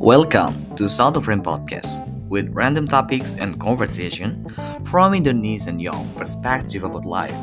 Welcome 0.00 0.64
to 0.80 0.88
South 0.88 1.20
of 1.20 1.28
Frame 1.28 1.44
Podcast 1.44 2.00
with 2.32 2.48
random 2.56 2.88
topics 2.88 3.36
and 3.36 3.60
conversation 3.60 4.48
from 4.88 5.12
Indonesian 5.12 5.76
young 5.76 6.08
perspective 6.16 6.88
about 6.88 7.04
life. 7.04 7.36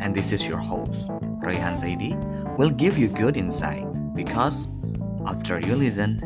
And 0.00 0.16
this 0.16 0.32
is 0.32 0.48
your 0.48 0.56
host, 0.56 1.12
Rayhan 1.44 1.76
Saidi, 1.76 2.16
will 2.56 2.72
give 2.72 2.96
you 2.96 3.12
good 3.12 3.36
insight 3.36 3.84
because 4.16 4.72
after 5.28 5.60
you 5.60 5.76
listen, 5.76 6.24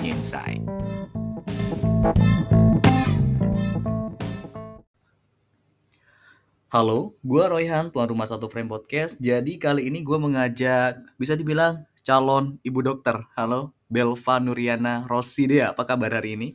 you 0.00 0.16
insight. 0.16 0.64
Halo, 6.72 7.12
gue 7.20 7.44
Royhan, 7.52 7.92
tuan 7.92 8.08
rumah 8.08 8.24
satu 8.24 8.48
frame 8.48 8.72
podcast. 8.72 9.20
Jadi 9.20 9.60
kali 9.60 9.92
ini 9.92 10.00
gue 10.00 10.16
mengajak, 10.16 11.04
bisa 11.20 11.36
dibilang 11.36 11.84
calon 12.00 12.56
ibu 12.64 12.80
dokter. 12.80 13.28
Halo, 13.36 13.73
Belva 13.88 14.40
Nuriana 14.40 15.04
Rosidea. 15.04 15.72
Apa 15.76 15.84
kabar 15.84 16.10
hari 16.10 16.36
ini? 16.40 16.48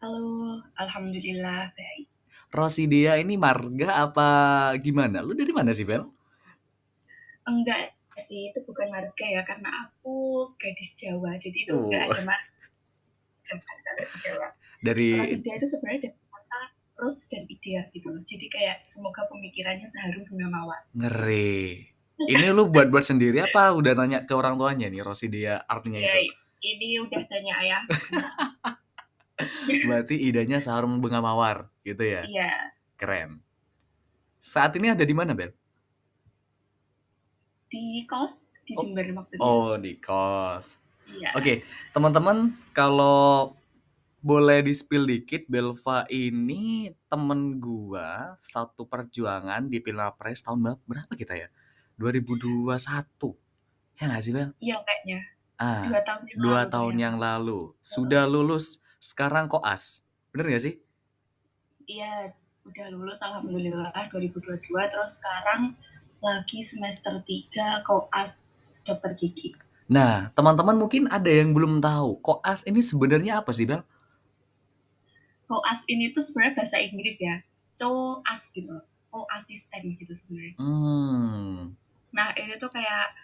Halo, 0.00 0.64
alhamdulillah 0.80 1.76
baik. 1.76 2.08
Rosidea 2.50 3.20
ini 3.20 3.36
marga 3.36 4.08
apa 4.10 4.28
gimana? 4.80 5.20
Lu 5.22 5.36
dari 5.36 5.52
mana 5.52 5.70
sih, 5.70 5.84
Bel? 5.84 6.02
Enggak 7.46 7.94
sih, 8.16 8.50
itu 8.50 8.60
bukan 8.64 8.88
marga 8.90 9.26
ya, 9.28 9.44
karena 9.44 9.68
aku 9.86 10.50
gadis 10.56 10.92
Jawa, 10.98 11.36
jadi 11.40 11.56
itu 11.56 11.72
Oh. 11.72 11.88
enggak 11.88 12.10
ada 12.10 12.22
marga 12.26 12.66
dari 13.96 14.16
Jawa. 14.24 14.48
Dari 14.80 15.08
Rosida 15.20 15.52
itu 15.56 15.66
sebenarnya 15.68 16.00
dari 16.08 16.16
kata 16.16 16.60
Ros 17.00 17.28
dan 17.28 17.44
Idea 17.44 17.80
gitu 17.92 18.08
loh. 18.08 18.22
Jadi 18.24 18.46
kayak 18.48 18.88
semoga 18.88 19.28
pemikirannya 19.28 19.84
seharum 19.84 20.24
bunga 20.24 20.48
mawar. 20.48 20.80
ngeri. 20.96 21.92
Ini 22.20 22.52
lu 22.52 22.68
buat-buat 22.68 23.00
sendiri 23.00 23.40
apa 23.40 23.72
udah 23.72 23.92
nanya 23.96 24.18
ke 24.24 24.32
orang 24.36 24.56
tuanya 24.56 24.92
nih 24.92 25.00
Rosidea 25.00 25.64
artinya 25.64 25.96
Ya, 25.96 26.12
itu? 26.20 26.32
ini 26.60 27.00
udah 27.00 27.22
tanya 27.24 27.54
ayah. 27.64 27.82
Berarti 29.88 30.20
idenya 30.20 30.60
bunga 31.00 31.24
mawar 31.24 31.72
gitu 31.80 32.04
ya. 32.04 32.20
Iya, 32.28 32.52
Keren. 33.00 33.40
Saat 34.40 34.76
ini 34.76 34.92
ada 34.92 35.04
di 35.04 35.16
mana, 35.16 35.32
Bel? 35.32 35.52
di 37.70 38.02
kos 38.02 38.50
di 38.66 38.74
Oh. 38.74 38.82
Jember 38.82 39.06
maksudnya. 39.14 39.46
Oh, 39.46 39.78
di 39.78 39.94
kos. 39.96 40.74
Iya. 41.06 41.30
Oke, 41.38 41.62
teman-teman, 41.94 42.50
kalau 42.74 43.54
boleh 44.20 44.60
di-spill 44.60 45.06
dikit, 45.06 45.46
Belva 45.46 46.02
ini 46.10 46.90
temen 47.06 47.56
gua 47.56 48.34
satu 48.36 48.84
perjuangan 48.84 49.70
di 49.70 49.78
Pilpres 49.78 50.42
tahun 50.42 50.58
ber- 50.60 50.82
berapa 50.84 51.14
kita 51.14 51.38
ya? 51.38 51.48
2021. 52.00 52.72
Ya 54.00 54.08
nggak 54.08 54.22
sih, 54.24 54.32
Bel? 54.32 54.50
Iya 54.56 54.76
kayaknya. 54.80 55.20
Ah, 55.60 55.84
Dua 55.84 56.00
tahun 56.00 56.22
yang 56.24 56.38
dua 56.40 56.60
lalu 56.64 56.72
tahun 56.72 56.94
ya. 56.96 57.00
yang 57.04 57.16
lalu. 57.20 57.58
Sudah 57.84 58.24
lulus, 58.24 58.80
sekarang 58.96 59.44
koas. 59.44 60.08
Bener 60.32 60.56
gak 60.56 60.64
sih? 60.64 60.74
Iya, 61.84 62.32
udah 62.64 62.86
lulus 62.88 63.20
alhamdulillah 63.20 63.92
2022 64.08 64.56
terus 64.88 65.20
sekarang 65.20 65.76
lagi 66.24 66.64
semester 66.64 67.20
3 67.20 67.84
koas 67.84 68.56
dokter 68.88 69.12
gigi. 69.20 69.52
Nah, 69.90 70.32
teman-teman 70.32 70.80
mungkin 70.80 71.10
ada 71.12 71.28
yang 71.28 71.52
belum 71.52 71.82
tahu, 71.82 72.24
koas 72.24 72.64
ini 72.64 72.80
sebenarnya 72.80 73.44
apa 73.44 73.52
sih, 73.52 73.68
Bel? 73.68 73.84
Koas 75.44 75.82
ini 75.90 76.14
tuh 76.14 76.22
sebenarnya 76.22 76.62
bahasa 76.62 76.78
Inggris 76.78 77.18
ya. 77.20 77.42
Coas 77.76 78.54
gitu 78.54 78.70
loh. 78.70 78.86
asisten 79.34 79.98
gitu 79.98 80.14
sebenarnya. 80.14 80.54
Hmm, 80.62 81.74
Nah, 82.10 82.34
ini 82.34 82.58
tuh 82.58 82.70
kayak 82.70 83.14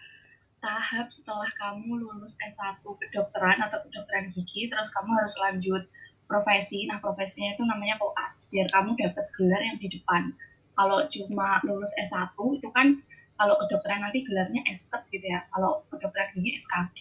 tahap 0.57 1.07
setelah 1.13 1.47
kamu 1.53 2.01
lulus 2.01 2.35
S1 2.41 2.81
kedokteran 2.81 3.61
atau 3.61 3.77
kedokteran 3.85 4.33
gigi 4.33 4.65
terus 4.67 4.89
kamu 4.89 5.13
harus 5.13 5.35
lanjut 5.37 5.83
profesi. 6.27 6.89
Nah, 6.89 6.99
profesinya 6.99 7.55
itu 7.55 7.63
namanya 7.63 7.95
koas 8.01 8.51
biar 8.51 8.67
kamu 8.67 8.97
dapat 8.99 9.25
gelar 9.35 9.61
yang 9.63 9.77
di 9.79 9.87
depan. 9.87 10.33
Kalau 10.77 11.05
cuma 11.09 11.57
lulus 11.65 11.93
S1 11.97 12.35
itu 12.37 12.69
kan 12.69 12.99
kalau 13.37 13.53
kedokteran 13.61 14.01
nanti 14.01 14.25
gelarnya 14.25 14.65
SKET 14.65 15.13
gitu 15.13 15.25
ya. 15.29 15.45
Kalau 15.53 15.85
kedokteran 15.93 16.33
gigi 16.33 16.57
SKG. 16.57 16.99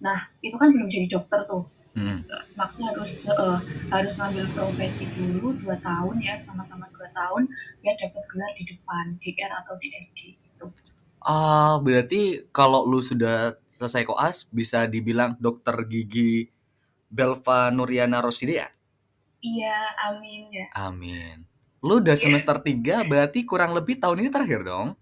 Nah, 0.00 0.28
itu 0.40 0.56
kan 0.56 0.72
belum 0.72 0.88
jadi 0.88 1.08
dokter 1.08 1.44
tuh. 1.44 1.68
hmm. 1.96 2.28
Makanya 2.56 2.96
harus 2.96 3.28
eh, 3.28 3.58
harus 3.92 4.12
ngambil 4.20 4.44
profesi 4.52 5.04
dulu 5.16 5.56
2 5.64 5.80
tahun 5.80 6.16
ya, 6.20 6.36
sama-sama 6.40 6.88
2 6.92 7.12
tahun 7.12 7.48
biar 7.80 7.96
dapat 7.96 8.24
gelar 8.28 8.52
di 8.56 8.64
depan, 8.68 9.04
DR 9.20 9.52
atau 9.64 9.74
DRD 9.80 10.18
gitu. 10.36 10.66
Ah, 11.22 11.78
berarti 11.82 12.46
kalau 12.52 12.84
lu 12.84 13.00
sudah 13.00 13.56
selesai 13.72 14.08
koas 14.08 14.48
bisa 14.48 14.88
dibilang 14.88 15.36
dokter 15.36 15.76
gigi 15.84 16.48
Belva 17.12 17.70
Nuriana 17.70 18.24
Rosidea? 18.24 18.68
Iya, 19.44 19.78
amin 20.10 20.42
ya. 20.50 20.66
Amin. 20.74 21.46
Lu 21.84 22.02
udah 22.02 22.16
semester 22.18 22.58
3 22.58 23.06
berarti 23.06 23.46
kurang 23.46 23.76
lebih 23.76 24.00
tahun 24.00 24.26
ini 24.26 24.30
terakhir 24.32 24.66
dong? 24.66 24.98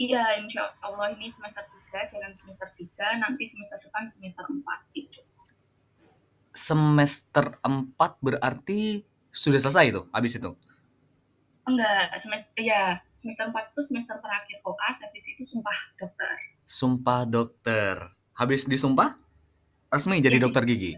Iya, 0.00 0.40
insya 0.40 0.72
Allah 0.80 1.12
ini 1.12 1.28
semester 1.28 1.60
3, 1.92 2.08
jalan 2.08 2.32
semester 2.32 2.68
3, 2.72 3.20
nanti 3.20 3.44
semester 3.44 3.76
depan 3.84 4.08
semester 4.08 4.48
4 4.48 4.96
gitu. 4.96 5.20
Semester 6.56 7.60
4 7.60 7.94
berarti 8.24 9.04
sudah 9.28 9.60
selesai 9.60 9.92
itu, 9.92 10.02
habis 10.08 10.40
itu. 10.40 10.50
Enggak, 11.70 12.10
semester 12.18 12.52
iya, 12.58 12.98
semester 13.14 13.46
4 13.48 13.72
itu 13.72 13.80
semester 13.86 14.16
terakhir 14.18 14.56
koas, 14.64 14.96
habis 15.04 15.24
itu 15.30 15.42
sumpah 15.46 15.78
dokter. 15.94 16.34
Sumpah 16.66 17.20
dokter. 17.26 17.94
Habis 18.34 18.66
disumpah 18.66 19.14
resmi 19.90 20.18
jadi 20.18 20.38
Iya, 20.38 20.44
dokter 20.44 20.62
gigi. 20.64 20.92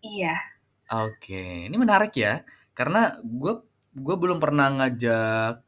Iya, 0.00 0.34
Oke, 0.88 1.68
ini 1.68 1.76
menarik 1.76 2.16
ya. 2.16 2.40
Karena 2.72 3.12
gue 3.20 3.60
gue 3.92 4.16
belum 4.16 4.40
pernah 4.40 4.72
ngajak 4.72 5.60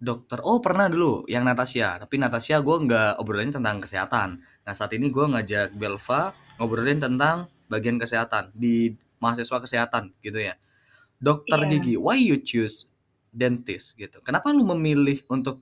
dokter. 0.00 0.38
Oh 0.44 0.60
pernah 0.64 0.88
dulu 0.88 1.28
yang 1.28 1.44
Natasha. 1.44 2.00
Tapi 2.00 2.16
Natasha 2.16 2.60
gue 2.64 2.76
nggak 2.88 3.20
obrolin 3.20 3.52
tentang 3.52 3.84
kesehatan. 3.84 4.40
Nah 4.40 4.72
saat 4.72 4.92
ini 4.96 5.12
gue 5.12 5.24
ngajak 5.28 5.76
Belva 5.76 6.32
ngobrolin 6.56 7.00
tentang 7.00 7.48
bagian 7.68 8.00
kesehatan 8.00 8.52
di 8.56 8.96
mahasiswa 9.20 9.58
kesehatan 9.60 10.16
gitu 10.24 10.40
ya. 10.40 10.56
Dokter 11.20 11.64
Iya. 11.64 11.70
gigi. 11.76 11.94
Why 12.00 12.16
you 12.20 12.40
choose 12.40 12.88
dentist 13.36 13.92
gitu? 14.00 14.18
Kenapa 14.24 14.48
lu 14.56 14.64
memilih 14.64 15.20
untuk 15.28 15.60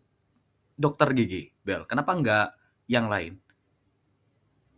dokter 0.75 1.11
gigi, 1.19 1.51
Bel? 1.67 1.83
Kenapa 1.91 2.15
nggak 2.15 2.49
yang 2.87 3.07
lain? 3.11 3.35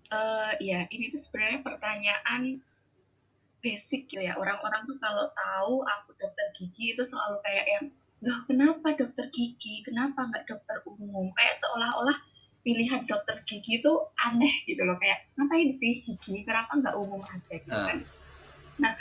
eh 0.06 0.52
iya, 0.62 0.80
ini 0.94 1.10
tuh 1.10 1.18
sebenarnya 1.18 1.60
pertanyaan 1.66 2.42
basic 3.64 4.06
gitu 4.06 4.22
ya. 4.22 4.38
Orang-orang 4.38 4.86
tuh 4.86 4.96
kalau 5.02 5.26
tahu 5.34 5.74
aku 5.82 6.10
dokter 6.14 6.46
gigi 6.54 6.94
itu 6.94 7.02
selalu 7.02 7.42
kayak 7.42 7.66
yang, 7.66 7.84
loh 8.22 8.38
kenapa 8.46 8.94
dokter 8.94 9.26
gigi? 9.34 9.82
Kenapa 9.82 10.30
nggak 10.30 10.46
dokter 10.46 10.76
umum? 10.86 11.26
Kayak 11.34 11.58
seolah-olah 11.58 12.18
pilihan 12.62 13.02
dokter 13.10 13.36
gigi 13.50 13.82
itu 13.82 13.92
aneh 14.22 14.54
gitu 14.70 14.82
loh. 14.86 14.94
Kayak 15.02 15.26
ngapain 15.34 15.70
sih 15.74 15.98
gigi? 16.06 16.46
Kenapa 16.46 16.70
nggak 16.78 16.94
umum 16.94 17.22
aja 17.26 17.54
gitu 17.58 17.74
Ah. 17.74 17.90
kan? 17.90 17.98
Nah, 18.78 18.92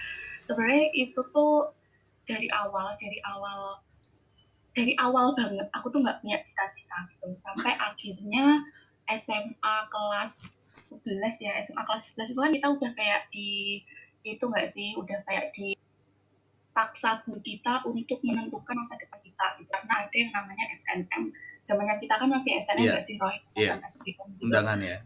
sebenarnya 0.41 0.89
itu 0.97 1.21
tuh 1.29 1.53
dari 2.25 2.49
awal, 2.49 2.97
dari 2.97 3.21
awal, 3.21 3.84
dari 4.75 4.93
awal 4.99 5.31
banget 5.39 5.71
aku 5.71 5.87
tuh 5.87 6.03
nggak 6.03 6.19
punya 6.19 6.37
cita-cita 6.43 7.07
gitu. 7.09 7.31
Sampai 7.39 7.73
akhirnya 7.79 8.59
SMA 9.07 9.75
kelas 9.87 10.33
11 10.83 11.41
ya, 11.41 11.55
SMA 11.63 11.81
kelas 11.87 12.13
11 12.13 12.35
itu 12.35 12.39
kan 12.43 12.51
kita 12.51 12.67
udah 12.75 12.91
kayak 12.93 13.21
di 13.31 13.81
itu 14.25 14.43
nggak 14.43 14.67
sih, 14.67 14.93
udah 14.99 15.21
kayak 15.23 15.55
di 15.55 15.73
paksa 16.75 17.23
guru 17.23 17.39
kita 17.39 17.87
untuk 17.87 18.19
menentukan 18.27 18.75
masa 18.75 18.99
depan 18.99 19.19
kita 19.23 19.45
gitu. 19.63 19.71
Karena 19.71 19.95
ada 20.03 20.15
yang 20.19 20.31
namanya 20.35 20.65
SNM. 20.75 21.23
Zamannya 21.63 21.95
kita 22.03 22.19
kan 22.19 22.27
masih 22.27 22.59
SNM 22.59 22.83
Iya. 22.83 22.91
nggak 22.99 23.05
sih, 23.07 23.15
Roy? 23.15 23.35
Iya. 23.55 23.79
SNM, 23.79 23.81
SBM 23.87 24.27
gitu. 24.35 24.43
Undangan 24.51 24.77
ya? 24.83 24.97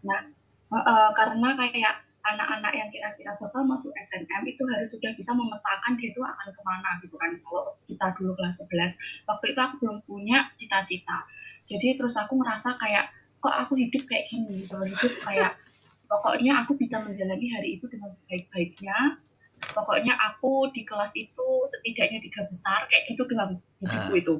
Heeh, 0.69 1.07
karena 1.13 1.50
kayak 1.56 1.95
anak-anak 2.19 2.74
yang 2.75 2.89
kira-kira 2.92 3.31
bakal 3.39 3.63
masuk 3.63 3.95
SNM 3.95 4.44
itu 4.44 4.62
harus 4.68 4.92
sudah 4.92 5.12
bisa 5.16 5.31
memetakan 5.31 5.95
dia 5.95 6.12
itu 6.12 6.19
akan 6.19 6.48
ke 6.51 6.62
mana 6.62 6.89
gitu 7.00 7.16
kan. 7.16 7.31
Kalau 7.39 7.74
kita 7.88 8.06
dulu 8.19 8.31
kelas 8.36 8.60
11 8.68 9.27
waktu 9.27 9.45
itu 9.56 9.60
aku 9.60 9.75
belum 9.83 9.98
punya 10.04 10.51
cita-cita. 10.60 11.24
Jadi 11.63 11.95
terus 11.95 12.19
aku 12.19 12.36
ngerasa 12.39 12.75
kayak 12.75 13.07
kok 13.39 13.56
aku 13.56 13.80
hidup 13.80 14.04
kayak 14.04 14.27
gini 14.27 14.68
gitu 14.68 14.75
hidup 14.83 15.13
kayak 15.24 15.56
pokoknya 16.12 16.60
aku 16.66 16.75
bisa 16.75 17.00
menjalani 17.00 17.48
hari 17.56 17.80
itu 17.80 17.86
dengan 17.88 18.12
sebaik-baiknya. 18.12 19.19
Pokoknya 19.60 20.15
aku 20.15 20.72
di 20.72 20.88
kelas 20.88 21.12
itu 21.19 21.48
setidaknya 21.68 22.24
tiga 22.24 22.48
besar 22.48 22.88
kayak 22.88 23.04
gitu 23.12 23.27
dengan 23.27 23.56
hidupku 23.83 24.15
Ah. 24.15 24.19
itu. 24.19 24.36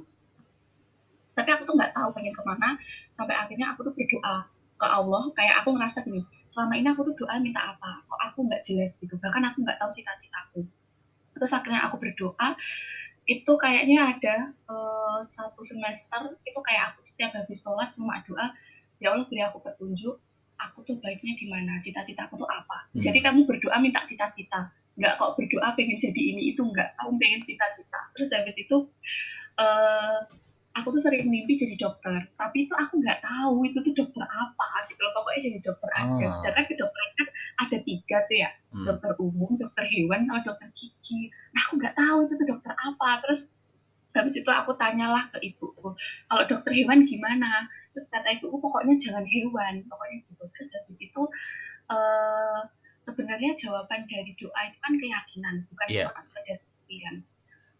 Tapi 1.36 1.50
aku 1.56 1.64
tuh 1.64 1.76
nggak 1.76 1.92
tahu 1.96 2.12
pengen 2.16 2.36
ke 2.36 2.44
mana 2.44 2.76
sampai 3.16 3.36
akhirnya 3.36 3.72
aku 3.72 3.88
tuh 3.88 3.94
berdoa 3.96 4.48
ke 4.80 4.88
Allah 4.88 5.24
kayak 5.36 5.60
aku 5.60 5.76
ngerasa 5.76 6.08
gini 6.08 6.24
selama 6.50 6.74
ini 6.76 6.88
aku 6.90 7.02
tuh 7.14 7.16
doa 7.24 7.38
minta 7.38 7.62
apa 7.62 8.04
kok 8.10 8.20
aku 8.20 8.50
nggak 8.50 8.62
jelas 8.66 8.98
gitu 8.98 9.16
bahkan 9.22 9.46
aku 9.46 9.62
nggak 9.62 9.78
tahu 9.78 9.92
cita-citaku. 9.94 10.62
Terus 11.38 11.52
akhirnya 11.56 11.86
aku 11.88 11.96
berdoa 12.02 12.58
itu 13.30 13.52
kayaknya 13.62 14.18
ada 14.18 14.36
eh, 14.50 15.20
satu 15.22 15.62
semester 15.62 16.34
itu 16.42 16.60
kayak 16.66 16.98
aku 16.98 17.06
tiap 17.14 17.32
habis 17.38 17.62
sholat 17.62 17.94
cuma 17.94 18.18
doa 18.26 18.50
ya 18.98 19.14
Allah 19.14 19.28
beri 19.30 19.46
aku 19.46 19.62
petunjuk 19.62 20.18
aku 20.60 20.84
tuh 20.84 20.98
baiknya 21.00 21.38
gimana 21.40 21.80
cita-citaku 21.80 22.36
tuh 22.36 22.50
apa? 22.50 22.92
Hmm. 22.92 23.00
jadi 23.00 23.20
kamu 23.24 23.48
berdoa 23.48 23.78
minta 23.80 24.04
cita-cita 24.04 24.74
nggak 25.00 25.16
kok 25.16 25.32
berdoa 25.40 25.72
pengen 25.80 25.96
jadi 25.96 26.22
ini 26.36 26.52
itu 26.52 26.60
nggak 26.60 27.00
kamu 27.00 27.16
pengen 27.16 27.42
cita-cita. 27.48 28.02
Terus 28.12 28.30
habis 28.36 28.58
itu 28.60 28.78
eh 29.56 30.20
aku 30.70 30.88
tuh 30.96 31.02
sering 31.02 31.28
mimpi 31.28 31.58
jadi 31.58 31.76
dokter 31.76 32.30
tapi 32.38 32.70
itu 32.70 32.74
aku 32.78 33.02
nggak 33.02 33.20
tahu 33.26 33.66
itu 33.66 33.82
tuh 33.82 33.94
dokter 33.94 34.24
apa 34.24 34.68
gitu 34.88 35.02
loh. 35.02 35.12
Pokoknya 35.18 35.40
jadi 35.50 35.60
dokter 35.66 35.90
aja. 35.98 36.24
Ah. 36.26 36.32
sedangkan 36.32 36.66
kedokteran 36.70 37.12
kan 37.18 37.28
ada 37.68 37.78
tiga 37.82 38.18
tuh 38.30 38.38
ya. 38.38 38.50
Hmm. 38.70 38.86
dokter 38.86 39.12
umum 39.18 39.52
dokter 39.58 39.86
hewan 39.90 40.20
sama 40.30 40.42
dokter 40.46 40.68
gigi. 40.78 41.30
Nah 41.52 41.62
aku 41.68 41.74
nggak 41.82 41.96
tahu 41.98 42.18
itu 42.30 42.34
tuh 42.38 42.48
dokter 42.54 42.74
apa. 42.78 43.10
Terus 43.26 43.42
habis 44.10 44.36
itu 44.42 44.50
aku 44.50 44.72
tanyalah 44.78 45.30
ke 45.30 45.38
ibuku 45.42 45.90
kalau 46.30 46.44
dokter 46.46 46.72
hewan 46.74 47.06
gimana? 47.06 47.66
Terus 47.94 48.08
kata 48.14 48.30
ibuku 48.38 48.58
pokoknya 48.62 48.94
jangan 48.98 49.26
hewan. 49.26 49.82
Pokoknya 49.90 50.18
gitu. 50.26 50.44
Terus 50.54 50.70
habis 50.78 50.98
itu 51.02 51.22
eh 51.90 52.62
sebenarnya 53.00 53.56
jawaban 53.56 54.06
dari 54.06 54.36
doa 54.36 54.62
itu 54.68 54.78
kan 54.84 54.94
keyakinan 55.00 55.56
bukan 55.72 55.88
Iya. 55.88 56.12
cuma 56.12 56.20
sekedar 56.22 56.60
pilihan 56.86 57.24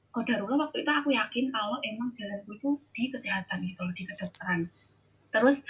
Kodarullah 0.10 0.58
waktu 0.58 0.82
itu 0.82 0.90
aku 0.90 1.14
yakin 1.14 1.54
kalau 1.54 1.78
emang 1.86 2.10
jalanku 2.10 2.58
itu 2.58 2.70
di 2.96 3.04
kesehatan 3.14 3.62
gitu 3.62 3.80
loh 3.86 3.94
di 3.94 4.04
kedokteran. 4.10 4.66
Terus 5.30 5.62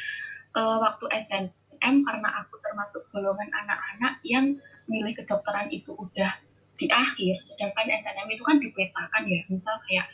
eh, 0.56 0.78
waktu 0.80 1.06
SNM 1.12 1.96
karena 2.08 2.30
aku 2.44 2.56
termasuk 2.64 3.12
golongan 3.12 3.52
anak-anak 3.52 4.24
yang 4.24 4.56
milih 4.88 5.14
kedokteran 5.14 5.68
itu 5.70 5.92
udah 5.94 6.32
di 6.80 6.88
akhir 6.88 7.44
sedangkan 7.44 7.92
SNM 7.92 8.28
itu 8.32 8.44
kan 8.48 8.58
dipetakan 8.64 9.24
ya. 9.28 9.44
Misal 9.52 9.76
kayak 9.84 10.08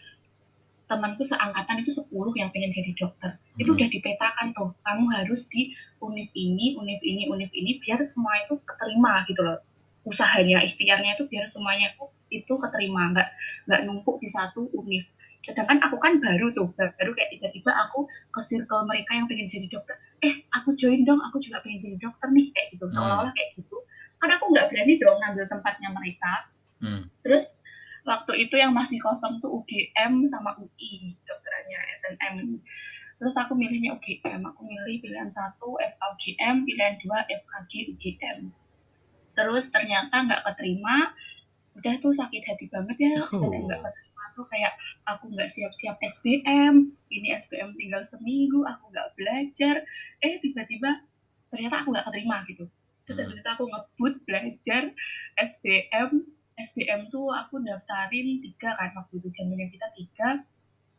temanku 0.85 1.25
seangkatan 1.25 1.81
itu 1.81 1.91
10 1.97 2.33
yang 2.37 2.49
pengen 2.53 2.69
jadi 2.69 2.91
dokter. 2.93 3.31
Itu 3.57 3.73
Hmm. 3.73 3.77
udah 3.77 3.87
dipetakan 3.89 4.47
tuh 4.53 4.69
kamu 4.85 5.05
harus 5.17 5.49
di 5.49 5.73
univ 6.01 6.29
ini 6.37 6.77
univ 6.77 7.01
ini 7.01 7.25
univ 7.25 7.49
ini 7.53 7.81
biar 7.81 8.01
semua 8.05 8.37
itu 8.45 8.57
keterima 8.61 9.25
gitu 9.25 9.41
loh. 9.41 9.61
Usahanya 10.05 10.61
ikhtiarnya 10.61 11.17
itu 11.17 11.25
biar 11.25 11.45
semuanya 11.49 11.89
itu, 11.93 12.05
itu 12.41 12.53
keterima 12.57 13.13
nggak 13.15 13.29
nggak 13.69 13.81
numpuk 13.87 14.19
di 14.19 14.27
satu 14.27 14.67
univ 14.75 15.05
sedangkan 15.45 15.77
aku 15.77 16.01
kan 16.01 16.17
baru 16.17 16.49
tuh 16.57 16.73
baru 16.73 17.11
kayak 17.13 17.37
tiba-tiba 17.37 17.71
aku 17.85 18.09
ke 18.33 18.41
circle 18.41 18.83
mereka 18.89 19.13
yang 19.13 19.29
pengen 19.29 19.45
jadi 19.45 19.69
dokter 19.69 19.95
eh 20.25 20.41
aku 20.49 20.73
join 20.73 21.05
dong 21.05 21.21
aku 21.21 21.37
juga 21.37 21.61
pengen 21.61 21.77
jadi 21.77 21.97
dokter 22.01 22.33
nih 22.33 22.49
kayak 22.49 22.67
gitu 22.73 22.85
seolah-olah 22.89 23.29
kayak 23.29 23.53
gitu 23.53 23.77
kan 24.17 24.29
aku 24.33 24.49
nggak 24.49 24.73
berani 24.73 24.97
dong 24.97 25.17
ngambil 25.21 25.45
tempatnya 25.45 25.89
mereka 25.93 26.49
Hmm. 26.85 27.07
Terus 27.23 27.49
waktu 28.05 28.45
itu 28.47 28.55
yang 28.59 28.75
masih 28.75 28.99
kosong 28.99 29.39
tuh 29.39 29.49
UGM 29.49 30.27
sama 30.27 30.53
UI 30.59 31.15
dokterannya 31.23 31.79
SNM. 31.95 32.35
Terus 33.15 33.35
aku 33.39 33.55
milihnya 33.55 33.95
UGM. 33.95 34.43
Aku 34.43 34.61
milih 34.67 34.99
pilihan 34.99 35.31
satu 35.31 35.79
FKUGM, 35.79 36.67
pilihan 36.67 36.95
dua 36.99 37.23
FKG 37.25 37.95
UGM. 37.95 38.51
Terus 39.35 39.71
ternyata 39.71 40.23
nggak 40.27 40.41
keterima. 40.51 41.15
Udah 41.75 41.93
tuh 41.99 42.15
sakit 42.15 42.43
hati 42.43 42.65
banget 42.71 42.97
ya. 42.97 43.11
SNM 43.29 43.67
nggak 43.67 43.81
keterima 43.83 44.23
tuh 44.35 44.45
kayak 44.47 44.73
aku 45.03 45.31
nggak 45.31 45.49
siap-siap 45.51 45.99
SBM. 45.99 46.95
Ini 47.11 47.27
SBM 47.35 47.75
tinggal 47.75 48.01
seminggu. 48.07 48.63
Aku 48.63 48.89
nggak 48.91 49.13
belajar. 49.19 49.83
Eh 50.23 50.39
tiba-tiba 50.39 51.03
ternyata 51.51 51.83
aku 51.83 51.91
nggak 51.91 52.05
keterima 52.07 52.41
gitu. 52.47 52.65
Terus 53.05 53.17
Hmm. 53.21 53.25
habis 53.29 53.39
itu 53.43 53.49
aku 53.51 53.63
ngebut 53.69 54.13
belajar 54.25 54.83
SBM 55.37 56.35
SBM 56.55 57.11
tuh 57.11 57.35
aku 57.35 57.59
daftarin 57.59 58.39
tiga 58.39 58.71
kan 58.71 58.95
waktu 58.95 59.19
itu 59.19 59.27
zamannya 59.27 59.67
kita 59.67 59.91
tiga 59.91 60.39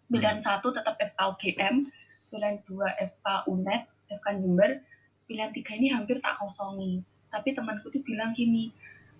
pilihan 0.06 0.36
satu 0.36 0.68
tetap 0.68 1.00
FKUGM 1.00 1.88
pilihan 2.28 2.56
dua 2.68 2.92
FK 2.92 3.48
UNED 3.48 3.82
FK 4.20 4.26
Jember 4.36 4.84
pilihan 5.24 5.50
tiga 5.56 5.72
ini 5.80 5.88
hampir 5.88 6.20
tak 6.20 6.36
kosongi 6.36 7.00
tapi 7.32 7.56
temanku 7.56 7.88
tuh 7.88 8.04
bilang 8.04 8.36
gini 8.36 8.68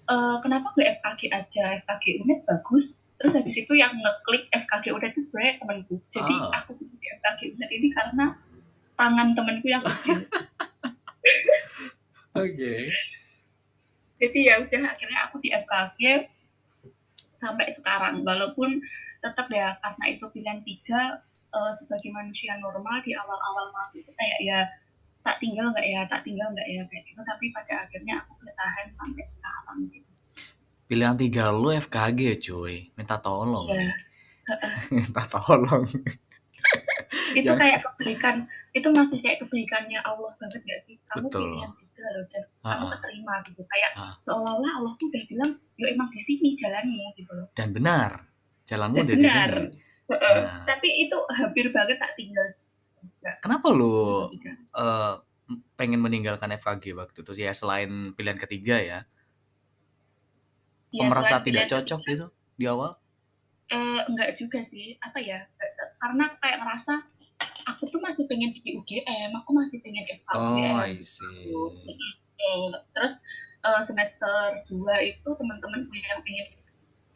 e, 0.06 0.14
kenapa 0.40 0.66
nggak 0.72 0.88
FKG 1.02 1.20
aja? 1.30 1.64
FKG 1.82 2.04
UNED 2.22 2.40
bagus. 2.46 3.02
Terus 3.16 3.32
habis 3.32 3.56
itu 3.56 3.72
yang 3.72 3.92
ngeklik 3.96 4.46
FKG 4.52 4.92
UNED 4.92 5.10
itu 5.12 5.22
sebenarnya 5.24 5.54
temanku. 5.58 5.94
Jadi 6.08 6.34
Ah. 6.36 6.62
aku 6.62 6.76
bisa 6.78 6.94
di 6.96 7.06
FKG 7.10 7.40
UNED 7.56 7.70
ini 7.72 7.88
karena 7.90 8.26
tangan 8.96 9.28
temanku 9.32 9.66
yang 9.68 9.84
usil 9.84 10.16
Oke. 12.36 12.92
jadi 14.16 14.38
ya 14.40 14.54
udah 14.64 14.80
akhirnya 14.88 15.18
aku 15.28 15.36
di 15.44 15.52
FKG 15.52 16.00
sampai 17.36 17.68
sekarang. 17.68 18.24
Walaupun 18.24 18.80
tetap 19.20 19.48
ya 19.52 19.76
karena 19.80 20.04
itu 20.08 20.24
pilihan 20.32 20.60
tiga 20.64 21.20
eh, 21.52 21.72
sebagai 21.72 22.08
manusia 22.12 22.56
normal 22.56 23.00
di 23.04 23.12
awal-awal 23.12 23.68
masuk 23.72 24.04
itu 24.04 24.12
kayak 24.16 24.38
ya 24.40 24.60
tak 25.26 25.36
tinggal 25.36 25.66
nggak 25.68 25.82
ya 25.84 26.00
tak 26.04 26.22
tinggal 26.22 26.46
nggak 26.48 26.62
ya 26.64 26.80
kayak 26.84 27.02
gitu 27.04 27.18
tapi 27.20 27.50
pada 27.50 27.82
akhirnya 27.82 28.14
aku 28.16 28.32
bertahan 28.38 28.86
sampai 28.88 29.26
sekarang 29.26 29.78
gitu 29.90 30.06
Pilihan 30.86 31.18
tiga 31.18 31.50
lu 31.50 31.74
FKG 31.74 32.20
cuy. 32.40 32.94
Minta 32.94 33.18
tolong. 33.18 33.66
ya 33.66 33.90
Minta 34.94 35.18
tolong. 35.26 35.82
itu 37.34 37.42
Yang- 37.42 37.58
kayak 37.58 37.78
kebaikan 37.82 38.36
itu 38.70 38.88
masih 38.88 39.18
kayak 39.18 39.38
kebaikannya 39.40 39.98
Allah 40.00 40.30
banget 40.32 40.62
gak 40.62 40.80
sih 40.80 40.94
kamu 41.04 41.26
Betul. 41.26 41.42
pilihan 41.50 41.72
tiga 41.76 42.06
loh 42.08 42.24
dan 42.26 42.42
kamu 42.62 42.84
keterima 42.92 43.34
gitu 43.42 43.62
kayak 43.66 43.90
Ah. 43.94 44.14
seolah-olah 44.20 44.72
Allah 44.76 44.92
tuh 44.94 45.06
udah 45.08 45.22
bilang 45.26 45.50
yo 45.74 45.86
emang 45.86 46.06
di 46.06 46.20
sini 46.20 46.54
jalanmu 46.54 47.10
gitu 47.14 47.32
loh 47.32 47.48
Dan 47.52 47.72
benar. 47.72 48.22
Jalanmu 48.64 48.94
Dan 48.94 49.02
udah 49.02 49.10
di 49.12 49.20
benar. 49.20 49.50
sini. 49.50 49.66
Heeh. 50.06 50.38
Nah. 50.38 50.62
tapi 50.64 50.88
itu 51.02 51.18
hampir 51.32 51.66
banget 51.68 51.98
tak 51.98 52.14
tinggal 52.14 52.46
Kenapa 53.42 53.70
lu 53.74 54.30
eh, 54.76 55.14
pengen 55.78 56.00
meninggalkan 56.02 56.50
FKG 56.56 56.94
waktu 56.96 57.18
itu? 57.22 57.32
Ya 57.38 57.52
selain 57.52 58.14
pilihan 58.14 58.38
ketiga 58.38 58.80
ya? 58.80 59.00
Ya, 60.94 61.04
merasa 61.10 61.42
tidak 61.42 61.68
cocok 61.68 62.00
gitu 62.08 62.26
di 62.56 62.64
awal? 62.64 62.96
Eh, 63.68 64.00
enggak 64.06 64.38
juga 64.38 64.62
sih. 64.62 64.94
Apa 65.02 65.18
ya? 65.18 65.44
Karena 65.98 66.30
kayak 66.38 66.62
ngerasa 66.62 67.02
aku 67.66 67.90
tuh 67.90 68.00
masih 68.00 68.24
pengen 68.30 68.54
di 68.54 68.78
UGM 68.78 69.34
aku 69.42 69.50
masih 69.52 69.82
pengen 69.82 70.06
FKUGM 70.06 70.72
Oh, 70.72 70.80
I 70.80 70.96
see. 71.02 71.50
Terus 72.94 73.14
eh, 73.66 73.82
semester 73.82 74.62
2 74.70 75.10
itu 75.10 75.28
teman-teman 75.34 75.84
yang 75.90 76.22
pengen 76.22 76.46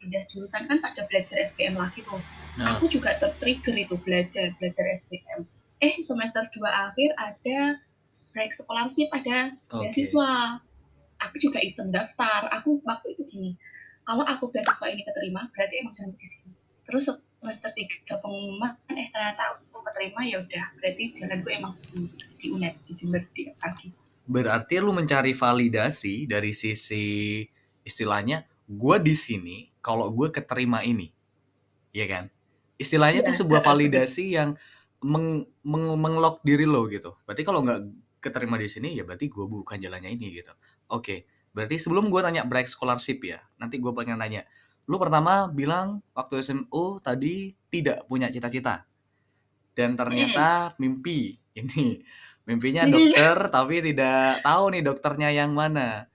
pindah 0.01 0.23
jurusan 0.25 0.65
kan 0.65 0.77
pada 0.81 1.05
belajar 1.05 1.39
SBM 1.45 1.77
lagi 1.77 2.01
tuh. 2.01 2.17
Nah, 2.57 2.73
aku 2.75 2.89
juga 2.89 3.13
tertrigger 3.15 3.85
itu 3.85 3.95
belajar 4.01 4.49
belajar 4.57 4.85
SBM 4.97 5.45
eh 5.81 5.99
semester 6.05 6.45
2 6.45 6.61
akhir 6.61 7.09
ada 7.17 7.59
break 8.31 8.53
scholarship 8.53 9.09
ada 9.11 9.57
oke. 9.73 9.81
beasiswa 9.83 10.61
aku 11.19 11.35
juga 11.41 11.59
iseng 11.59 11.89
daftar 11.89 12.47
aku 12.53 12.79
waktu 12.85 13.17
itu 13.17 13.25
gini 13.27 13.51
kalau 14.05 14.23
aku 14.23 14.49
beasiswa 14.53 14.87
ini 14.93 15.01
keterima 15.01 15.49
berarti 15.51 15.81
emang 15.81 15.93
jalan 15.93 16.13
di 16.15 16.27
sini 16.29 16.53
terus 16.85 17.09
semester 17.41 17.73
tiga 17.73 18.21
pengumuman 18.21 18.77
eh 18.93 19.09
ternyata 19.09 19.57
aku 19.57 19.81
keterima 19.81 20.21
ya 20.21 20.37
udah 20.45 20.65
berarti 20.77 21.03
jalan 21.17 21.41
gue 21.41 21.53
emang 21.57 21.73
di 21.73 21.83
sini 21.83 22.07
di 22.37 22.45
UNED 22.53 22.75
di 22.85 22.91
Jember 22.93 23.21
di 23.33 23.49
Berarti 24.31 24.79
lu 24.79 24.93
mencari 24.95 25.33
validasi 25.33 26.29
dari 26.29 26.53
sisi 26.53 27.41
istilahnya 27.81 28.45
gue 28.69 28.97
di 29.01 29.17
sini 29.17 29.67
kalau 29.83 30.07
gue 30.13 30.29
keterima 30.31 30.85
ini. 30.85 31.09
Iya 31.91 32.05
kan? 32.07 32.25
Istilahnya 32.79 33.25
itu 33.25 33.33
Iya. 33.33 33.39
sebuah 33.43 33.61
validasi 33.65 34.25
yang 34.37 34.55
meng, 35.01 35.45
meng, 35.65 35.85
menglok 35.97 36.41
diri 36.45 36.65
lo 36.65 36.85
gitu. 36.87 37.17
Berarti 37.25 37.43
kalau 37.45 37.65
nggak 37.65 37.81
keterima 38.21 38.55
di 38.55 38.69
sini 38.69 38.93
ya 38.93 39.01
berarti 39.01 39.27
gue 39.27 39.45
bukan 39.45 39.77
jalannya 39.81 40.13
ini 40.13 40.29
gitu. 40.37 40.53
Oke, 40.93 41.25
berarti 41.51 41.81
sebelum 41.81 42.13
gue 42.13 42.21
nanya 42.21 42.45
break 42.45 42.69
scholarship 42.69 43.21
ya, 43.25 43.41
nanti 43.57 43.81
gue 43.81 43.91
pengen 43.91 44.21
nanya. 44.21 44.45
Lu 44.85 45.01
pertama 45.01 45.49
bilang 45.49 46.05
waktu 46.13 46.41
SMU 46.41 47.01
tadi 47.01 47.53
tidak 47.73 48.05
punya 48.05 48.29
cita-cita. 48.29 48.85
Dan 49.71 49.95
ternyata 49.95 50.75
mimpi 50.77 51.39
ini 51.59 52.01
mimpinya 52.45 52.89
dokter 52.89 53.37
tapi 53.53 53.85
tidak 53.85 54.41
tahu 54.41 54.63
nih 54.73 54.83
dokternya 54.83 55.29
yang 55.29 55.53
mana 55.53 56.09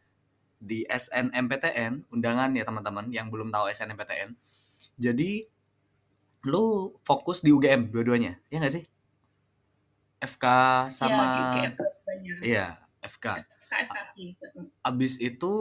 di 0.59 0.83
SNMPTN 0.88 2.11
undangan 2.11 2.50
ya 2.57 2.66
teman-teman 2.66 3.07
yang 3.14 3.31
belum 3.31 3.55
tahu 3.55 3.71
SNMPTN 3.71 4.35
jadi 4.99 5.47
lu 6.47 6.95
fokus 7.03 7.43
di 7.43 7.50
UGM 7.50 7.91
dua-duanya 7.91 8.38
ya 8.49 8.62
nggak 8.62 8.75
sih? 8.75 8.85
FK 10.23 10.45
sama 10.88 11.23
ya 11.26 11.41
UGM 11.43 11.73
banyak 11.76 12.37
iya 12.47 12.67
FK 13.03 13.26
FK 13.67 13.99
abis 14.87 15.19
itu 15.19 15.53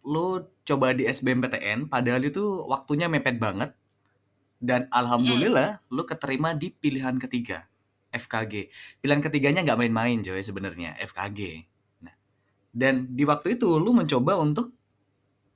lu 0.00 0.26
coba 0.64 0.96
di 0.96 1.04
SBMPTN 1.04 1.90
padahal 1.90 2.22
itu 2.24 2.64
waktunya 2.64 3.10
mepet 3.10 3.36
banget. 3.36 3.74
Dan 4.60 4.92
alhamdulillah 4.92 5.80
lu 5.88 6.04
keterima 6.04 6.52
di 6.52 6.68
pilihan 6.68 7.16
ketiga 7.16 7.70
FKG 8.10 8.54
pilihan 8.98 9.22
ketiganya 9.22 9.62
nggak 9.62 9.78
main-main 9.78 10.18
coy 10.20 10.42
sebenarnya 10.42 10.98
FKG 10.98 11.40
nah 12.02 12.14
dan 12.74 13.14
di 13.14 13.22
waktu 13.22 13.56
itu 13.56 13.78
lu 13.78 13.94
mencoba 13.94 14.36
untuk 14.38 14.74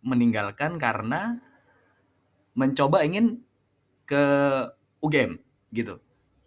meninggalkan 0.07 0.79
karena 0.79 1.39
mencoba 2.55 3.03
ingin 3.03 3.43
ke 4.05 4.23
UGM 5.01 5.37
gitu 5.71 5.97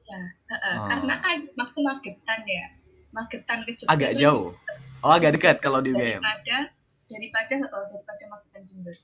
Heeh, 0.08 0.76
Oh. 0.80 0.88
karena 0.88 1.20
kan 1.20 1.44
waktu 1.60 1.80
magetan 1.84 2.40
ya 2.48 2.66
magetan 3.12 3.60
ke 3.68 3.76
Jogja 3.76 3.92
agak 3.92 4.12
jauh 4.16 4.56
Oh, 5.04 5.14
agak 5.14 5.38
dekat 5.38 5.62
kalau 5.62 5.78
di 5.78 5.94
UGM. 5.94 6.18
daripada 6.20 6.74
daripada 7.06 7.56
uh, 7.70 7.86
daripada 7.94 8.24
Magetan 8.28 8.62
Jember. 8.66 8.96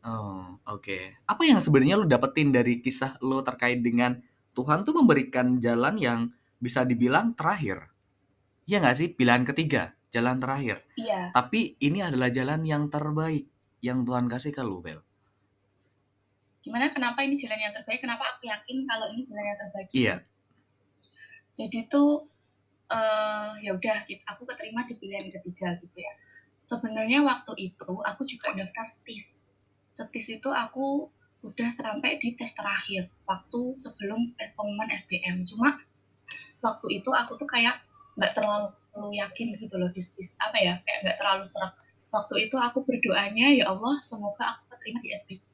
Oh, 0.00 0.56
oke. 0.64 0.98
Apa 1.28 1.42
yang 1.44 1.60
sebenarnya 1.60 2.00
lu 2.00 2.08
dapetin 2.08 2.50
dari 2.50 2.80
kisah 2.80 3.20
lu 3.20 3.44
terkait 3.44 3.84
dengan 3.84 4.16
Tuhan 4.56 4.82
tuh 4.82 4.96
memberikan 4.96 5.60
jalan 5.60 6.00
yang 6.00 6.20
bisa 6.56 6.88
dibilang 6.88 7.36
terakhir? 7.36 7.92
Iya 8.64 8.80
nggak 8.82 8.96
sih? 8.96 9.08
Pilihan 9.12 9.44
ketiga, 9.44 9.92
jalan 10.08 10.40
terakhir. 10.40 10.82
Iya, 10.96 11.30
Tapi 11.30 11.76
ini 11.84 12.00
adalah 12.02 12.32
jalan 12.32 12.64
yang 12.64 12.88
terbaik 12.88 13.46
yang 13.84 14.02
Tuhan 14.02 14.26
kasih 14.26 14.50
ke 14.50 14.64
lu, 14.64 14.80
Bel. 14.80 15.04
Gimana 16.66 16.90
kenapa 16.90 17.22
ini 17.22 17.38
jalan 17.38 17.62
yang 17.62 17.70
terbaik? 17.70 18.02
Kenapa 18.02 18.26
aku 18.34 18.50
yakin 18.50 18.82
kalau 18.90 19.06
ini 19.14 19.22
jalan 19.22 19.44
yang 19.46 19.58
terbaik? 19.62 19.88
Iya. 19.94 20.14
Jadi 21.54 21.86
tuh 21.86 22.26
eh 22.90 23.52
ya 23.62 23.70
udah 23.74 24.02
gitu, 24.06 24.22
aku 24.26 24.42
keterima 24.50 24.82
di 24.90 24.98
pilihan 24.98 25.30
ketiga 25.30 25.78
gitu 25.78 25.94
ya. 25.94 26.12
Sebenarnya 26.66 27.22
waktu 27.22 27.70
itu 27.70 27.90
aku 28.02 28.26
juga 28.26 28.50
daftar 28.58 28.90
STIS. 28.90 29.46
STIS 29.94 30.42
itu 30.42 30.50
aku 30.50 31.06
udah 31.46 31.70
sampai 31.70 32.18
di 32.18 32.34
tes 32.34 32.50
terakhir 32.58 33.06
waktu 33.30 33.78
sebelum 33.78 34.34
tes 34.34 34.50
pengumuman 34.58 34.90
SBM. 34.90 35.46
Cuma 35.46 35.78
waktu 36.58 36.86
itu 36.98 37.10
aku 37.14 37.38
tuh 37.38 37.46
kayak 37.46 37.78
nggak 38.18 38.34
terlalu 38.34 38.74
yakin 39.14 39.54
gitu 39.54 39.78
loh 39.78 39.90
di 39.94 40.02
STIS 40.02 40.34
apa 40.42 40.58
ya 40.58 40.74
kayak 40.82 40.98
nggak 41.06 41.18
terlalu 41.22 41.46
serak. 41.46 41.78
Waktu 42.10 42.50
itu 42.50 42.58
aku 42.58 42.82
berdoanya 42.82 43.54
ya 43.54 43.70
Allah 43.70 44.02
semoga 44.02 44.58
aku 44.58 44.74
keterima 44.74 44.98
di 44.98 45.14
SBM 45.14 45.45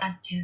aja. 0.00 0.40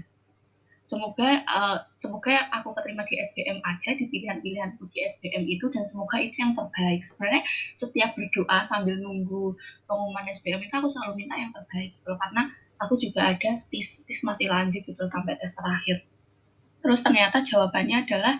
Semoga 0.87 1.43
uh, 1.51 1.83
semoga 1.99 2.47
aku 2.55 2.71
keterima 2.79 3.03
di 3.03 3.19
SBM 3.19 3.59
aja 3.59 3.91
di 3.99 4.07
pilihan-pilihan 4.07 4.79
di 4.79 4.99
SBM 5.03 5.43
itu 5.51 5.67
dan 5.75 5.83
semoga 5.83 6.23
itu 6.23 6.39
yang 6.39 6.55
terbaik. 6.55 7.03
Sebenarnya 7.03 7.43
setiap 7.75 8.15
berdoa 8.15 8.63
sambil 8.63 8.95
nunggu 9.03 9.59
pengumuman 9.91 10.31
SBM 10.31 10.63
itu 10.63 10.75
aku 10.79 10.87
selalu 10.87 11.27
minta 11.27 11.35
yang 11.35 11.51
terbaik 11.51 11.91
gitu 11.99 12.15
karena 12.15 12.47
aku 12.79 12.95
juga 12.95 13.35
ada 13.35 13.51
tis 13.59 14.07
tis 14.07 14.21
masih 14.23 14.47
lanjut 14.47 14.87
gitu 14.87 15.05
sampai 15.11 15.35
tes 15.35 15.59
terakhir. 15.59 16.07
Terus 16.79 17.03
ternyata 17.03 17.43
jawabannya 17.43 18.07
adalah 18.07 18.39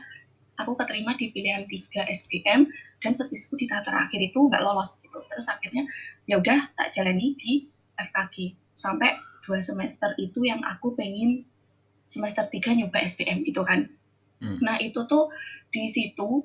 aku 0.55 0.79
keterima 0.79 1.19
di 1.19 1.35
pilihan 1.35 1.67
3 1.67 2.15
SBM 2.15 2.71
dan 3.03 3.13
setisku 3.13 3.59
di 3.59 3.67
tahap 3.67 3.91
terakhir 3.91 4.23
itu 4.23 4.39
nggak 4.39 4.63
lolos 4.63 5.03
gitu. 5.03 5.19
Terus 5.19 5.51
akhirnya 5.51 5.83
ya 6.31 6.39
udah 6.39 6.71
tak 6.79 6.95
jalani 6.95 7.35
di 7.35 7.67
FKG 7.99 8.55
sampai 8.71 9.19
dua 9.47 9.63
semester 9.63 10.11
itu 10.19 10.43
yang 10.43 10.59
aku 10.67 10.99
pengen 10.99 11.47
semester 12.11 12.47
3 12.47 12.83
nyoba 12.83 12.99
SBM 13.03 13.47
itu 13.47 13.63
kan. 13.63 13.87
Hmm. 14.43 14.59
Nah 14.63 14.77
itu 14.83 14.99
tuh 15.07 15.31
di 15.71 15.87
situ 15.87 16.43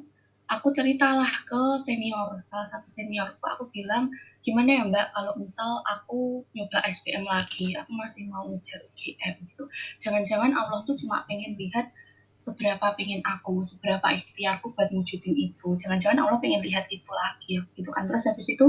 aku 0.52 0.68
ceritalah 0.76 1.32
ke 1.48 1.62
senior, 1.80 2.38
salah 2.44 2.68
satu 2.68 2.92
seniorku 2.92 3.42
aku 3.42 3.72
bilang 3.72 4.12
gimana 4.42 4.82
ya 4.82 4.84
mbak 4.84 5.08
kalau 5.16 5.34
misal 5.40 5.80
aku 5.86 6.44
nyoba 6.52 6.82
SBM 6.86 7.24
lagi, 7.24 7.72
aku 7.78 7.92
masih 7.94 8.28
mau 8.28 8.44
ngejar 8.50 8.82
UGM 8.92 9.48
gitu. 9.48 9.64
Jangan-jangan 10.02 10.52
Allah 10.52 10.82
tuh 10.84 10.98
cuma 10.98 11.24
pengen 11.30 11.56
lihat 11.56 11.94
seberapa 12.42 12.98
pengen 12.98 13.22
aku, 13.22 13.62
seberapa 13.62 14.02
ikhtiarku 14.12 14.74
buat 14.74 14.90
wujudin 14.90 15.38
itu. 15.38 15.78
Jangan-jangan 15.78 16.26
Allah 16.26 16.42
pengen 16.42 16.66
lihat 16.66 16.90
itu 16.90 17.08
lagi 17.14 17.62
gitu 17.78 17.90
kan. 17.94 18.10
Terus 18.10 18.34
habis 18.34 18.48
itu 18.50 18.66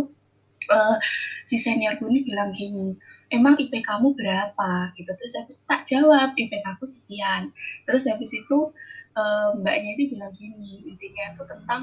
uh, 0.70 0.96
si 1.48 1.58
seniorku 1.58 2.06
ini 2.12 2.22
bilang 2.22 2.54
gini, 2.54 2.94
emang 3.32 3.58
IP 3.58 3.82
kamu 3.82 4.14
berapa? 4.14 4.94
Gitu. 4.94 5.10
Terus 5.10 5.32
habis 5.40 5.54
itu 5.58 5.64
tak 5.66 5.82
jawab 5.88 6.36
IP 6.36 6.52
aku 6.62 6.84
sekian. 6.84 7.50
Terus 7.88 8.06
habis 8.06 8.30
itu 8.30 8.58
uh, 9.16 9.56
mbaknya 9.56 9.96
itu 9.96 10.16
bilang 10.16 10.32
gini 10.36 10.88
intinya 10.88 11.36
itu 11.36 11.44
tentang 11.48 11.82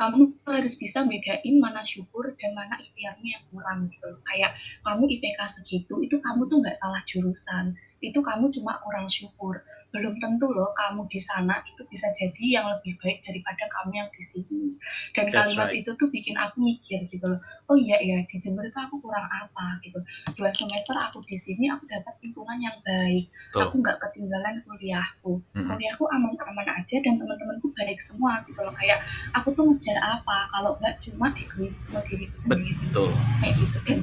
kamu 0.00 0.32
harus 0.48 0.80
bisa 0.80 1.04
bedain 1.04 1.60
mana 1.60 1.84
syukur 1.84 2.32
dan 2.40 2.56
mana 2.56 2.80
ikhtiarmu 2.80 3.26
yang 3.28 3.44
kurang 3.52 3.92
gitu 3.92 4.16
kayak 4.24 4.56
kamu 4.80 5.04
IPK 5.20 5.40
segitu 5.60 6.00
itu 6.00 6.16
kamu 6.24 6.48
tuh 6.48 6.56
nggak 6.64 6.76
salah 6.76 7.04
jurusan 7.04 7.76
itu 8.00 8.18
kamu 8.24 8.48
cuma 8.48 8.80
kurang 8.80 9.04
syukur. 9.04 9.60
Belum 9.92 10.16
tentu 10.16 10.48
loh 10.48 10.72
kamu 10.72 11.04
di 11.10 11.20
sana 11.20 11.60
itu 11.68 11.82
bisa 11.90 12.08
jadi 12.16 12.60
yang 12.60 12.66
lebih 12.72 12.96
baik 12.96 13.20
daripada 13.20 13.68
kamu 13.68 14.00
yang 14.00 14.10
di 14.10 14.22
sini. 14.24 14.72
Dan 15.12 15.28
That's 15.28 15.52
kalimat 15.52 15.68
right. 15.68 15.80
itu 15.84 15.90
tuh 16.00 16.08
bikin 16.08 16.34
aku 16.40 16.64
mikir 16.64 17.04
gitu 17.04 17.24
loh. 17.28 17.40
Oh 17.68 17.76
iya 17.76 18.00
ya 18.00 18.24
di 18.24 18.36
Jember 18.40 18.64
itu 18.64 18.78
aku 18.80 18.96
kurang 19.04 19.28
apa 19.28 19.76
gitu. 19.84 20.00
Dua 20.32 20.48
semester 20.54 20.96
aku 20.96 21.20
di 21.28 21.36
sini 21.36 21.68
aku 21.68 21.84
dapat 21.84 22.16
lingkungan 22.24 22.56
yang 22.56 22.76
baik. 22.80 23.28
Tuh. 23.52 23.68
aku 23.68 23.84
nggak 23.84 23.98
ketinggalan 24.00 24.64
kuliahku. 24.64 25.32
Mm-mm. 25.52 25.68
kuliahku 25.68 26.04
aman-aman 26.08 26.66
aja 26.72 26.96
dan 27.04 27.20
teman-temanku 27.20 27.68
baik 27.76 28.00
semua 28.00 28.40
gitu 28.48 28.64
loh. 28.64 28.72
Kayak 28.72 29.04
aku 29.36 29.52
tuh 29.52 29.68
ngejar 29.68 30.00
apa 30.00 30.48
kalau 30.48 30.72
nggak 30.80 30.96
cuma 31.04 31.28
egoisme 31.36 32.00
diriku 32.08 32.36
sendiri. 32.48 32.72
Betul. 32.88 33.12
kayak 33.44 33.54
gitu. 33.60 33.78
Kan 33.84 33.98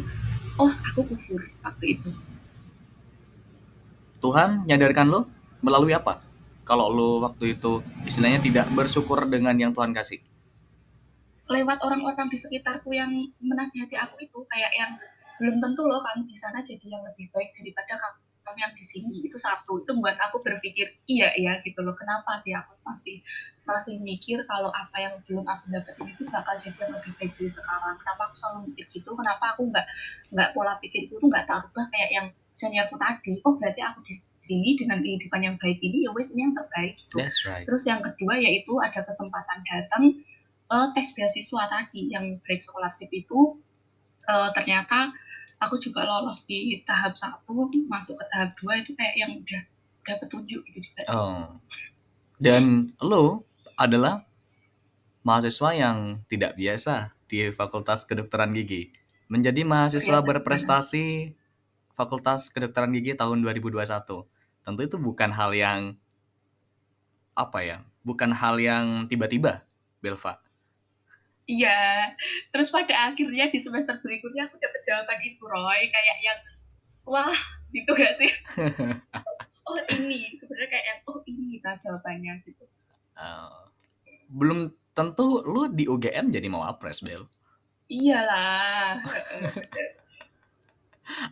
oh 0.57 0.73
aku 0.93 1.01
kufur 1.13 1.41
waktu 1.63 1.97
itu 1.97 2.11
Tuhan 4.27 4.67
nyadarkan 4.67 5.07
lo 5.07 5.23
melalui 5.63 5.95
apa? 5.95 6.19
Kalau 6.67 6.91
lo 6.91 7.23
waktu 7.23 7.55
itu 7.55 7.79
istilahnya 8.03 8.43
tidak 8.43 8.67
bersyukur 8.75 9.23
dengan 9.23 9.55
yang 9.55 9.71
Tuhan 9.71 9.95
kasih. 9.95 10.19
lewat 11.47 11.79
orang-orang 11.79 12.27
di 12.27 12.35
sekitarku 12.35 12.91
yang 12.91 13.07
menasihati 13.39 13.95
aku 13.95 14.19
itu 14.19 14.35
kayak 14.51 14.67
yang 14.75 14.91
belum 15.39 15.63
tentu 15.63 15.87
loh 15.87 15.95
kamu 15.95 16.27
di 16.27 16.35
sana 16.35 16.59
jadi 16.59 16.99
yang 16.99 17.07
lebih 17.07 17.31
baik 17.31 17.55
daripada 17.55 17.95
kamu 17.95 18.19
kamu 18.43 18.59
yang 18.67 18.73
di 18.75 18.83
sini 18.83 19.15
itu 19.23 19.39
satu 19.39 19.79
itu 19.79 19.95
membuat 19.95 20.19
aku 20.23 20.43
berpikir 20.43 20.87
iya 21.07 21.31
ya 21.39 21.55
gitu 21.63 21.79
loh 21.83 21.95
kenapa 21.95 22.35
sih 22.43 22.51
aku 22.51 22.83
masih 22.83 23.23
masih 23.63 24.03
mikir 24.03 24.43
kalau 24.43 24.67
apa 24.75 25.07
yang 25.07 25.15
belum 25.23 25.47
aku 25.47 25.71
dapetin 25.71 26.07
itu 26.11 26.27
bakal 26.27 26.51
jadi 26.59 26.75
yang 26.83 26.91
lebih 26.99 27.11
baik 27.15 27.31
dari 27.31 27.47
sekarang 27.47 27.95
kenapa 27.95 28.21
aku 28.27 28.35
selalu 28.35 28.59
mikir 28.71 28.85
gitu 28.91 29.09
kenapa 29.15 29.55
aku 29.55 29.71
nggak 29.71 29.87
nggak 30.35 30.49
pola 30.51 30.75
pikir 30.83 31.07
itu 31.11 31.15
nggak 31.15 31.47
tak 31.47 31.63
rubah 31.63 31.87
kayak 31.95 32.11
yang 32.11 32.27
seniorku 32.57 32.97
tadi 32.97 33.37
oh 33.45 33.53
berarti 33.61 33.85
aku 33.85 34.01
di 34.01 34.17
sini 34.41 34.73
dengan 34.73 34.97
kehidupan 34.97 35.45
yang 35.45 35.55
baik 35.61 35.77
ini 35.85 36.09
ya 36.09 36.11
wes 36.17 36.33
ini 36.33 36.49
yang 36.49 36.55
terbaik 36.57 36.97
gitu 36.97 37.21
That's 37.21 37.45
right. 37.45 37.65
Terus 37.69 37.85
yang 37.85 38.01
kedua 38.01 38.41
yaitu 38.41 38.73
ada 38.81 39.05
kesempatan 39.05 39.61
datang 39.61 40.03
uh, 40.73 40.89
tes 40.97 41.13
beasiswa 41.13 41.69
tadi 41.69 42.09
yang 42.09 42.41
break 42.41 42.65
scholarship 42.65 43.13
itu 43.13 43.61
uh, 44.25 44.49
ternyata 44.57 45.13
aku 45.61 45.77
juga 45.77 46.05
lolos 46.05 46.49
di 46.49 46.81
tahap 46.81 47.13
satu 47.13 47.69
masuk 47.85 48.17
ke 48.17 48.25
tahap 48.33 48.57
dua 48.57 48.81
itu 48.81 48.97
kayak 48.97 49.13
yang 49.17 49.31
udah 49.37 49.61
udah 50.05 50.15
petunjuk 50.23 50.61
gitu 50.71 50.79
juga 50.89 51.01
sih. 51.05 51.17
Oh. 51.17 51.59
Dan 52.37 52.93
lo 53.01 53.43
adalah 53.77 54.25
mahasiswa 55.25 55.69
yang 55.73 56.21
tidak 56.29 56.55
biasa 56.55 57.11
di 57.27 57.51
Fakultas 57.51 58.07
Kedokteran 58.07 58.55
Gigi. 58.55 58.93
Menjadi 59.27 59.67
mahasiswa 59.67 60.23
Biasa. 60.23 60.27
berprestasi 60.31 61.35
Fakultas 61.97 62.53
Kedokteran 62.53 62.93
Gigi 62.93 63.17
tahun 63.17 63.41
2021. 63.41 63.81
Tentu 64.61 64.81
itu 64.85 64.97
bukan 65.01 65.33
hal 65.33 65.49
yang 65.57 65.97
apa 67.33 67.59
ya? 67.65 67.77
Bukan 68.05 68.37
hal 68.37 68.61
yang 68.61 69.09
tiba-tiba, 69.09 69.65
Belva. 69.97 70.37
Iya. 71.49 72.13
Terus 72.53 72.69
pada 72.69 73.09
akhirnya 73.09 73.49
di 73.49 73.57
semester 73.57 73.97
berikutnya 73.97 74.45
aku 74.45 74.61
dapat 74.61 74.81
jawaban 74.85 75.19
itu 75.25 75.41
Roy 75.41 75.89
kayak 75.89 76.17
yang 76.21 76.39
wah 77.09 77.39
gitu 77.73 77.91
gak 77.97 78.13
sih? 78.13 78.29
oh 79.67 79.79
ini 79.97 80.37
sebenarnya 80.37 80.69
kayak 80.69 80.85
yang 80.85 80.99
oh 81.09 81.19
ini 81.25 81.57
tak 81.65 81.81
jawabannya 81.81 82.33
gitu. 82.45 82.63
Uh, 83.17 83.73
belum 84.29 84.69
tentu 84.93 85.41
lu 85.41 85.65
di 85.73 85.89
UGM 85.89 86.29
jadi 86.29 86.45
mau 86.45 86.61
apres, 86.61 87.01
Bel. 87.01 87.25
Iyalah. 87.89 89.01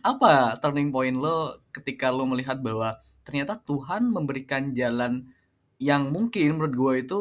Apa 0.00 0.56
turning 0.60 0.88
point 0.88 1.16
lo 1.16 1.60
ketika 1.72 2.08
lo 2.08 2.24
melihat 2.24 2.60
bahwa 2.64 2.96
ternyata 3.26 3.60
Tuhan 3.60 4.08
memberikan 4.08 4.72
jalan 4.72 5.28
yang 5.76 6.08
mungkin 6.08 6.56
menurut 6.56 6.74
gue 6.74 6.92
itu 7.04 7.20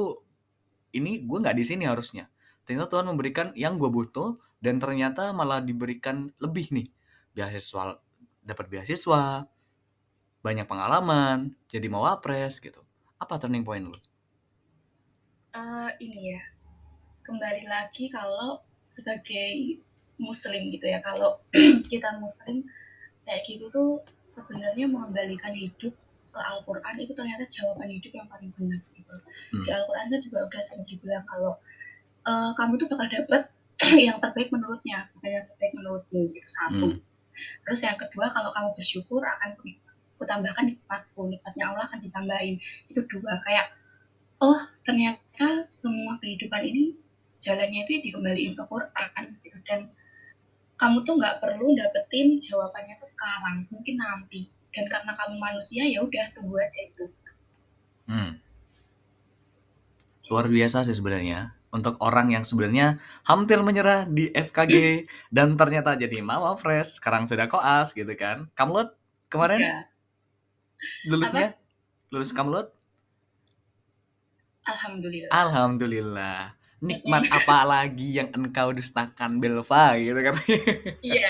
ini 0.96 1.28
gue 1.28 1.38
nggak 1.44 1.58
di 1.60 1.66
sini 1.68 1.84
harusnya. 1.84 2.32
Ternyata 2.64 2.98
Tuhan 2.98 3.12
memberikan 3.12 3.52
yang 3.54 3.76
gue 3.76 3.92
butuh 3.92 4.40
dan 4.64 4.80
ternyata 4.80 5.36
malah 5.36 5.60
diberikan 5.60 6.32
lebih 6.40 6.72
nih. 6.72 6.88
Beasiswa 7.36 8.00
dapat 8.46 8.66
beasiswa 8.72 9.44
banyak 10.46 10.70
pengalaman 10.70 11.58
jadi 11.68 11.90
mau 11.92 12.08
apres 12.08 12.64
gitu. 12.64 12.80
Apa 13.20 13.42
turning 13.42 13.66
point 13.66 13.84
lo? 13.84 13.98
Uh, 15.52 15.92
ini 16.00 16.38
ya. 16.38 16.42
Kembali 17.26 17.66
lagi 17.66 18.08
kalau 18.14 18.62
sebagai 18.86 19.82
muslim 20.20 20.72
gitu 20.72 20.86
ya 20.88 21.00
kalau 21.04 21.40
kita 21.92 22.16
muslim 22.20 22.64
kayak 23.26 23.42
gitu 23.48 23.68
tuh 23.74 24.00
sebenarnya 24.30 24.86
mengembalikan 24.86 25.52
hidup 25.56 25.94
ke 26.26 26.40
Al-Quran 26.40 26.96
itu 27.00 27.12
ternyata 27.16 27.48
jawaban 27.48 27.88
hidup 27.88 28.12
yang 28.12 28.28
paling 28.28 28.52
benar 28.60 28.82
gitu. 28.92 29.16
Hmm. 29.56 29.64
Di 29.64 29.70
Al-Quran 29.72 30.06
itu 30.12 30.18
juga 30.30 30.46
udah 30.52 30.62
sering 30.62 30.86
dibilang 30.86 31.24
kalau 31.24 31.56
uh, 32.28 32.52
kamu 32.60 32.76
tuh 32.76 32.88
bakal 32.92 33.08
dapet 33.08 33.44
yang 34.08 34.20
terbaik 34.20 34.52
menurutnya, 34.52 35.08
bukan 35.16 35.30
yang 35.32 35.46
terbaik 35.48 35.74
menurutmu 35.80 36.22
itu 36.36 36.50
satu. 36.52 36.88
Hmm. 36.92 37.00
Terus 37.64 37.80
yang 37.84 37.98
kedua 38.00 38.28
kalau 38.32 38.52
kamu 38.52 38.70
bersyukur 38.76 39.24
akan 39.24 39.56
kutambahkan 40.20 40.76
nikmatku, 40.76 41.28
nikmatnya 41.28 41.72
Allah 41.72 41.84
akan 41.88 42.00
ditambahin. 42.04 42.56
Itu 42.92 43.04
dua 43.08 43.40
kayak 43.44 43.72
oh 44.44 44.60
ternyata 44.84 45.68
semua 45.72 46.20
kehidupan 46.20 46.62
ini 46.68 46.96
jalannya 47.40 47.88
itu 47.88 48.12
dikembaliin 48.12 48.54
ke 48.58 48.64
Quran 48.68 49.24
gitu 49.44 49.58
dan 49.64 49.88
kamu 50.76 51.08
tuh 51.08 51.16
nggak 51.16 51.40
perlu 51.40 51.72
dapetin 51.74 52.40
jawabannya 52.40 52.96
tuh 53.00 53.10
sekarang, 53.10 53.64
mungkin 53.72 53.96
nanti. 53.96 54.48
Dan 54.76 54.92
karena 54.92 55.16
kamu 55.16 55.40
manusia 55.40 55.88
ya 55.88 56.04
udah 56.04 56.26
tunggu 56.36 56.60
aja 56.60 56.80
itu. 56.84 57.06
Hmm. 58.06 58.38
Luar 60.28 60.46
biasa 60.52 60.84
sih 60.84 60.98
sebenarnya 60.98 61.56
untuk 61.76 62.00
orang 62.00 62.32
yang 62.32 62.48
sebenarnya 62.48 63.04
hampir 63.28 63.60
menyerah 63.60 64.08
di 64.08 64.32
FKG 64.32 65.04
dan 65.36 65.52
ternyata 65.60 66.00
jadi 66.00 66.24
mama 66.24 66.56
fresh 66.56 67.04
sekarang 67.04 67.28
sudah 67.28 67.52
koas 67.52 67.92
gitu 67.92 68.08
kan 68.16 68.48
kamlut 68.56 68.96
kemarin 69.28 69.60
Iya. 69.60 69.80
lulusnya 71.12 71.48
lulus 72.16 72.32
kamlut 72.32 72.72
Alhamdulillah. 74.66 75.30
alhamdulillah 75.30 76.42
nikmat 76.86 77.24
apa 77.34 77.58
lagi 77.66 78.22
yang 78.22 78.30
engkau 78.32 78.70
dustakan 78.72 79.42
Belva 79.42 79.98
gitu 79.98 80.20
kan 80.22 80.36
Iya, 81.02 81.30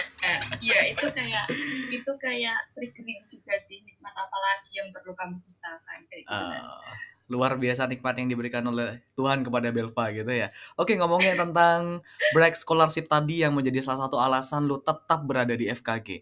iya 0.60 0.80
itu 0.92 1.08
kayak 1.08 1.46
itu 1.90 2.12
kayak 2.20 2.60
triggering 2.76 3.24
juga 3.26 3.56
sih 3.56 3.80
nikmat 3.88 4.12
apa 4.12 4.38
lagi 4.38 4.72
yang 4.76 4.92
perlu 4.92 5.16
kamu 5.16 5.40
dustakan 5.40 6.00
kayak 6.12 6.24
gitu. 6.28 6.36
kan. 6.36 6.60
Eh, 6.60 6.96
luar 7.26 7.58
biasa 7.58 7.90
nikmat 7.90 8.16
yang 8.22 8.30
diberikan 8.30 8.62
oleh 8.70 9.02
Tuhan 9.18 9.42
kepada 9.42 9.74
Belva 9.74 10.06
gitu 10.14 10.30
ya. 10.30 10.54
Oke 10.78 10.94
ngomongin 10.94 11.34
tentang 11.42 12.06
break 12.36 12.54
scholarship 12.54 13.10
tadi 13.10 13.42
yang 13.42 13.56
menjadi 13.58 13.82
salah 13.82 14.06
satu 14.06 14.22
alasan 14.22 14.70
lu 14.70 14.78
tetap 14.84 15.26
berada 15.26 15.58
di 15.58 15.66
FKG. 15.72 16.22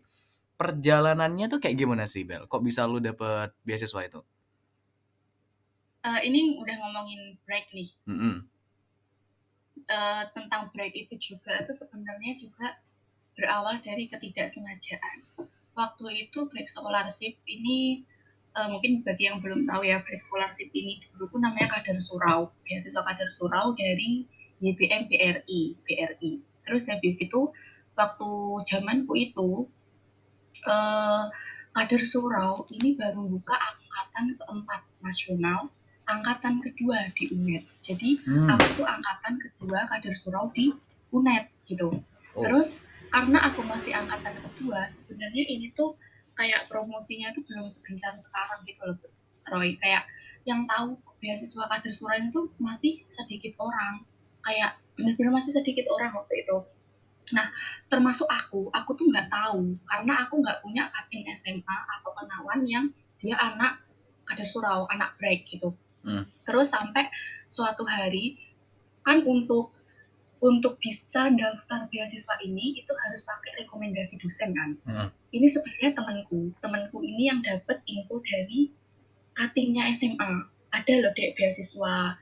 Perjalanannya 0.56 1.50
tuh 1.50 1.60
kayak 1.60 1.76
gimana 1.76 2.08
sih 2.08 2.24
Bel? 2.24 2.48
Kok 2.48 2.62
bisa 2.64 2.88
lu 2.88 3.04
dapet 3.04 3.52
beasiswa 3.66 4.00
itu? 4.06 4.22
Eh, 6.04 6.20
ini 6.28 6.60
udah 6.60 6.76
ngomongin 6.84 7.40
break 7.48 7.72
nih. 7.72 7.90
Mm-mm. 8.08 8.44
Eh, 9.74 10.24
tentang 10.32 10.72
break 10.72 10.94
itu 10.96 11.14
juga 11.34 11.60
itu 11.60 11.74
sebenarnya 11.76 12.34
juga 12.40 12.78
berawal 13.36 13.82
dari 13.82 14.08
ketidaksengajaan. 14.08 15.18
Waktu 15.76 16.06
itu 16.30 16.46
break 16.48 16.70
scholarship 16.72 17.36
ini 17.50 18.06
eh, 18.54 18.68
mungkin 18.70 19.04
bagi 19.04 19.28
yang 19.28 19.44
belum 19.44 19.66
tahu 19.68 19.84
ya 19.84 20.00
break 20.06 20.22
scholarship 20.24 20.70
ini 20.72 21.04
dulu 21.12 21.36
tuh 21.36 21.40
namanya 21.42 21.68
kader 21.74 22.00
surau, 22.00 22.54
beasiswa 22.64 23.02
kader 23.02 23.30
surau 23.34 23.76
dari 23.76 24.24
YBM 24.64 25.10
BRI, 25.12 25.62
BRI. 25.84 26.32
Terus 26.64 26.84
habis 26.88 27.20
itu 27.20 27.42
waktu 27.98 28.32
zamanku 28.70 29.14
itu 29.20 29.68
eh, 30.64 31.24
kader 31.76 32.04
surau 32.08 32.70
ini 32.72 32.96
baru 32.96 33.26
buka 33.26 33.58
angkatan 33.58 34.38
keempat 34.38 34.82
nasional, 35.04 35.74
angkatan 36.08 36.60
kedua 36.60 37.08
di 37.16 37.32
UNED. 37.32 37.66
Jadi 37.80 38.20
Hmm. 38.28 38.50
aku 38.52 38.84
tuh 38.84 38.88
angkatan 38.88 39.40
kedua 39.40 39.88
kader 39.88 40.16
surau 40.16 40.52
di 40.52 40.72
UNED 41.12 41.46
gitu. 41.68 41.90
Oh. 42.36 42.44
Terus 42.44 42.84
karena 43.14 43.46
aku 43.46 43.62
masih 43.64 43.94
angkatan 43.94 44.34
kedua, 44.34 44.90
sebenarnya 44.90 45.44
ini 45.46 45.70
tuh 45.78 45.94
kayak 46.34 46.66
promosinya 46.66 47.30
tuh 47.32 47.46
belum 47.46 47.70
segencar 47.70 48.18
sekarang 48.18 48.66
gitu 48.66 48.82
loh, 48.90 48.98
Roy. 49.54 49.78
Kayak 49.78 50.10
yang 50.44 50.66
tahu 50.66 50.98
beasiswa 51.22 51.64
kader 51.70 51.94
surau 51.94 52.20
itu 52.20 52.42
masih 52.58 53.06
sedikit 53.14 53.54
orang. 53.62 54.04
Kayak 54.44 54.82
bener-bener 54.98 55.40
masih 55.40 55.56
sedikit 55.56 55.88
orang 55.94 56.12
waktu 56.12 56.44
itu. 56.44 56.58
Nah, 57.32 57.48
termasuk 57.88 58.28
aku, 58.28 58.68
aku 58.76 58.92
tuh 59.00 59.08
nggak 59.08 59.32
tahu 59.32 59.80
karena 59.88 60.28
aku 60.28 60.44
nggak 60.44 60.60
punya 60.60 60.84
cutting 60.92 61.24
SMA 61.32 61.78
atau 61.88 62.12
kenalan 62.12 62.62
yang 62.68 62.86
dia 63.16 63.40
anak 63.40 63.80
kader 64.28 64.44
surau, 64.44 64.84
anak 64.92 65.16
break 65.16 65.48
gitu. 65.48 65.72
Hmm. 66.04 66.24
Terus 66.44 66.70
sampai 66.70 67.08
suatu 67.48 67.88
hari 67.88 68.40
kan 69.04 69.24
untuk 69.24 69.76
untuk 70.44 70.76
bisa 70.76 71.32
daftar 71.32 71.88
beasiswa 71.88 72.36
ini 72.44 72.84
itu 72.84 72.92
harus 72.92 73.24
pakai 73.24 73.64
rekomendasi 73.64 74.20
dosen 74.20 74.52
kan. 74.52 74.76
Hmm. 74.84 75.08
Ini 75.32 75.48
sebenarnya 75.48 75.96
temanku, 75.96 76.52
temanku 76.60 77.00
ini 77.00 77.32
yang 77.32 77.40
dapat 77.40 77.80
info 77.88 78.20
dari 78.20 78.68
cuttingnya 79.32 79.88
SMA. 79.96 80.52
Ada 80.74 80.94
loh 81.00 81.14
dek 81.16 81.40
beasiswa 81.40 82.20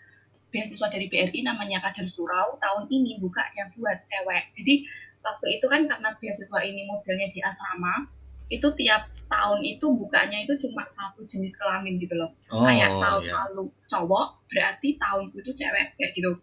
beasiswa 0.51 0.87
dari 0.91 1.07
BRI 1.07 1.47
namanya 1.47 1.79
Kader 1.79 2.05
Surau 2.05 2.59
tahun 2.59 2.91
ini 2.91 3.17
buka 3.17 3.41
yang 3.55 3.71
buat 3.73 4.03
cewek. 4.03 4.51
Jadi 4.53 4.85
waktu 5.23 5.45
itu 5.57 5.65
kan 5.71 5.87
karena 5.87 6.11
beasiswa 6.19 6.59
ini 6.61 6.85
modelnya 6.85 7.31
di 7.31 7.39
asrama, 7.39 8.05
itu 8.51 8.67
tiap 8.75 9.07
tahun 9.31 9.63
itu 9.63 9.87
bukanya 9.95 10.43
itu 10.43 10.51
cuma 10.67 10.83
satu 10.83 11.23
jenis 11.23 11.55
kelamin 11.55 11.95
gitu 11.95 12.19
loh. 12.19 12.35
Oh, 12.51 12.67
kayak 12.67 12.91
tahun 12.99 13.23
iya. 13.23 13.33
lalu 13.39 13.71
cowok 13.87 14.27
berarti 14.51 14.99
tahun 14.99 15.31
itu 15.31 15.51
cewek 15.55 15.95
kayak 15.95 16.11
gitu. 16.11 16.35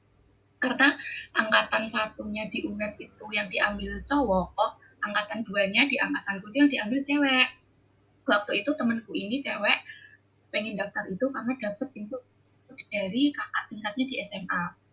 Karena 0.57 0.97
angkatan 1.37 1.85
satunya 1.85 2.49
di 2.49 2.65
UNED 2.65 2.97
itu 2.97 3.27
yang 3.31 3.47
diambil 3.53 4.01
cowok 4.09 4.81
angkatan 5.05 5.45
duanya 5.45 5.87
di 5.87 6.01
angkatanku 6.01 6.49
itu 6.49 6.57
yang 6.65 6.71
diambil 6.73 7.01
cewek. 7.05 7.49
Waktu 8.25 8.53
itu 8.65 8.71
temenku 8.73 9.13
ini 9.13 9.37
cewek 9.45 9.79
pengen 10.49 10.81
daftar 10.81 11.05
itu 11.13 11.29
karena 11.29 11.53
dapet 11.61 11.89
info 11.93 12.17
dari 12.89 13.29
kakak 13.37 13.65
tingkatnya 13.69 14.05
di 14.09 14.17
SMA 14.25 14.88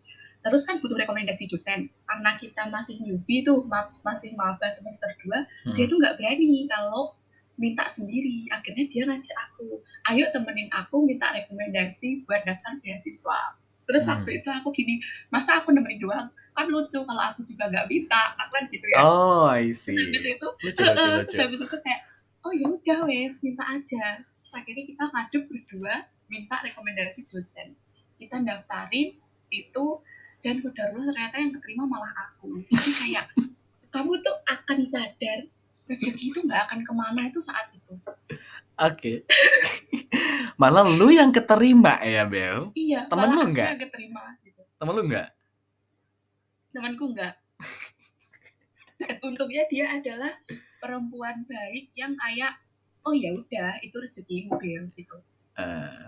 terus 0.46 0.62
kan 0.62 0.78
butuh 0.78 0.94
rekomendasi 0.96 1.44
dosen 1.46 1.78
karena 2.00 2.30
kita 2.36 2.62
masih 2.66 2.96
newbie 3.00 3.42
tuh 3.42 3.66
ma- 3.66 3.90
masih 4.00 4.30
maba 4.32 4.66
semester 4.68 5.10
2 5.18 5.26
Hmm. 5.66 5.74
dia 5.74 5.84
tuh 5.84 5.98
nggak 5.98 6.14
berani 6.14 6.64
kalau 6.64 7.18
minta 7.56 7.82
sendiri 7.86 8.46
akhirnya 8.48 8.84
dia 8.84 9.02
ngajak 9.04 9.34
aku 9.34 9.80
ayo 10.06 10.30
temenin 10.30 10.70
aku 10.70 11.02
minta 11.02 11.32
rekomendasi 11.32 12.22
buat 12.22 12.44
daftar 12.44 12.78
beasiswa 12.78 13.58
terus 13.82 14.04
Hmm. 14.04 14.12
waktu 14.14 14.30
itu 14.36 14.48
aku 14.48 14.70
gini 14.70 15.02
masa 15.28 15.58
aku 15.58 15.70
nemenin 15.70 15.98
doang 15.98 16.26
kan 16.52 16.66
lucu 16.66 17.00
kalau 17.00 17.22
aku 17.22 17.42
juga 17.42 17.66
nggak 17.66 17.86
minta 17.86 18.32
aku 18.34 18.50
kan 18.52 18.64
gitu 18.66 18.86
ya 18.86 18.98
Oh, 18.98 19.44
I 19.44 19.72
see. 19.72 19.92
terus 19.92 20.24
habis 20.24 20.24
itu 20.30 20.48
Lucu, 20.62 20.80
lucu, 20.80 21.08
lucu. 21.10 21.26
terus 21.26 21.42
habis 21.42 21.60
itu 21.60 21.76
kayak 21.80 22.00
oh 22.40 22.52
ya 22.52 22.66
udah 22.70 22.98
wes 23.04 23.34
minta 23.40 23.64
aja 23.66 24.04
terus 24.22 24.52
akhirnya 24.54 24.84
kita 24.84 25.04
ngadep 25.04 25.42
berdua 25.44 25.94
minta 26.26 26.56
rekomendasi 26.60 27.26
dosen 27.26 27.74
kita 28.16 28.40
daftarin 28.40 29.18
itu 29.48 29.84
dan 30.46 30.62
kodarullah 30.62 31.10
ternyata 31.10 31.36
yang 31.42 31.50
keterima 31.58 31.82
malah 31.90 32.12
aku 32.22 32.62
jadi 32.70 32.90
kayak 33.02 33.24
kamu 33.94 34.12
tuh 34.22 34.36
akan 34.46 34.78
sadar 34.86 35.38
rezeki 35.90 36.30
itu 36.30 36.38
nggak 36.46 36.70
akan 36.70 36.80
ke 36.86 36.92
mana 36.94 37.20
itu 37.26 37.42
saat 37.42 37.66
itu 37.74 37.98
Oke. 38.76 39.24
Malah 40.60 40.84
lu 40.84 41.08
yang 41.08 41.32
keterima 41.32 41.96
ya, 42.04 42.28
Bel. 42.28 42.68
iya 42.76 43.08
Temen 43.08 43.32
lu 43.32 43.48
nggak? 43.48 43.68
yang 43.72 43.80
keterima 43.88 44.22
gitu 44.44 44.60
Temen 44.76 44.92
lu 44.92 45.02
nggak? 45.08 45.28
temanku 46.76 47.08
nggak 47.08 47.32
untungnya 49.26 49.64
dia 49.72 49.96
adalah 49.96 50.28
perempuan 50.76 51.40
baik 51.48 51.88
yang 51.96 52.12
kayak 52.20 52.52
oh 53.00 53.16
ya 53.16 53.32
udah 53.32 53.80
itu 53.80 53.96
rezekimu 53.96 54.60
Bel 54.60 54.84
gitu 54.92 55.16
Eh, 55.56 56.04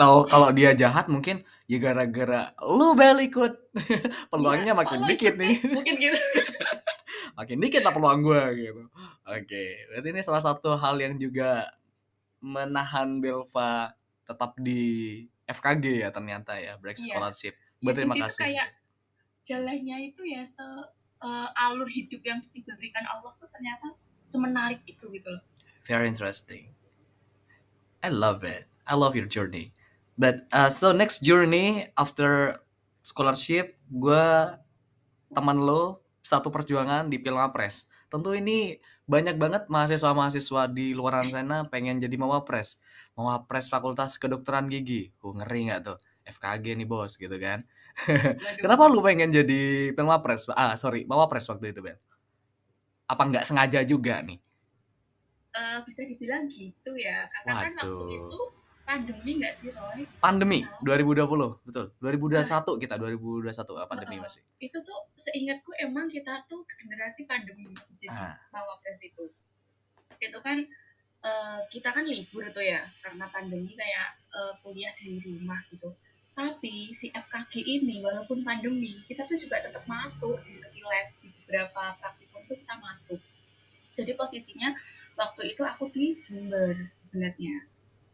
tahu 0.00 0.24
kalau 0.24 0.48
dia 0.50 0.72
jahat 0.72 1.06
mungkin 1.06 1.44
ya 1.64 1.76
gara-gara 1.76 2.50
lu 2.64 2.96
Bel 2.96 3.20
ikut. 3.20 3.52
Peluangnya 4.32 4.72
Iya, 4.72 4.78
makin 4.78 5.00
dikit 5.04 5.34
nih. 5.36 5.54
sih, 5.54 5.68
mungkin 5.68 5.94
gitu 5.96 6.16
makin 7.38 7.56
dikit 7.58 7.80
lah 7.80 7.92
peluang 7.92 8.20
gue 8.20 8.42
gitu. 8.58 8.82
Oke, 9.24 9.64
berarti 9.86 10.08
ini 10.08 10.20
salah 10.20 10.40
satu 10.40 10.74
hal 10.74 10.96
yang 10.96 11.14
juga 11.16 11.68
menahan 12.38 13.20
Belva 13.20 13.92
tetap 14.24 14.56
di 14.56 15.20
FKG 15.44 15.84
ya 16.00 16.08
ternyata 16.08 16.56
ya 16.56 16.74
break 16.76 16.96
Iya. 16.96 17.04
scholarship. 17.06 17.54
Ya, 17.54 17.84
Berterima 17.84 18.12
jadi 18.12 18.18
itu 18.18 18.26
kasih. 18.26 18.42
kayak 18.44 18.68
jalannya 19.42 19.96
itu 20.06 20.22
ya 20.24 20.42
se 20.42 20.64
eh, 21.20 21.48
alur 21.60 21.84
hidup 21.86 22.20
yang 22.22 22.40
diberikan 22.50 23.04
Allah 23.04 23.36
tuh 23.36 23.48
ternyata 23.48 23.92
semenarik 24.24 24.80
itu 24.84 25.04
gitu 25.06 25.28
loh. 25.28 25.42
Very 25.84 26.06
interesting. 26.06 26.72
I 28.00 28.08
love 28.08 28.40
it. 28.40 28.64
I 28.86 28.96
love 28.96 29.12
your 29.12 29.28
journey. 29.28 29.76
But 30.18 30.46
uh, 30.52 30.70
so 30.70 30.92
next 30.94 31.22
journey 31.22 31.90
after 31.94 32.60
scholarship, 33.00 33.78
gue 33.88 34.26
teman 35.30 35.58
lo 35.58 36.02
satu 36.20 36.52
perjuangan 36.52 37.08
di 37.08 37.18
Pilmapres. 37.18 37.88
Tentu 38.10 38.34
ini 38.34 38.78
banyak 39.06 39.38
banget 39.38 39.62
mahasiswa-mahasiswa 39.66 40.70
di 40.70 40.94
luar 40.94 41.26
sana 41.30 41.66
pengen 41.66 41.98
jadi 42.02 42.14
mawapres. 42.14 42.82
Mawapres 43.18 43.70
Fakultas 43.70 44.18
Kedokteran 44.18 44.70
Gigi. 44.70 45.10
Uh, 45.22 45.34
ngeri 45.34 45.70
nggak 45.70 45.80
tuh? 45.86 45.98
FKG 46.26 46.78
nih 46.78 46.86
bos 46.86 47.18
gitu 47.18 47.34
kan. 47.40 47.66
Waduh. 48.06 48.36
Kenapa 48.62 48.86
lu 48.86 49.02
pengen 49.02 49.34
jadi 49.34 49.90
Pilmapres? 49.96 50.46
Ah 50.54 50.78
sorry, 50.78 51.02
mawapres 51.08 51.48
waktu 51.50 51.74
itu 51.74 51.82
Ben. 51.82 51.98
Apa 53.10 53.26
nggak 53.26 53.44
sengaja 53.48 53.82
juga 53.82 54.22
nih? 54.22 54.38
Eh, 55.50 55.78
bisa 55.82 56.06
dibilang 56.06 56.46
gitu 56.46 56.94
ya, 56.94 57.26
karena 57.26 57.52
kan 57.58 57.72
waktu 57.74 57.90
Waduh. 57.90 58.14
itu 58.14 58.40
pandemi 58.90 59.32
nggak 59.38 59.54
sih 59.62 59.70
Roy? 59.70 60.02
pandemi 60.18 60.58
Nah. 60.66 60.98
2020 60.98 61.62
betul 61.62 61.86
2021 62.02 62.82
kita 62.82 62.94
2021 62.98 63.78
ah, 63.78 63.86
pandemi 63.86 64.18
Heeh. 64.18 64.24
masih 64.26 64.42
Itu 64.58 64.78
tuh 64.82 65.00
seingatku 65.14 65.70
emang 65.78 66.10
kita 66.10 66.42
tuh 66.50 66.66
generasi 66.66 67.22
pandemi 67.30 67.70
jadi 67.94 68.10
ah 68.10 68.34
mawapres 68.50 68.98
itu. 69.06 69.30
Itu 70.18 70.38
kan 70.42 70.58
eh, 71.22 71.60
kita 71.70 71.94
kan 71.94 72.02
libur 72.02 72.42
tuh 72.50 72.66
ya 72.66 72.82
karena 73.06 73.30
pandemi 73.30 73.70
kayak 73.78 74.18
eh, 74.34 74.52
kuliah 74.66 74.90
dari 74.98 75.22
rumah 75.22 75.62
gitu. 75.70 75.94
Tapi 76.34 76.90
si 76.98 77.14
FKG 77.14 77.62
ini 77.62 78.02
walaupun 78.02 78.42
pandemi 78.42 78.98
kita 79.06 79.22
tuh 79.30 79.38
juga 79.38 79.62
tetap 79.62 79.86
masuk 79.86 80.42
di 80.42 80.52
skill 80.56 80.90
lab 80.90 81.06
di 81.22 81.30
beberapa 81.42 81.94
praktikum 82.02 82.42
itu 82.50 82.66
kita 82.66 82.74
masuk 82.82 83.20
jadi 84.00 84.16
posisinya 84.16 84.72
waktu 85.18 85.52
itu 85.52 85.62
aku 85.62 85.92
di 85.92 86.16
Jember 86.24 86.72
sebenarnya 86.96 87.69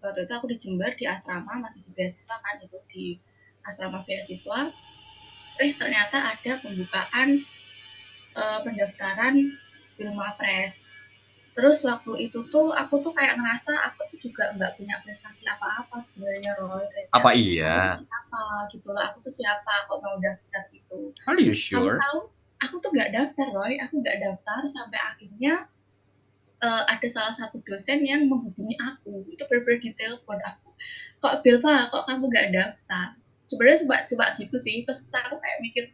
waktu 0.06 0.22
itu 0.24 0.32
aku 0.38 0.46
di 0.46 0.56
Jember 0.62 0.94
di 0.94 1.04
asrama 1.04 1.58
masih 1.58 1.82
di 1.82 1.90
beasiswa 1.98 2.36
kan 2.38 2.54
itu 2.62 2.78
di 2.86 3.06
asrama 3.66 4.06
beasiswa. 4.06 4.70
Eh 5.58 5.72
ternyata 5.74 6.30
ada 6.30 6.52
pembukaan 6.62 7.42
uh, 8.38 8.58
pendaftaran 8.62 9.34
ilmu 9.98 10.22
apres. 10.22 10.86
Terus 11.56 11.88
waktu 11.88 12.28
itu 12.28 12.44
tuh 12.52 12.68
aku 12.76 13.00
tuh 13.00 13.16
kayak 13.16 13.40
ngerasa 13.40 13.72
aku 13.88 14.04
tuh 14.12 14.28
juga 14.28 14.52
nggak 14.54 14.76
punya 14.76 15.00
prestasi 15.00 15.48
apa-apa 15.48 16.04
sebenarnya 16.04 16.52
Roy. 16.60 16.84
Kayak 16.92 17.08
apa 17.16 17.30
iya? 17.32 17.76
aku 17.90 18.04
siapa 18.04 18.42
gitu 18.76 18.88
loh 18.92 19.02
aku 19.02 19.16
tuh 19.24 19.34
siapa 19.40 19.72
kok 19.88 19.98
mau 20.04 20.16
daftar 20.20 20.62
gitu. 20.68 21.16
Are 21.24 21.40
you 21.40 21.56
sure? 21.56 21.96
Tahu 21.96 22.28
aku 22.60 22.74
tuh 22.78 22.90
nggak 22.92 23.10
daftar 23.10 23.48
Roy. 23.56 23.80
Aku 23.80 24.04
nggak 24.04 24.20
daftar 24.20 24.60
sampai 24.68 25.00
akhirnya 25.00 25.64
uh, 26.66 26.82
ada 26.90 27.08
salah 27.08 27.30
satu 27.30 27.62
dosen 27.62 28.02
yang 28.02 28.26
menghubungi 28.26 28.74
aku. 28.82 29.30
Itu 29.30 29.46
benar-benar 29.46 29.78
detail 29.78 30.18
buat 30.26 30.42
aku. 30.42 30.74
Kok 31.22 31.34
Belva 31.46 31.86
kok 31.88 32.04
kamu 32.10 32.24
nggak 32.26 32.48
daftar? 32.50 33.08
Sebenarnya 33.46 33.78
coba 33.86 33.96
coba 34.04 34.24
gitu 34.42 34.56
sih. 34.58 34.82
Terus 34.82 35.06
aku 35.06 35.38
kayak 35.38 35.58
mikir 35.62 35.84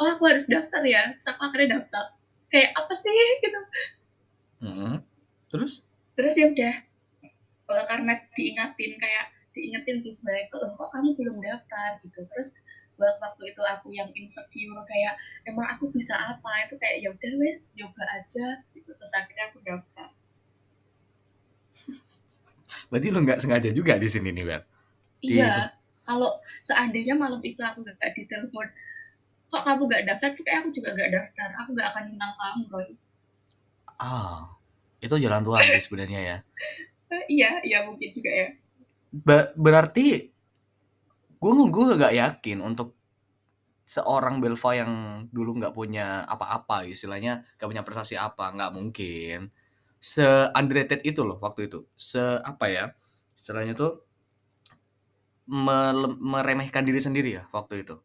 oh 0.00 0.08
aku 0.08 0.22
harus 0.32 0.48
daftar 0.48 0.82
ya. 0.82 1.12
Terus 1.14 1.28
aku 1.36 1.40
akhirnya 1.44 1.68
daftar. 1.78 2.04
Kayak 2.48 2.70
apa 2.76 2.94
sih? 2.96 3.12
Gitu. 3.44 3.60
Mm 4.62 4.72
-hmm. 4.72 4.94
terus? 5.52 5.84
Terus 6.16 6.34
ya 6.38 6.46
udah. 6.48 6.74
Uh, 7.72 7.84
karena 7.88 8.12
diingatin 8.36 8.92
kayak 9.00 9.32
diingetin 9.52 10.00
sih 10.00 10.12
sebenarnya 10.12 10.48
kalau 10.48 10.72
kok 10.76 10.88
kamu 10.92 11.12
belum 11.18 11.36
daftar? 11.44 12.00
Gitu. 12.00 12.24
Terus 12.24 12.56
waktu 13.02 13.42
itu 13.50 13.62
aku 13.66 13.90
yang 13.90 14.08
insecure 14.14 14.78
kayak 14.86 15.18
emang 15.44 15.66
aku 15.66 15.90
bisa 15.90 16.14
apa? 16.14 16.68
Itu 16.68 16.78
kayak 16.78 16.96
ya 17.02 17.08
udah 17.12 17.32
wes 17.40 17.72
coba 17.76 18.04
aja. 18.16 18.64
Gitu. 18.72 18.88
Terus 18.88 19.12
akhirnya 19.12 19.44
aku 19.50 19.58
daftar 19.64 20.11
berarti 22.92 23.08
lo 23.08 23.24
nggak 23.24 23.40
sengaja 23.40 23.72
juga 23.72 23.96
di 23.96 24.08
sini 24.12 24.28
nih 24.36 24.44
Bel? 24.44 24.62
Iya 25.24 25.72
kalau 26.02 26.30
seandainya 26.66 27.14
malam 27.14 27.38
itu 27.42 27.62
aku 27.62 27.86
gak 27.86 28.14
ditelepon 28.14 28.66
kok 29.52 29.62
kamu 29.68 29.82
gak 29.84 30.04
daftar? 30.08 30.30
Kayak 30.34 30.64
aku 30.64 30.68
juga 30.74 30.88
gak 30.96 31.10
daftar. 31.12 31.48
Aku 31.62 31.70
gak 31.76 31.88
akan 31.92 32.04
kenal 32.14 32.30
kamu 32.34 32.62
Roy. 32.72 32.88
Ah 34.00 34.50
itu 35.02 35.14
jalan 35.18 35.42
Tuhan 35.42 35.62
sebenarnya 35.78 36.20
ya. 36.20 36.36
Iya 37.28 37.50
iya 37.62 37.78
mungkin 37.86 38.10
juga 38.10 38.30
ya. 38.32 38.48
Ba 39.12 39.52
berarti 39.54 40.32
gue 41.38 41.52
gue 41.52 41.84
gak 42.00 42.14
yakin 42.16 42.58
untuk 42.64 42.96
seorang 43.82 44.40
Belva 44.40 44.70
yang 44.72 44.92
dulu 45.28 45.58
nggak 45.58 45.74
punya 45.74 46.24
apa-apa 46.24 46.86
istilahnya 46.86 47.44
gak 47.60 47.68
punya 47.68 47.84
prestasi 47.84 48.16
apa 48.16 48.54
nggak 48.54 48.72
mungkin 48.72 49.52
se 50.02 50.26
underrated 50.58 51.06
itu 51.06 51.22
loh 51.22 51.38
waktu 51.38 51.70
itu. 51.70 51.86
Se 51.94 52.18
apa 52.42 52.66
ya 52.66 52.84
istilahnya 53.38 53.78
tuh 53.78 54.02
meremehkan 56.18 56.82
diri 56.82 56.98
sendiri 56.98 57.38
ya 57.38 57.46
waktu 57.54 57.86
itu. 57.86 58.02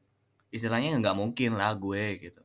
Istilahnya 0.53 0.93
nggak 1.01 1.17
mungkin 1.17 1.57
lah 1.57 1.73
gue 1.73 2.21
gitu. 2.21 2.41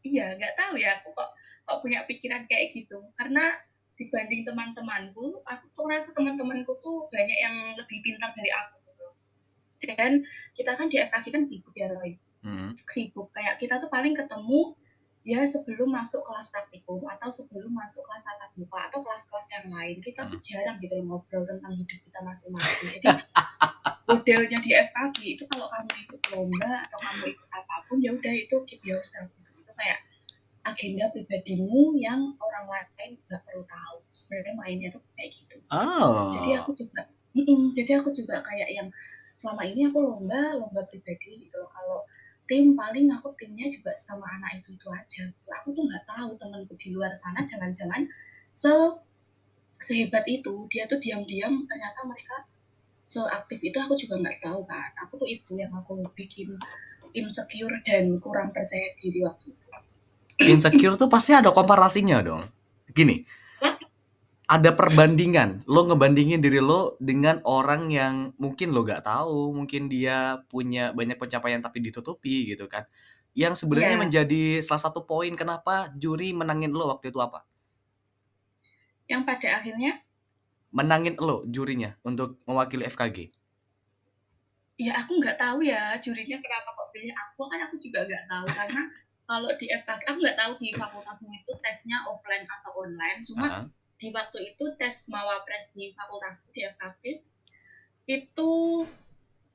Iya 0.00 0.40
nggak 0.40 0.56
tahu 0.56 0.74
ya 0.80 1.04
aku 1.04 1.12
kok 1.12 1.30
kok 1.68 1.78
punya 1.84 2.08
pikiran 2.08 2.48
kayak 2.48 2.72
gitu. 2.72 3.04
Karena 3.12 3.52
dibanding 4.00 4.48
teman-temanku 4.48 5.44
aku 5.44 5.64
tuh 5.76 5.84
rasa 5.84 6.16
teman-temanku 6.16 6.72
tuh 6.80 7.12
banyak 7.12 7.38
yang 7.44 7.76
lebih 7.76 8.00
pintar 8.00 8.32
dari 8.32 8.48
aku 8.56 8.80
gitu. 8.88 9.06
Dan 9.84 10.24
kita 10.56 10.72
kan 10.80 10.88
di 10.88 10.96
FKG 10.96 11.26
kan 11.28 11.44
sibuk 11.44 11.76
ya 11.76 11.92
Roy. 11.92 12.16
Hmm. 12.40 12.72
sibuk 12.88 13.28
kayak 13.36 13.60
kita 13.60 13.76
tuh 13.84 13.92
paling 13.92 14.16
ketemu 14.16 14.72
ya 15.20 15.44
sebelum 15.44 15.92
masuk 15.92 16.24
kelas 16.24 16.48
praktikum 16.48 17.04
atau 17.04 17.28
sebelum 17.28 17.68
masuk 17.76 18.00
kelas 18.08 18.24
tatap 18.24 18.50
muka 18.56 18.88
atau 18.88 19.04
kelas-kelas 19.04 19.46
yang 19.52 19.66
lain 19.68 19.96
kita 20.00 20.24
tuh 20.24 20.40
hmm. 20.40 20.46
jarang 20.48 20.76
gitu 20.80 20.96
ngobrol 21.04 21.44
tentang 21.44 21.76
hidup 21.76 22.00
kita 22.00 22.20
masing-masing 22.24 22.88
jadi 22.96 23.20
modelnya 24.08 24.58
di 24.64 24.70
FKG 24.72 25.18
itu 25.36 25.44
kalau 25.52 25.68
kamu 25.68 25.92
ikut 26.08 26.20
lomba 26.32 26.72
atau 26.88 26.98
kamu 27.04 27.24
ikut 27.36 27.48
apa 27.52 27.74
pun 27.84 27.96
ya 28.00 28.10
udah 28.16 28.34
itu 28.34 28.56
keep 28.64 28.80
yourself 28.80 29.28
gitu. 29.36 29.60
itu 29.60 29.72
kayak 29.76 30.00
agenda 30.64 31.12
pribadimu 31.12 32.00
yang 32.00 32.32
orang 32.40 32.64
lain 32.68 33.10
nggak 33.28 33.42
perlu 33.44 33.64
tahu 33.68 33.96
sebenarnya 34.12 34.54
mainnya 34.56 34.88
tuh 34.88 35.04
kayak 35.20 35.36
gitu 35.36 35.56
oh. 35.68 36.32
jadi 36.32 36.64
aku 36.64 36.72
juga 36.72 37.04
mm 37.36 37.44
-mm, 37.44 37.60
jadi 37.76 38.00
aku 38.00 38.08
juga 38.08 38.40
kayak 38.40 38.72
yang 38.72 38.88
selama 39.36 39.68
ini 39.68 39.88
aku 39.88 40.00
lomba 40.00 40.56
lomba 40.56 40.84
pribadi 40.88 41.48
gitu 41.48 41.60
kalau 41.68 42.04
tim 42.50 42.74
paling 42.74 43.06
aku 43.14 43.30
timnya 43.38 43.70
juga 43.70 43.94
sama 43.94 44.26
anak 44.26 44.58
itu 44.58 44.74
itu 44.74 44.88
aja. 44.90 45.24
Aku 45.62 45.70
tuh 45.70 45.86
nggak 45.86 46.02
tahu 46.10 46.34
temanku 46.34 46.74
di 46.74 46.90
luar 46.90 47.14
sana 47.14 47.46
jangan-jangan 47.46 48.10
se 48.50 48.74
sehebat 49.78 50.26
itu 50.26 50.66
dia 50.66 50.90
tuh 50.90 50.98
diam-diam 50.98 51.62
ternyata 51.70 52.02
mereka 52.02 52.44
seaktif 53.06 53.62
itu 53.62 53.78
aku 53.78 53.94
juga 53.94 54.18
nggak 54.20 54.42
tahu 54.42 54.66
kan 54.66 54.90
aku 54.98 55.22
tuh 55.22 55.28
itu 55.30 55.56
yang 55.56 55.72
aku 55.72 56.02
bikin 56.12 56.58
insecure 57.14 57.78
dan 57.86 58.18
kurang 58.18 58.50
percaya 58.50 58.98
diri 58.98 59.22
waktu 59.22 59.54
itu. 59.54 59.68
Insecure 60.50 60.98
tuh 60.98 61.06
pasti 61.06 61.32
ada 61.38 61.54
komparasinya 61.54 62.18
dong. 62.18 62.42
Gini 62.90 63.22
ada 64.50 64.74
perbandingan. 64.74 65.62
Lo 65.70 65.86
ngebandingin 65.86 66.42
diri 66.42 66.58
lo 66.58 66.98
dengan 66.98 67.38
orang 67.46 67.86
yang 67.86 68.34
mungkin 68.34 68.74
lo 68.74 68.82
gak 68.82 69.06
tahu, 69.06 69.54
mungkin 69.54 69.86
dia 69.86 70.42
punya 70.50 70.90
banyak 70.90 71.14
pencapaian 71.14 71.62
tapi 71.62 71.78
ditutupi 71.78 72.50
gitu 72.50 72.66
kan. 72.66 72.82
Yang 73.30 73.62
sebenarnya 73.62 73.94
yeah. 73.94 74.02
menjadi 74.02 74.42
salah 74.58 74.90
satu 74.90 75.06
poin 75.06 75.30
kenapa 75.38 75.94
juri 75.94 76.34
menangin 76.34 76.74
lo 76.74 76.90
waktu 76.90 77.14
itu 77.14 77.22
apa? 77.22 77.46
Yang 79.06 79.22
pada 79.22 79.48
akhirnya 79.62 80.02
menangin 80.74 81.14
lo 81.22 81.46
jurinya 81.46 81.94
untuk 82.02 82.42
mewakili 82.42 82.90
FKG. 82.90 83.30
Ya 84.82 84.98
aku 84.98 85.22
nggak 85.22 85.38
tahu 85.38 85.62
ya 85.62 85.94
jurinya 86.02 86.42
kenapa 86.42 86.74
kok 86.74 86.90
pilih 86.90 87.14
aku 87.14 87.46
kan 87.46 87.70
aku 87.70 87.78
juga 87.78 88.02
nggak 88.02 88.24
tahu 88.26 88.46
karena 88.50 88.82
kalau 89.30 89.50
di 89.54 89.66
FKG 89.70 90.02
aku 90.10 90.18
nggak 90.26 90.38
tahu 90.40 90.52
di 90.58 90.68
fakultasmu 90.74 91.30
itu 91.30 91.52
tesnya 91.62 92.02
offline 92.02 92.42
atau 92.50 92.70
online 92.82 93.22
cuma 93.22 93.46
uh 93.46 93.54
-huh 93.62 93.79
di 94.00 94.08
waktu 94.16 94.56
itu 94.56 94.64
tes 94.80 95.12
mawapres 95.12 95.76
di 95.76 95.92
fakultas 95.92 96.40
di 96.56 96.64
FKP 96.64 97.20
itu 98.08 98.52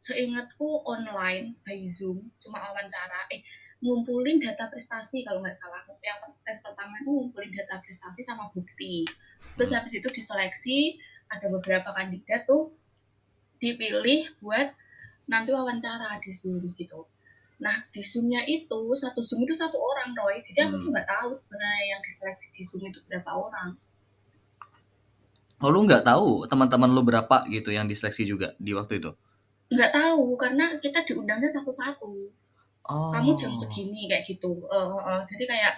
seingatku 0.05 0.85
online 0.85 1.57
by 1.65 1.81
Zoom 1.89 2.29
cuma 2.37 2.61
wawancara. 2.61 3.25
Eh 3.33 3.41
ngumpulin 3.81 4.37
data 4.37 4.69
prestasi 4.69 5.25
kalau 5.25 5.41
nggak 5.41 5.57
salah. 5.57 5.81
Yang 5.99 6.37
tes 6.45 6.61
pertama 6.61 6.93
itu 7.01 7.09
ngumpulin 7.09 7.49
data 7.51 7.81
prestasi 7.81 8.21
sama 8.21 8.53
bukti. 8.53 9.09
Terus 9.57 9.73
habis 9.73 9.97
itu 9.97 10.07
diseleksi 10.13 11.01
ada 11.25 11.49
beberapa 11.49 11.89
kandidat 11.97 12.45
tuh 12.45 12.77
dipilih 13.57 14.29
buat 14.45 14.77
nanti 15.25 15.49
wawancara 15.49 16.21
di 16.21 16.29
Zoom 16.29 16.69
gitu. 16.77 17.09
Nah 17.65 17.81
di 17.89 18.05
Zoomnya 18.05 18.45
itu 18.45 18.93
satu 18.93 19.25
Zoom 19.25 19.41
itu 19.41 19.57
satu 19.57 19.81
orang 19.81 20.13
Roy. 20.13 20.37
Jadi 20.45 20.69
aku 20.69 20.85
tuh 20.85 20.85
hmm. 20.85 20.93
nggak 20.93 21.09
tahu 21.09 21.33
sebenarnya 21.33 21.97
yang 21.97 22.01
diseleksi 22.05 22.47
di 22.53 22.61
Zoom 22.61 22.85
itu 22.85 23.01
berapa 23.09 23.33
orang 23.33 23.73
Oh, 25.63 25.71
lu 25.71 25.87
nggak 25.87 26.03
tahu 26.03 26.43
teman-teman 26.51 26.91
lu 26.91 26.99
berapa 26.99 27.47
gitu 27.47 27.71
yang 27.71 27.87
diseleksi 27.87 28.27
juga 28.27 28.51
di 28.59 28.75
waktu 28.75 28.99
itu? 28.99 29.11
Nggak 29.71 29.91
tahu 29.95 30.35
karena 30.35 30.75
kita 30.83 31.07
diundangnya 31.07 31.47
satu-satu. 31.47 32.11
Oh. 32.85 33.11
Kamu 33.15 33.39
jam 33.39 33.55
segini 33.55 34.11
kayak 34.11 34.27
gitu. 34.27 34.67
Uh, 34.67 34.99
uh, 34.99 35.21
jadi 35.23 35.47
kayak 35.47 35.73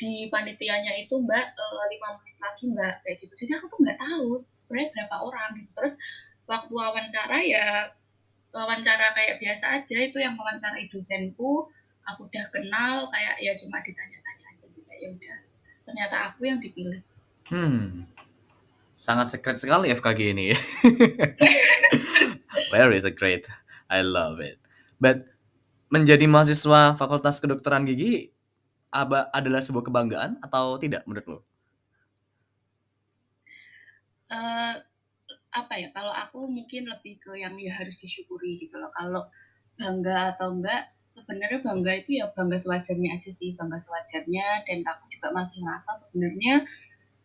di 0.00 0.32
panitianya 0.32 0.96
itu 0.96 1.20
mbak 1.20 1.52
uh, 1.52 1.84
lima 1.92 2.16
menit 2.16 2.36
lagi 2.40 2.64
mbak 2.72 2.94
kayak 3.04 3.16
gitu. 3.20 3.32
Jadi 3.44 3.60
aku 3.60 3.68
tuh 3.68 3.78
nggak 3.84 3.98
tahu 4.00 4.28
sebenarnya 4.56 4.88
berapa 4.96 5.16
orang 5.20 5.48
gitu. 5.60 5.70
Terus 5.76 5.94
waktu 6.48 6.72
wawancara 6.72 7.38
ya 7.44 7.68
wawancara 8.56 9.12
kayak 9.12 9.36
biasa 9.36 9.84
aja 9.84 9.96
itu 10.00 10.16
yang 10.16 10.34
wawancara 10.34 10.80
dosenku 10.88 11.68
aku 12.08 12.26
udah 12.26 12.44
kenal 12.50 13.06
kayak 13.12 13.38
ya 13.38 13.52
cuma 13.54 13.78
ditanya-tanya 13.84 14.46
aja 14.50 14.66
sih 14.66 14.82
kayak 14.88 14.98
ya 15.04 15.08
udah 15.12 15.36
ternyata 15.84 16.16
aku 16.32 16.48
yang 16.48 16.58
dipilih. 16.58 17.04
Hmm 17.52 18.08
sangat 19.00 19.32
secret 19.32 19.56
sekali 19.56 19.88
FKG 19.96 20.36
ini. 20.36 20.52
Very 22.72 23.00
secret. 23.00 23.48
I 23.88 24.04
love 24.04 24.44
it. 24.44 24.60
But 25.00 25.24
menjadi 25.88 26.28
mahasiswa 26.28 27.00
Fakultas 27.00 27.40
Kedokteran 27.40 27.88
Gigi 27.88 28.28
aba 28.92 29.32
adalah 29.32 29.64
sebuah 29.64 29.88
kebanggaan 29.88 30.44
atau 30.44 30.76
tidak 30.76 31.08
menurut 31.08 31.26
lo? 31.26 31.38
Uh, 34.28 34.76
apa 35.50 35.74
ya? 35.80 35.88
Kalau 35.96 36.12
aku 36.12 36.44
mungkin 36.52 36.86
lebih 36.86 37.24
ke 37.24 37.40
yang 37.40 37.56
ya 37.56 37.72
harus 37.72 37.96
disyukuri 37.96 38.60
gitu 38.60 38.76
loh. 38.76 38.92
Kalau 38.92 39.24
bangga 39.80 40.36
atau 40.36 40.60
enggak, 40.60 40.92
sebenarnya 41.16 41.64
bangga 41.64 41.92
itu 42.04 42.20
ya 42.20 42.28
bangga 42.36 42.60
sewajarnya 42.60 43.16
aja 43.16 43.30
sih, 43.32 43.56
bangga 43.56 43.80
sewajarnya. 43.80 44.68
Dan 44.68 44.84
aku 44.84 45.08
juga 45.08 45.32
masih 45.32 45.64
ngerasa 45.64 45.90
sebenarnya 46.06 46.68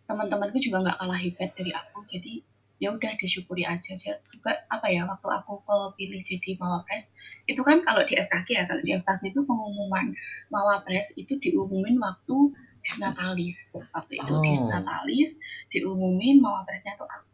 teman-temanku 0.06 0.58
juga 0.62 0.86
nggak 0.86 0.98
kalah 1.02 1.20
hebat 1.20 1.50
dari 1.58 1.72
aku 1.74 2.06
jadi 2.06 2.42
ya 2.76 2.92
udah 2.92 3.16
disyukuri 3.16 3.64
aja. 3.64 3.96
Juga 3.96 4.52
apa 4.68 4.88
ya 4.92 5.08
waktu 5.08 5.28
aku 5.32 5.64
kepilih 5.64 6.22
jadi 6.22 6.60
mawapres 6.60 7.16
itu 7.48 7.62
kan 7.64 7.82
kalau 7.88 8.04
di 8.04 8.20
FKG 8.20 8.48
ya 8.52 8.64
kalau 8.68 8.82
di 8.84 8.92
FKG 9.00 9.32
itu 9.32 9.42
pengumuman 9.48 10.12
mawapres 10.52 11.16
itu 11.16 11.40
diumumin 11.40 11.96
waktu 11.98 12.52
disnatalis. 12.84 13.80
Waktu 13.96 14.14
itu 14.22 14.34
Oh. 14.34 14.44
disnatalis 14.44 15.40
diumumin 15.72 16.44
mawapresnya 16.44 17.00
tuh 17.00 17.08
aku. 17.08 17.34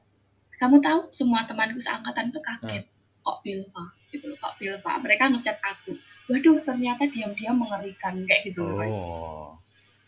Kamu 0.61 0.77
tahu 0.77 1.09
semua 1.09 1.43
temanku 1.49 1.81
seangkatan 1.81 2.29
tuh 2.29 2.41
kaget 2.45 2.85
kok 3.21 3.37
Bilva? 3.41 3.85
Gitu 4.13 4.29
loh, 4.29 4.37
kok 4.37 4.53
Bilva? 4.61 5.01
Mereka 5.01 5.33
ngechat 5.33 5.57
aku 5.59 5.97
waduh 6.31 6.63
ternyata 6.63 7.03
diam-diam 7.11 7.59
mengerikan 7.59 8.15
kayak 8.23 8.47
gitu 8.47 8.63
Roy. 8.63 8.87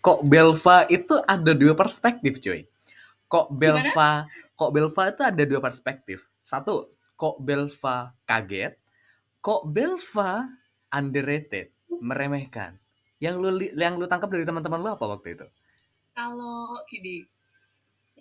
Kok 0.03 0.19
Belva 0.27 0.83
itu 0.91 1.15
ada 1.23 1.51
dua 1.55 1.73
perspektif, 1.73 2.43
cuy. 2.43 2.67
Kok 3.31 3.55
Belva, 3.55 4.27
kok 4.53 4.71
Belva 4.75 5.03
itu 5.09 5.21
ada 5.23 5.43
dua 5.47 5.63
perspektif. 5.63 6.27
Satu, 6.43 6.91
kok 7.15 7.39
Belva 7.39 8.11
kaget, 8.27 8.75
kok 9.39 9.63
Belva 9.63 10.51
underrated, 10.91 11.71
meremehkan. 12.03 12.75
Yang 13.23 13.35
lu 13.39 13.49
yang 13.79 13.95
lu 13.95 14.03
tangkap 14.05 14.27
dari 14.27 14.43
teman-teman 14.43 14.83
lu 14.83 14.91
apa 14.91 15.07
waktu 15.07 15.39
itu? 15.39 15.47
kalau 16.13 16.77
gini 16.85 17.25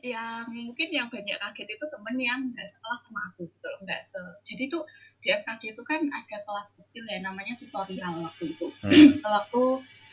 yang 0.03 0.51
mungkin 0.51 0.89
yang 0.91 1.07
banyak 1.13 1.39
kaget 1.39 1.79
itu 1.79 1.85
temen 1.87 2.17
yang 2.19 2.41
nggak 2.51 2.67
sekelas 2.67 3.07
sama 3.07 3.21
aku 3.31 3.47
gitu 3.47 3.67
loh 3.71 3.81
nggak 3.87 4.01
se 4.03 4.19
jadi 4.43 4.67
tuh 4.67 4.83
di 5.23 5.31
FKG 5.31 5.79
itu 5.79 5.83
kan 5.87 6.01
ada 6.11 6.37
kelas 6.43 6.75
kecil 6.75 7.07
ya 7.07 7.23
namanya 7.23 7.55
tutorial 7.61 8.19
waktu 8.19 8.51
itu 8.51 8.67
Hmm. 8.83 9.23
waktu 9.23 9.63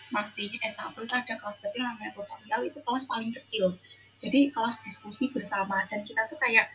masih 0.10 0.50
S1 0.60 0.94
itu 0.98 1.14
ada 1.14 1.36
kelas 1.38 1.58
kecil 1.62 1.82
namanya 1.86 2.12
tutorial 2.14 2.62
itu 2.66 2.80
kelas 2.82 3.04
paling 3.06 3.32
kecil. 3.34 3.78
Jadi 4.20 4.52
kelas 4.52 4.84
diskusi 4.84 5.32
bersama 5.32 5.80
dan 5.88 6.04
kita 6.04 6.28
tuh 6.28 6.36
kayak 6.36 6.68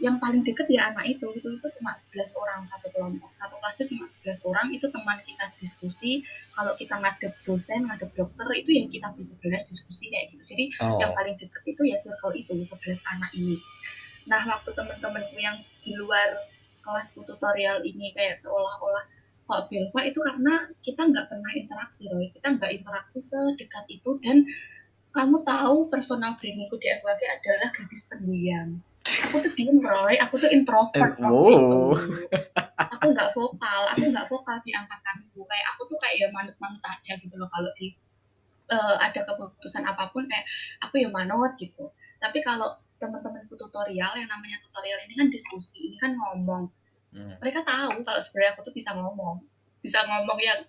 yang 0.00 0.16
paling 0.16 0.40
deket 0.40 0.64
ya 0.72 0.88
anak 0.88 1.04
itu 1.12 1.28
itu 1.36 1.44
itu 1.44 1.66
cuma 1.76 1.92
11 1.92 2.32
orang 2.40 2.60
satu 2.64 2.88
kelompok. 2.88 3.28
Satu 3.36 3.60
kelas 3.60 3.74
itu 3.76 3.84
cuma 3.96 4.04
11 4.08 4.48
orang 4.48 4.66
itu 4.72 4.86
teman 4.88 5.18
kita 5.28 5.44
diskusi. 5.60 6.24
Kalau 6.56 6.72
kita 6.72 6.96
ngadep 6.96 7.32
dosen 7.44 7.84
ngadep 7.84 8.10
dokter 8.16 8.48
itu 8.56 8.70
yang 8.80 8.88
kita 8.88 9.12
ber-11 9.12 9.64
diskusi 9.68 10.08
kayak 10.08 10.32
gitu. 10.32 10.56
Jadi 10.56 10.64
yang 10.80 11.12
Oh. 11.12 11.16
paling 11.16 11.36
deket 11.36 11.62
itu 11.68 11.82
ya 11.84 11.96
circle 12.00 12.32
itu 12.32 12.52
11 12.64 13.00
anak 13.12 13.30
ini. 13.36 13.60
Nah 14.28 14.40
waktu 14.48 14.72
temen-temenku 14.72 15.36
yang 15.36 15.56
di 15.84 15.92
luar 15.96 16.32
kelas 16.80 17.12
tutorial 17.12 17.84
ini 17.84 18.16
kayak 18.16 18.40
seolah-olah 18.40 19.04
kok 19.50 19.66
Belva 19.66 20.00
itu 20.06 20.18
karena 20.22 20.54
kita 20.78 21.02
nggak 21.10 21.26
pernah 21.26 21.50
interaksi 21.50 22.06
Roy. 22.06 22.30
Kita 22.30 22.54
nggak 22.54 22.70
interaksi 22.70 23.18
sedekat 23.18 23.84
itu 23.90 24.10
dan 24.22 24.46
kamu 25.10 25.42
tahu 25.42 25.90
personal 25.90 26.38
brandingku 26.38 26.78
di 26.78 26.86
FWG 26.86 27.22
adalah 27.26 27.68
gadis 27.74 28.06
pendiam. 28.06 28.78
Aku 29.26 29.42
tuh 29.42 29.50
diem 29.58 29.82
Roy. 29.82 30.14
Aku 30.22 30.38
tuh 30.38 30.46
introvert 30.48 31.18
Eh, 31.18 31.18
itu. 31.18 31.26
wow. 31.26 31.90
aku 32.78 33.06
nggak 33.10 33.30
vokal 33.34 33.82
aku 33.90 34.04
nggak 34.06 34.26
vokal 34.30 34.56
di 34.62 34.70
angkatanku. 34.70 35.42
Kayak 35.42 35.66
aku 35.74 35.82
tuh 35.90 35.98
kayak 35.98 36.14
ya 36.22 36.28
manut-manut 36.30 36.82
aja 36.86 37.12
gitu 37.18 37.34
loh 37.34 37.50
kalau 37.50 37.74
di 37.74 37.90
eh, 38.70 38.96
ada 39.02 39.20
keputusan 39.26 39.82
apa 39.82 40.14
pun 40.14 40.30
kayak 40.30 40.46
aku 40.78 41.02
ya 41.02 41.10
manut 41.10 41.58
gitu. 41.58 41.90
Tapi 42.22 42.38
kalau 42.46 42.78
teman-temanku 43.02 43.56
tutorial 43.56 44.12
yang 44.14 44.28
namanya 44.30 44.62
tutorial 44.62 45.00
ini 45.08 45.16
kan 45.16 45.26
diskusi 45.26 45.90
ini 45.90 45.96
kan 45.98 46.12
ngomong 46.14 46.68
Hmm. 47.10 47.34
mereka 47.36 47.60
tahu 47.62 48.00
kalau 48.00 48.20
sebenarnya 48.20 48.54
aku 48.54 48.62
tuh 48.62 48.70
bisa 48.70 48.94
ngomong 48.94 49.42
bisa 49.80 49.98
ngomong 50.00 50.38
yang 50.38 50.62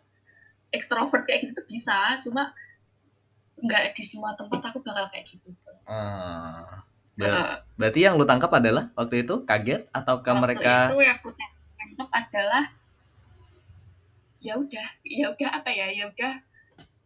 ekstrovert 0.69 1.21
kayak 1.23 1.45
gitu 1.45 1.53
tuh 1.53 1.67
bisa 1.67 2.17
cuma 2.17 2.49
nggak 3.57 3.93
di 3.93 4.01
semua 4.01 4.33
tempat 4.33 4.57
aku 4.63 4.81
bakal 4.81 5.05
kayak 5.07 5.27
gitu 5.27 5.53
Ah. 5.83 6.81
Ber- 7.11 7.29
Eh, 7.29 7.53
berarti 7.75 7.99
yang 8.01 8.15
lu 8.15 8.23
tangkap 8.23 8.49
adalah 8.49 8.89
waktu 8.95 9.21
itu 9.21 9.43
kaget 9.43 9.85
ataukah 9.91 10.33
waktu 10.33 10.41
mereka 10.41 10.73
itu 10.87 10.97
yang 10.99 11.17
aku 11.19 11.29
tangkap 11.75 12.09
adalah 12.11 12.63
ya 14.41 14.53
udah 14.55 14.87
ya 15.03 15.25
udah 15.29 15.49
apa 15.53 15.69
ya 15.69 15.87
ya 15.91 16.07
udah 16.07 16.33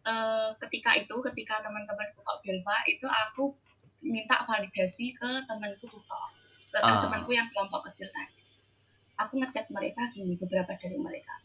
eh, 0.06 0.50
ketika 0.62 0.96
itu 0.96 1.16
ketika 1.26 1.60
teman-temanku 1.60 2.22
kok 2.22 2.40
Belva 2.40 2.78
itu 2.86 3.04
aku 3.04 3.52
minta 4.00 4.40
validasi 4.40 5.12
ke 5.12 5.30
temanku 5.44 5.84
tutor 5.84 6.30
ke 6.70 6.78
Ah. 6.78 7.02
temanku 7.02 7.34
yang 7.34 7.50
kelompok 7.50 7.90
kecil 7.90 8.08
tadi 8.08 8.45
aku 9.16 9.40
ngechat 9.40 9.72
mereka 9.72 10.12
gini 10.12 10.36
beberapa 10.36 10.76
dari 10.76 11.00
mereka. 11.00 11.36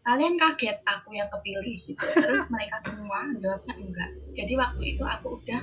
Kalian 0.00 0.40
kaget 0.40 0.80
aku 0.88 1.12
yang 1.12 1.28
kepilih 1.28 1.76
gitu. 1.76 2.00
Terus 2.00 2.48
mereka 2.48 2.80
semua 2.80 3.28
jawabnya 3.36 3.74
enggak. 3.76 4.10
Jadi 4.32 4.52
waktu 4.56 4.82
itu 4.96 5.04
aku 5.04 5.40
udah 5.40 5.60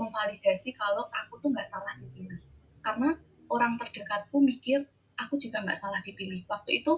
memvalidasi 0.00 0.74
kalau 0.74 1.06
aku 1.12 1.38
tuh 1.44 1.52
nggak 1.52 1.68
salah 1.68 1.92
dipilih. 2.00 2.40
Karena 2.80 3.12
orang 3.52 3.76
terdekatku 3.76 4.40
mikir 4.40 4.82
aku 5.20 5.36
juga 5.36 5.60
nggak 5.60 5.76
salah 5.76 6.00
dipilih. 6.00 6.48
Waktu 6.48 6.80
itu 6.80 6.92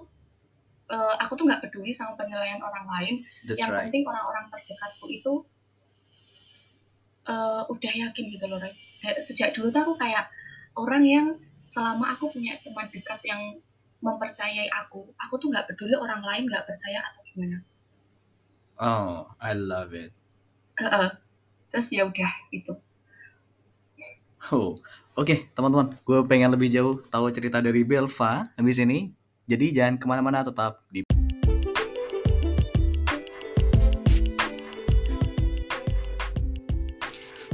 eh, 0.95 1.15
aku 1.19 1.35
tuh 1.35 1.45
nggak 1.51 1.67
peduli 1.67 1.91
sama 1.91 2.15
penilaian 2.15 2.63
orang 2.63 2.87
lain. 2.87 3.15
That's 3.51 3.59
yang 3.59 3.75
right. 3.75 3.91
penting 3.91 4.07
orang-orang 4.07 4.47
terdekatku 4.55 5.07
itu 5.11 5.33
eh, 7.27 7.63
udah 7.67 7.93
yakin 8.07 8.25
gitu 8.31 8.47
loh 8.47 8.63
Ray. 8.63 8.73
Sejak 9.27 9.59
dulu 9.59 9.75
tuh 9.75 9.83
aku 9.83 9.95
kayak 9.99 10.31
orang 10.79 11.03
yang 11.03 11.27
selama 11.67 12.15
aku 12.15 12.31
punya 12.31 12.55
teman 12.63 12.87
dekat 12.89 13.21
yang 13.27 13.43
mempercayai 14.05 14.69
aku 14.73 15.09
aku 15.17 15.35
tuh 15.41 15.49
nggak 15.53 15.67
peduli 15.73 15.97
orang 15.97 16.23
lain 16.23 16.45
nggak 16.49 16.67
percaya 16.69 17.01
atau 17.05 17.21
gimana 17.25 17.59
Oh, 18.77 19.33
I 19.41 19.57
love 19.57 19.97
it. 19.97 20.13
Heeh. 20.77 21.09
terus 21.73 21.89
ya 21.89 22.05
udah 22.05 22.29
itu 22.53 22.77
Oh, 24.53 24.79
oke 25.19 25.51
teman-teman, 25.59 25.97
gue 26.07 26.19
pengen 26.31 26.55
lebih 26.55 26.69
jauh 26.71 27.03
tahu 27.11 27.33
cerita 27.35 27.59
dari 27.59 27.83
Belva 27.83 28.47
habis 28.55 28.79
ini. 28.79 29.11
Jadi 29.47 29.75
jangan 29.75 29.95
ke 29.99 30.07
mana-mana, 30.07 30.43
tetap 30.47 30.87
di. 30.91 31.06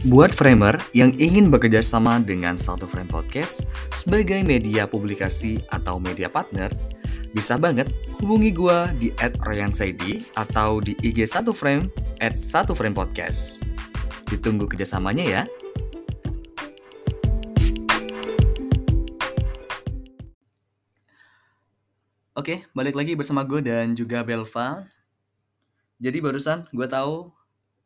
Buat 0.03 0.35
framer 0.35 0.83
yang 0.99 1.15
ingin 1.15 1.47
bekerja 1.47 1.79
sama 1.79 2.19
dengan 2.19 2.59
Satu 2.59 2.91
Frame 2.91 3.07
Podcast 3.07 3.71
sebagai 3.95 4.43
media 4.43 4.83
publikasi 4.83 5.62
atau 5.71 6.03
media 6.03 6.27
partner, 6.27 6.67
bisa 7.31 7.55
banget 7.55 7.87
hubungi 8.19 8.51
gue 8.51 8.79
di 8.99 9.09
@royansaidi 9.47 10.27
atau 10.35 10.83
di 10.83 10.99
IG 11.07 11.23
Satu 11.31 11.55
Frame 11.55 11.87
at 12.19 12.35
Satu 12.35 12.75
Frame 12.75 12.99
Podcast. 12.99 13.62
Ditunggu 14.27 14.67
kerjasamanya 14.67 15.23
ya. 15.23 15.43
Oke, 22.35 22.67
balik 22.75 22.99
lagi 22.99 23.15
bersama 23.15 23.47
gue 23.47 23.62
dan 23.62 23.95
juga 23.95 24.27
Belva. 24.27 24.83
Jadi 26.03 26.19
barusan 26.19 26.67
gue 26.75 26.91
tahu 26.91 27.31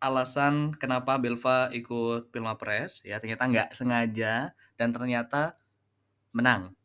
alasan 0.00 0.76
kenapa 0.76 1.16
Belva 1.16 1.72
ikut 1.72 2.28
Pilmapres 2.28 3.00
ya 3.02 3.16
ternyata 3.16 3.48
nggak 3.48 3.68
sengaja 3.72 4.52
dan 4.76 4.88
ternyata 4.92 5.56
menang. 6.36 6.76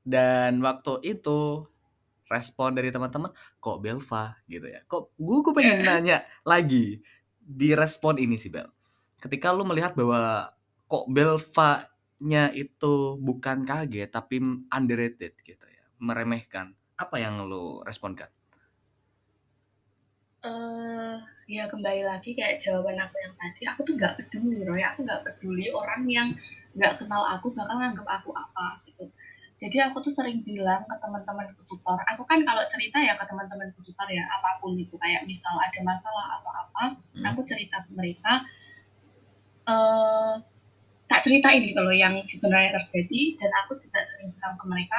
Dan 0.00 0.62
waktu 0.62 1.02
itu 1.04 1.66
respon 2.30 2.78
dari 2.78 2.94
teman-teman 2.94 3.34
kok 3.58 3.78
Belva 3.82 4.38
gitu 4.46 4.70
ya. 4.70 4.80
Kok 4.86 5.18
gue 5.18 5.38
gue 5.42 5.54
pengen 5.54 5.82
nanya 5.88 6.22
lagi 6.46 7.02
di 7.36 7.74
respon 7.74 8.16
ini 8.22 8.38
sih 8.38 8.54
Bel. 8.54 8.70
Ketika 9.18 9.50
lu 9.50 9.66
melihat 9.66 9.98
bahwa 9.98 10.54
kok 10.86 11.10
Belva-nya 11.10 12.54
itu 12.54 13.18
bukan 13.20 13.66
kaget 13.66 14.08
tapi 14.08 14.40
underrated 14.70 15.34
gitu 15.42 15.66
ya, 15.66 15.84
meremehkan. 15.98 16.72
Apa 16.96 17.18
yang 17.18 17.44
lu 17.44 17.82
responkan? 17.84 18.30
Eh 20.40 21.16
ya 21.50 21.64
kembali 21.68 22.02
lagi 22.10 22.32
kayak 22.38 22.56
jawaban 22.62 22.96
aku 22.96 23.16
yang 23.20 23.34
tadi 23.36 23.62
aku 23.68 23.80
tuh 23.84 23.94
nggak 24.00 24.14
peduli 24.18 24.58
Roy. 24.64 24.80
Aku 24.90 25.04
nggak 25.04 25.22
peduli 25.26 25.66
orang 25.80 26.02
yang 26.08 26.28
nggak 26.76 26.96
kenal 26.98 27.22
aku 27.34 27.52
bakal 27.52 27.76
nganggap 27.76 28.08
aku 28.08 28.30
apa 28.32 28.66
gitu. 28.88 29.04
Jadi 29.60 29.76
aku 29.84 30.00
tuh 30.00 30.12
sering 30.18 30.40
bilang 30.40 30.82
ke 30.88 30.96
teman-teman 30.96 31.52
tutor 31.68 31.98
aku 32.08 32.22
kan 32.24 32.40
kalau 32.48 32.64
cerita 32.72 32.96
ya 33.04 33.12
ke 33.20 33.24
teman-teman 33.28 33.68
tutor 33.76 34.08
ya 34.08 34.24
apa 34.24 34.50
pun 34.64 34.72
itu. 34.80 34.96
Kayak 34.96 35.28
misal 35.28 35.52
ada 35.60 35.80
masalah 35.84 36.26
atau 36.40 36.52
apa 36.52 36.84
Hmm. 37.12 37.24
aku 37.28 37.40
cerita 37.44 37.76
ke 37.84 37.90
mereka. 37.92 38.32
Eh 39.68 40.34
tak 41.10 41.20
ceritain 41.26 41.60
gitu 41.66 41.80
loh 41.84 41.92
yang 41.92 42.16
sebenarnya 42.24 42.70
terjadi. 42.80 43.20
Dan 43.36 43.50
aku 43.60 43.76
juga 43.76 44.00
sering 44.00 44.32
bilang 44.32 44.56
ke 44.56 44.64
mereka 44.64 44.98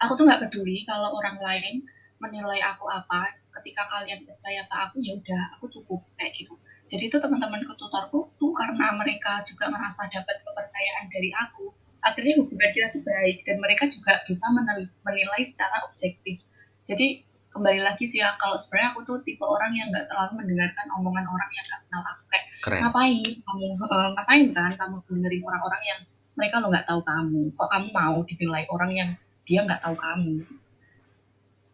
aku 0.00 0.12
tuh 0.16 0.24
nggak 0.26 0.48
peduli 0.48 0.82
kalau 0.88 1.12
orang 1.12 1.36
lain 1.40 1.84
menilai 2.20 2.60
aku 2.64 2.88
apa 2.88 3.39
ketika 3.60 3.86
kalian 3.86 4.24
percaya 4.24 4.64
ke 4.66 4.76
aku 4.76 4.96
ya 5.04 5.12
udah 5.14 5.42
aku 5.56 5.68
cukup 5.68 6.00
kayak 6.16 6.32
gitu. 6.34 6.56
Jadi 6.90 7.06
itu 7.06 7.16
teman-temanku 7.22 7.76
tutorku 7.78 8.34
tuh 8.34 8.50
karena 8.50 8.90
mereka 8.96 9.44
juga 9.46 9.70
merasa 9.70 10.10
dapat 10.10 10.42
kepercayaan 10.42 11.06
dari 11.06 11.30
aku 11.30 11.70
akhirnya 12.00 12.34
hubungan 12.40 12.70
kita 12.72 12.88
tuh 12.96 13.02
baik 13.04 13.44
dan 13.44 13.60
mereka 13.60 13.84
juga 13.86 14.24
bisa 14.24 14.48
menil- 14.50 14.90
menilai 15.04 15.42
secara 15.44 15.84
objektif. 15.84 16.40
Jadi 16.82 17.22
kembali 17.52 17.80
lagi 17.84 18.08
sih 18.08 18.24
ya 18.24 18.34
kalau 18.40 18.56
sebenarnya 18.56 18.96
aku 18.96 19.00
tuh 19.04 19.16
tipe 19.20 19.44
orang 19.44 19.74
yang 19.76 19.92
nggak 19.92 20.08
terlalu 20.08 20.42
mendengarkan 20.42 20.86
omongan 20.96 21.26
orang 21.28 21.50
yang 21.52 21.64
nggak 21.68 21.80
kenal 21.86 22.02
aku. 22.02 22.22
Kayak 22.32 22.44
Keren. 22.64 22.80
ngapain 22.88 23.30
kamu 23.44 23.64
eh, 23.76 24.08
ngapain 24.16 24.44
kan 24.56 24.72
kamu 24.74 24.96
dengerin 25.06 25.42
orang-orang 25.44 25.82
yang 25.84 26.00
mereka 26.38 26.54
lo 26.62 26.66
nggak 26.72 26.86
tahu 26.88 27.00
kamu? 27.04 27.42
Kok 27.52 27.68
kamu 27.68 27.88
mau 27.92 28.16
dinilai 28.24 28.64
orang 28.72 28.90
yang 28.96 29.10
dia 29.44 29.60
nggak 29.66 29.82
tahu 29.84 29.96
kamu? 29.98 30.34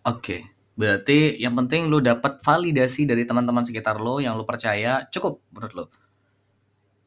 Oke, 0.07 0.37
berarti 0.77 1.41
yang 1.41 1.57
penting 1.57 1.89
lu 1.89 2.05
dapat 2.05 2.45
validasi 2.45 3.09
dari 3.09 3.25
teman-teman 3.25 3.65
sekitar 3.65 3.97
lo 3.97 4.21
yang 4.21 4.37
lu 4.37 4.45
percaya 4.45 5.09
cukup 5.09 5.41
menurut 5.51 5.75
lo. 5.75 5.87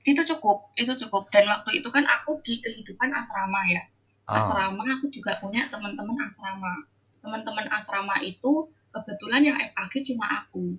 itu 0.09 0.25
cukup 0.25 0.73
itu 0.73 0.89
cukup. 1.05 1.29
Dan 1.29 1.45
waktu 1.45 1.79
itu 1.79 1.89
kan 1.93 2.01
aku 2.01 2.41
di 2.41 2.57
kehidupan 2.65 3.13
asrama 3.13 3.61
ya. 3.69 3.85
Oh, 4.25 4.41
asrama 4.41 4.81
aku 4.97 5.05
juga 5.13 5.37
punya 5.37 5.69
teman-teman 5.69 6.17
asrama. 6.25 6.89
Teman-teman 7.21 7.69
asrama 7.69 8.17
itu 8.25 8.73
kebetulan 8.89 9.45
yang 9.45 9.57
FKG 9.73 10.13
cuma 10.13 10.25
aku. 10.41 10.73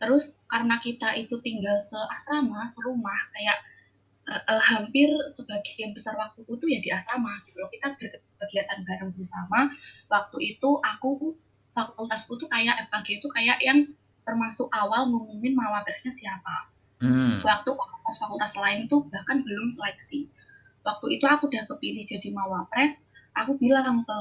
Terus 0.00 0.40
karena 0.48 0.80
kita 0.80 1.12
itu 1.20 1.36
tinggal 1.44 1.76
seasrama 1.76 2.64
serumah 2.64 3.28
kayak 3.36 3.58
eh, 4.24 4.42
eh, 4.56 4.62
hampir 4.72 5.12
sebagian 5.28 5.92
besar 5.92 6.16
waktu 6.16 6.40
itu 6.48 6.64
ya 6.64 6.80
di 6.80 6.88
asrama 6.88 7.44
gitu 7.44 7.60
loh. 7.60 7.68
Kita 7.68 7.92
berkegiatan 7.92 8.88
bareng 8.88 9.12
bersama. 9.12 9.68
Waktu 10.08 10.56
itu 10.56 10.80
aku 10.80 11.36
fakultasku 11.72 12.36
tuh 12.36 12.48
kayak 12.48 12.88
FKG 12.88 13.20
itu 13.20 13.28
kayak 13.32 13.58
yang 13.64 13.88
termasuk 14.22 14.68
awal 14.70 15.08
ngumumin 15.08 15.56
mawapresnya 15.56 16.12
siapa. 16.12 16.70
Hmm, 17.02 17.42
waktu 17.42 17.70
fakultas-fakultas 17.74 18.54
lain 18.62 18.86
tuh 18.86 19.02
bahkan 19.10 19.42
belum 19.42 19.72
seleksi. 19.72 20.30
Waktu 20.86 21.18
itu 21.18 21.24
aku 21.26 21.50
udah 21.50 21.66
kepilih 21.66 22.06
jadi 22.06 22.28
mawapres 22.30 23.02
aku 23.32 23.56
bilang 23.56 24.04
ke 24.04 24.18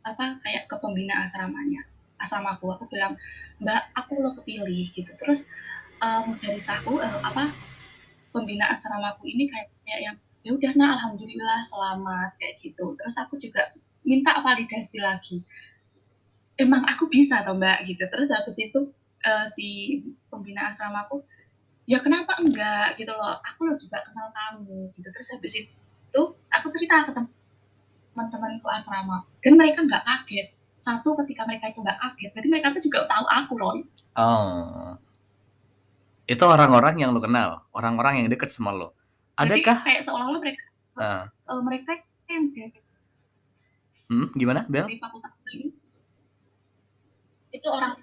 apa 0.00 0.36
kayak 0.42 0.66
ke 0.66 0.76
pembina 0.82 1.24
asramanya 1.24 1.80
asramaku. 2.20 2.76
Aku 2.76 2.84
bilang 2.90 3.16
mbak 3.62 3.94
aku 3.96 4.20
lo 4.20 4.36
kepilih 4.36 4.92
gitu. 4.92 5.12
Terus 5.16 5.48
em, 6.02 6.36
dari 6.36 6.60
saku 6.60 7.00
eh, 7.00 7.18
apa 7.24 7.48
pembina 8.34 8.68
asramaku 8.74 9.24
ini 9.30 9.48
kayak, 9.48 9.68
kayak 9.86 10.00
yang 10.10 10.16
ya 10.40 10.50
udah 10.56 10.72
nah 10.76 10.88
alhamdulillah 11.00 11.60
selamat 11.64 12.36
kayak 12.36 12.60
gitu. 12.60 12.92
Terus 13.00 13.16
aku 13.16 13.40
juga 13.40 13.72
minta 14.04 14.36
validasi 14.40 15.00
lagi 15.00 15.40
emang 16.60 16.84
aku 16.84 17.08
bisa 17.08 17.40
toh 17.40 17.56
mbak 17.56 17.88
gitu. 17.88 18.04
Terus 18.04 18.28
habis 18.36 18.56
itu 18.60 18.80
eh, 19.24 19.46
si 19.48 19.68
pembina 20.28 20.68
asramaku 20.68 21.24
ya 21.88 21.98
kenapa 22.04 22.36
enggak? 22.36 23.00
Gitu 23.00 23.10
loh. 23.10 23.40
Aku 23.40 23.64
lo 23.64 23.72
juga 23.80 24.04
kenal 24.04 24.28
kamu 24.28 24.92
gitu. 24.92 25.08
Terus 25.08 25.28
habis 25.32 25.52
itu 25.56 26.22
aku 26.52 26.66
cerita 26.68 27.08
ke 27.08 27.12
teman-temanku 27.16 28.68
asrama. 28.68 29.24
Dan 29.40 29.56
mereka 29.56 29.80
nggak 29.82 30.04
kaget. 30.04 30.52
Satu 30.80 31.16
ketika 31.24 31.48
mereka 31.48 31.72
itu 31.72 31.80
nggak 31.80 31.96
kaget 31.96 32.30
berarti 32.36 32.48
mereka 32.48 32.66
tuh 32.72 32.82
juga 32.84 33.04
tahu 33.04 33.24
aku 33.28 33.52
loh 33.60 33.84
oh, 34.16 34.96
itu 36.30 36.44
orang-orang 36.46 36.94
yang 36.94 37.10
lu 37.10 37.18
kenal, 37.18 37.66
orang-orang 37.74 38.22
yang 38.22 38.26
deket 38.30 38.54
sama 38.54 38.70
lo. 38.70 38.94
berarti 39.34 39.66
Adakah? 39.66 39.76
kayak 39.82 40.02
seolah-olah 40.06 40.40
mereka 40.40 40.62
eh, 41.00 41.24
eh, 41.26 41.60
mereka 41.64 41.90
yang 42.30 42.44
hmm, 44.10 44.26
gimana, 44.38 44.60
Bel? 44.70 44.86
fakultas 44.86 45.34
ini 45.50 45.74
itu 47.50 47.68
orang. 47.68 47.94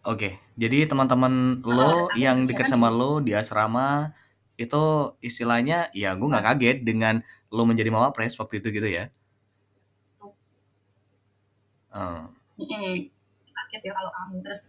Oke, 0.00 0.40
jadi 0.56 0.88
teman-teman 0.88 1.60
oh, 1.60 1.68
lo 1.76 1.92
yang 2.16 2.48
ya 2.48 2.56
kan 2.56 2.66
sama 2.66 2.88
lo 2.88 3.20
di 3.20 3.36
asrama 3.36 4.16
itu 4.56 5.12
istilahnya 5.20 5.92
ya 5.92 6.16
gue 6.16 6.24
nggak 6.24 6.46
kaget 6.52 6.78
dengan 6.84 7.20
lo 7.52 7.68
menjadi 7.68 7.92
mawapres 7.92 8.36
waktu 8.40 8.64
itu 8.64 8.68
gitu 8.80 8.88
ya. 8.88 9.12
Mm-mm. 11.90 13.10
kaget 13.50 13.82
ya 13.82 13.92
kalau 13.92 14.10
kamu 14.14 14.36
terus 14.46 14.62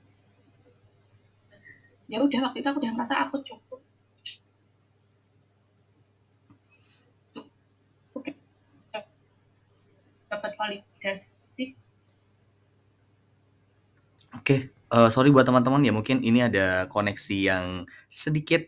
ya 2.11 2.17
udah 2.19 2.39
waktu 2.49 2.57
itu 2.59 2.67
aku 2.67 2.79
udah 2.83 2.93
merasa 2.95 3.15
aku 3.23 3.39
cukup. 3.39 3.79
Dapat 10.27 10.51
validasi 10.59 11.40
Oke, 14.51 14.71
eh, 14.71 15.09
sorry 15.09 15.29
buat 15.31 15.47
teman-teman 15.47 15.81
ya 15.81 15.93
mungkin 15.95 16.19
ini 16.21 16.43
ada 16.43 16.85
koneksi 16.91 17.37
yang 17.39 17.65
sedikit 18.11 18.67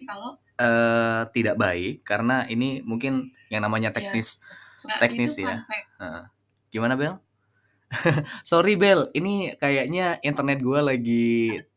eh, 0.59 1.21
tidak 1.35 1.55
baik 1.59 2.07
karena 2.07 2.47
ini 2.47 2.79
mungkin 2.85 3.35
yang 3.51 3.61
namanya 3.65 3.91
ya 3.91 3.95
teknis 3.99 4.39
nggak 4.83 4.99
teknis 4.99 5.33
itu 5.39 5.47
ya. 5.47 5.57
Heeh. 5.99 6.23
Gimana 6.73 6.95
Bel? 6.97 7.15
Sorry 8.41 8.73
Bel, 8.73 9.13
ini 9.13 9.53
kayaknya 9.53 10.17
internet 10.25 10.59
gue 10.65 10.79
lagi 10.81 11.27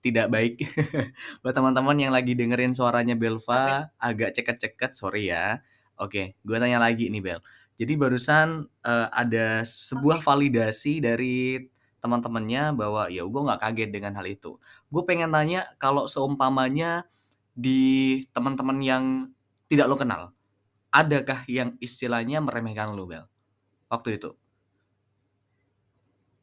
tidak 0.01 0.33
baik. 0.33 0.65
Buat 1.45 1.55
teman-teman 1.55 1.97
yang 2.01 2.13
lagi 2.17 2.33
dengerin 2.33 2.73
suaranya 2.73 3.13
Belva 3.15 3.93
agak 4.01 4.33
ceket-ceket, 4.33 4.97
sorry 4.97 5.29
ya. 5.29 5.61
Oke, 6.01 6.41
gue 6.41 6.57
tanya 6.57 6.81
lagi 6.81 7.13
nih 7.13 7.21
Bel. 7.21 7.41
Jadi 7.77 7.93
barusan 8.01 8.65
eh, 8.65 9.09
ada 9.13 9.61
sebuah 9.61 10.25
oke 10.25 10.25
validasi 10.25 11.05
dari 11.05 11.61
teman-temannya 12.07 12.79
bahwa 12.79 13.11
ya 13.11 13.27
gue 13.27 13.43
nggak 13.43 13.61
kaget 13.67 13.91
dengan 13.91 14.15
hal 14.15 14.27
itu. 14.31 14.63
Gue 14.87 15.03
pengen 15.03 15.35
tanya 15.35 15.67
kalau 15.83 16.07
seumpamanya 16.07 17.11
di 17.53 18.23
teman-teman 18.31 18.79
yang 18.79 19.05
tidak 19.67 19.91
lo 19.91 19.99
kenal, 19.99 20.23
adakah 20.95 21.43
yang 21.51 21.75
istilahnya 21.83 22.39
meremehkan 22.39 22.95
lo 22.95 23.11
Bel 23.11 23.27
waktu 23.91 24.23
itu? 24.23 24.31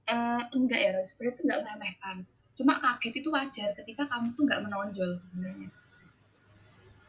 Eh, 0.03 0.41
enggak 0.51 0.79
ya 0.83 0.91
sebenarnya 0.99 1.31
itu 1.31 1.41
nggak 1.47 1.61
meremehkan 1.63 2.17
cuma 2.53 2.77
kaget 2.77 3.13
itu 3.17 3.29
wajar 3.33 3.69
ketika 3.73 4.05
kamu 4.05 4.29
tuh 4.37 4.43
nggak 4.45 4.61
menonjol 4.61 5.09
sebenarnya 5.17 5.69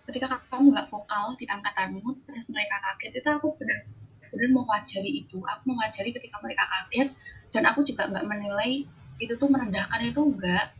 ketika 0.08 0.40
kamu 0.48 0.72
nggak 0.72 0.88
vokal 0.88 1.36
di 1.36 1.44
angkatanmu 1.44 2.00
terus 2.24 2.48
mereka 2.48 2.80
kaget 2.80 3.20
itu 3.20 3.28
aku 3.28 3.52
benar-benar 3.60 4.50
mewajari 4.56 5.10
itu 5.20 5.38
aku 5.44 5.62
mewajari 5.68 6.10
ketika 6.16 6.40
mereka 6.40 6.64
kaget 6.64 7.08
dan 7.54 7.62
aku 7.70 7.86
juga 7.86 8.10
nggak 8.10 8.26
menilai 8.26 8.82
itu 9.22 9.32
tuh 9.38 9.46
merendahkan 9.46 10.02
itu 10.02 10.18
enggak 10.18 10.74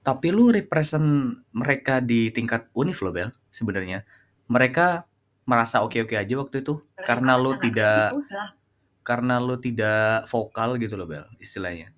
Tapi 0.00 0.32
lu 0.32 0.48
represent 0.48 1.36
mereka 1.52 2.00
di 2.00 2.32
tingkat 2.32 2.72
univ 2.72 2.96
loh 3.04 3.12
Bel 3.12 3.28
sebenarnya. 3.52 4.00
Mereka 4.48 5.04
merasa 5.44 5.84
oke-oke 5.84 6.16
aja 6.16 6.34
waktu 6.40 6.64
itu 6.64 6.80
karena 7.04 7.36
lu 7.36 7.52
tidak 7.60 8.16
itu 8.16 8.24
karena 9.04 9.36
lu 9.36 9.60
tidak 9.60 10.24
vokal 10.24 10.80
gitu 10.80 10.96
loh 10.96 11.04
Bel 11.04 11.28
istilahnya. 11.36 11.92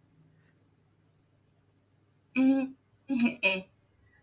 mm, 2.36 2.64
mm, 3.08 3.32
mm. 3.44 3.60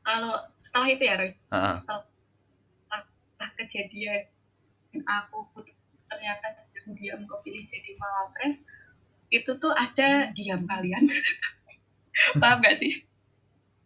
kalau 0.01 0.33
setelah 0.57 0.87
itu 0.89 1.03
ya 1.05 1.15
Roy 1.19 1.31
Heeh. 1.53 1.75
setelah 1.77 2.03
kejadian 3.59 4.25
aku 5.05 5.63
ternyata 6.09 6.47
diam 6.97 7.25
kepilih 7.25 7.63
jadi 7.65 7.91
mawapres 7.97 8.63
itu 9.29 9.51
tuh 9.61 9.73
ada 9.73 10.33
diam 10.33 10.65
kalian 10.65 11.09
paham 12.41 12.59
gak 12.61 12.77
sih 12.81 13.05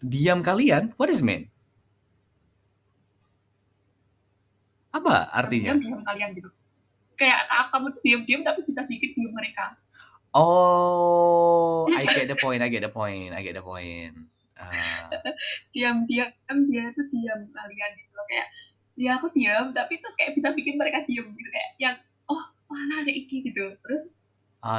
Diam 0.03 0.43
kalian? 0.43 0.91
What 0.99 1.07
is 1.07 1.23
mean? 1.23 1.47
Apa 4.91 5.31
artinya? 5.31 5.71
diam 5.71 5.79
diam 5.79 6.03
kalian 6.03 6.35
gitu 6.35 6.51
kayak 7.15 7.47
kamu 7.71 7.87
tuh 7.95 8.01
diam 8.03 8.21
diam 8.27 8.41
tapi 8.43 8.67
bisa 8.67 8.83
bikin 8.83 9.15
diam 9.15 9.31
mereka 9.31 9.79
Oh, 10.33 11.85
I 11.93 12.09
get 12.17 12.25
the 12.25 12.33
point, 12.33 12.65
I 12.65 12.69
get 12.73 12.81
the 12.81 12.89
point, 12.89 13.37
I 13.37 13.45
get 13.45 13.53
the 13.53 13.61
point. 13.61 14.17
Ah, 14.57 15.05
diam 15.77 16.09
diam 16.09 16.33
dia 16.65 16.89
tuh 16.89 17.05
diam 17.05 17.45
kalian 17.53 17.91
gitu 18.01 18.11
loh 18.17 18.25
kayak 18.25 18.47
ya 18.97 19.17
aku 19.17 19.29
diam 19.29 19.69
tapi 19.77 20.01
terus 20.01 20.17
kayak 20.17 20.33
bisa 20.33 20.49
bikin 20.57 20.73
mereka 20.73 21.05
diam 21.05 21.29
gitu 21.37 21.49
kayak 21.53 21.69
yang 21.77 21.95
oh 22.25 22.41
mana 22.73 23.05
ada 23.05 23.11
iki 23.13 23.45
gitu. 23.45 23.77
Terus 23.85 24.09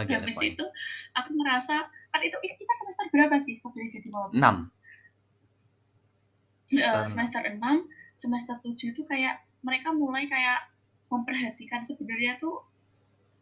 get 0.05 0.19
the 0.19 0.27
habis 0.27 0.37
point. 0.37 0.57
itu 0.57 0.67
aku 1.15 1.31
merasa 1.39 1.87
kan 2.11 2.21
itu 2.25 2.37
kita 2.43 2.73
semester 2.75 3.05
berapa 3.13 3.37
sih 3.39 3.61
kepilih 3.63 3.89
jadi 3.91 4.09
mawapres 4.11 4.41
6. 4.41 4.43
Eh, 6.75 6.81
Semester 6.81 7.07
semester 7.07 7.43
6 7.55 7.61
semester 8.19 8.57
7 8.63 8.95
itu 8.95 9.03
kayak 9.07 9.45
mereka 9.63 9.93
mulai 9.93 10.27
kayak 10.27 10.71
memperhatikan 11.13 11.85
sebenarnya 11.87 12.41
tuh 12.41 12.65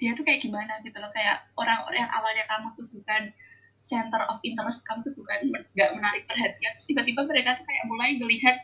dia 0.02 0.18
tuh 0.18 0.26
kayak 0.26 0.42
gimana 0.42 0.82
gitu 0.82 0.98
loh. 0.98 1.14
Kayak 1.14 1.46
orang-orang 1.54 2.04
yang 2.04 2.12
awalnya 2.12 2.44
kamu 2.50 2.74
tuh 2.74 2.86
bukan 2.90 3.30
center 3.82 4.22
of 4.30 4.38
interest 4.42 4.82
kamu 4.86 5.02
tuh 5.06 5.14
bukan 5.14 5.38
nggak 5.74 5.90
menarik 5.94 6.26
perhatian. 6.26 6.74
Terus 6.74 6.86
tiba-tiba 6.90 7.22
mereka 7.22 7.54
tuh 7.54 7.66
kayak 7.66 7.84
mulai 7.86 8.18
melihat 8.18 8.56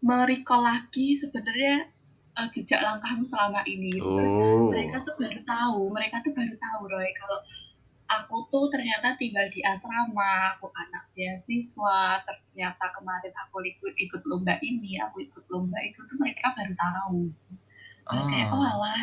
merecall 0.00 0.64
lagi 0.64 1.16
sebenarnya 1.16 1.88
eh, 2.36 2.48
jejak 2.50 2.80
langkahmu 2.80 3.24
selama 3.24 3.60
ini 3.64 3.90
gitu. 3.92 4.04
terus 4.14 4.34
Oh. 4.36 4.68
mereka 4.68 5.00
tuh 5.02 5.14
baru 5.16 5.40
tahu 5.42 5.80
mereka 5.88 6.16
tuh 6.20 6.32
baru 6.32 6.54
tahu 6.56 6.80
Roy 6.86 7.10
kalau 7.12 7.40
aku 8.06 8.36
tuh 8.46 8.70
ternyata 8.70 9.16
tinggal 9.16 9.48
di 9.50 9.58
asrama 9.60 10.54
aku 10.54 10.70
anak 10.72 11.10
beasiswa 11.10 12.22
ternyata 12.22 12.84
kemarin 12.94 13.34
aku 13.36 13.58
ikut 13.60 13.94
ikut 13.96 14.22
lomba 14.24 14.54
ini 14.60 15.00
aku 15.00 15.24
ikut 15.24 15.44
lomba 15.48 15.80
itu 15.82 15.98
tuh 16.04 16.16
mereka 16.16 16.52
baru 16.52 16.70
tahu 16.72 17.20
terus 18.06 18.26
kayak 18.28 18.48
oh 18.48 18.60
Ah. 18.60 18.70
alah 18.72 19.02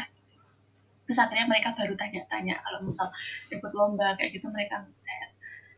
terus 1.03 1.19
akhirnya 1.19 1.51
mereka 1.51 1.75
baru 1.75 1.91
tanya-tanya 1.93 2.55
kalau 2.63 2.79
misal 2.79 3.11
ikut 3.49 3.71
lomba 3.75 4.15
kayak 4.15 4.31
gitu 4.31 4.47
mereka 4.47 4.87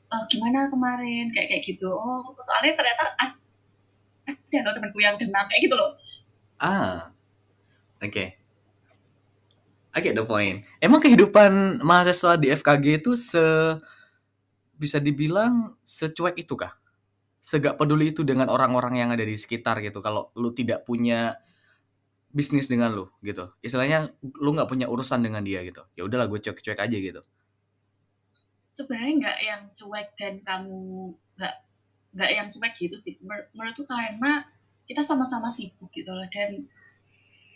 "Eh, 0.06 0.24
gimana 0.30 0.70
kemarin 0.70 1.34
kayak 1.34 1.50
kayak 1.50 1.64
gitu 1.66 1.90
oh 1.90 2.22
soalnya 2.38 2.78
ternyata 2.78 3.04
ada 3.18 4.60
loh 4.62 4.74
temanku 4.74 5.00
yang 5.02 5.18
denang 5.18 5.50
kayak 5.50 5.66
gitu 5.66 5.76
loh 5.76 5.98
Ah, 6.56 7.10
oke. 8.02 8.26
I 9.96 10.00
get 10.04 10.16
the 10.16 10.28
point. 10.28 10.68
Emang 10.84 11.00
kehidupan 11.00 11.80
mahasiswa 11.80 12.36
di 12.36 12.52
FKG 12.52 12.86
itu 13.00 13.16
se 13.16 13.44
bisa 14.76 15.00
dibilang 15.00 15.80
secuek 15.88 16.36
itu 16.36 16.60
kah? 16.60 16.76
Segak 17.40 17.80
peduli 17.80 18.12
itu 18.12 18.28
dengan 18.28 18.52
orang-orang 18.52 19.00
yang 19.00 19.10
ada 19.16 19.24
di 19.24 19.40
sekitar 19.40 19.80
gitu. 19.80 20.04
Kalau 20.04 20.36
lu 20.36 20.52
tidak 20.52 20.84
punya 20.84 21.40
bisnis 22.36 22.68
dengan 22.68 22.92
lu 22.92 23.08
gitu. 23.24 23.56
Istilahnya 23.64 24.12
lu 24.44 24.52
nggak 24.52 24.68
punya 24.68 24.92
urusan 24.92 25.24
dengan 25.24 25.48
dia 25.48 25.64
gitu. 25.64 25.88
Ya 25.96 26.04
udahlah 26.04 26.28
gue 26.28 26.44
cuek-cuek 26.44 26.80
aja 26.80 26.98
gitu. 27.00 27.24
sebenarnya 28.76 29.14
nggak 29.24 29.40
yang 29.40 29.62
cuek 29.72 30.08
dan 30.20 30.34
kamu 30.44 31.16
nggak 31.40 31.56
nggak 32.12 32.32
yang 32.36 32.48
cuek 32.52 32.74
gitu 32.76 33.00
sih 33.00 33.16
menurutku 33.56 33.88
karena 33.88 34.44
kita 34.84 35.00
sama-sama 35.00 35.48
sibuk 35.48 35.88
gitu 35.96 36.12
loh 36.12 36.28
dan 36.28 36.68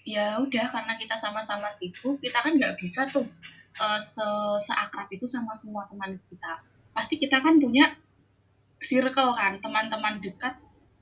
ya 0.08 0.40
udah 0.40 0.66
karena 0.72 0.94
kita 0.96 1.16
sama-sama 1.20 1.68
sibuk 1.70 2.18
kita 2.24 2.40
kan 2.40 2.56
nggak 2.56 2.80
bisa 2.80 3.06
tuh 3.08 3.28
eh, 3.80 4.02
se 4.02 4.26
seakrab 4.64 5.08
itu 5.12 5.26
sama 5.28 5.56
semua 5.56 5.88
teman 5.88 6.18
kita. 6.28 6.64
Pasti 6.96 7.16
kita 7.20 7.40
kan 7.40 7.60
punya 7.60 7.92
circle 8.80 9.36
kan 9.36 9.60
teman-teman 9.60 10.24
dekat 10.24 10.56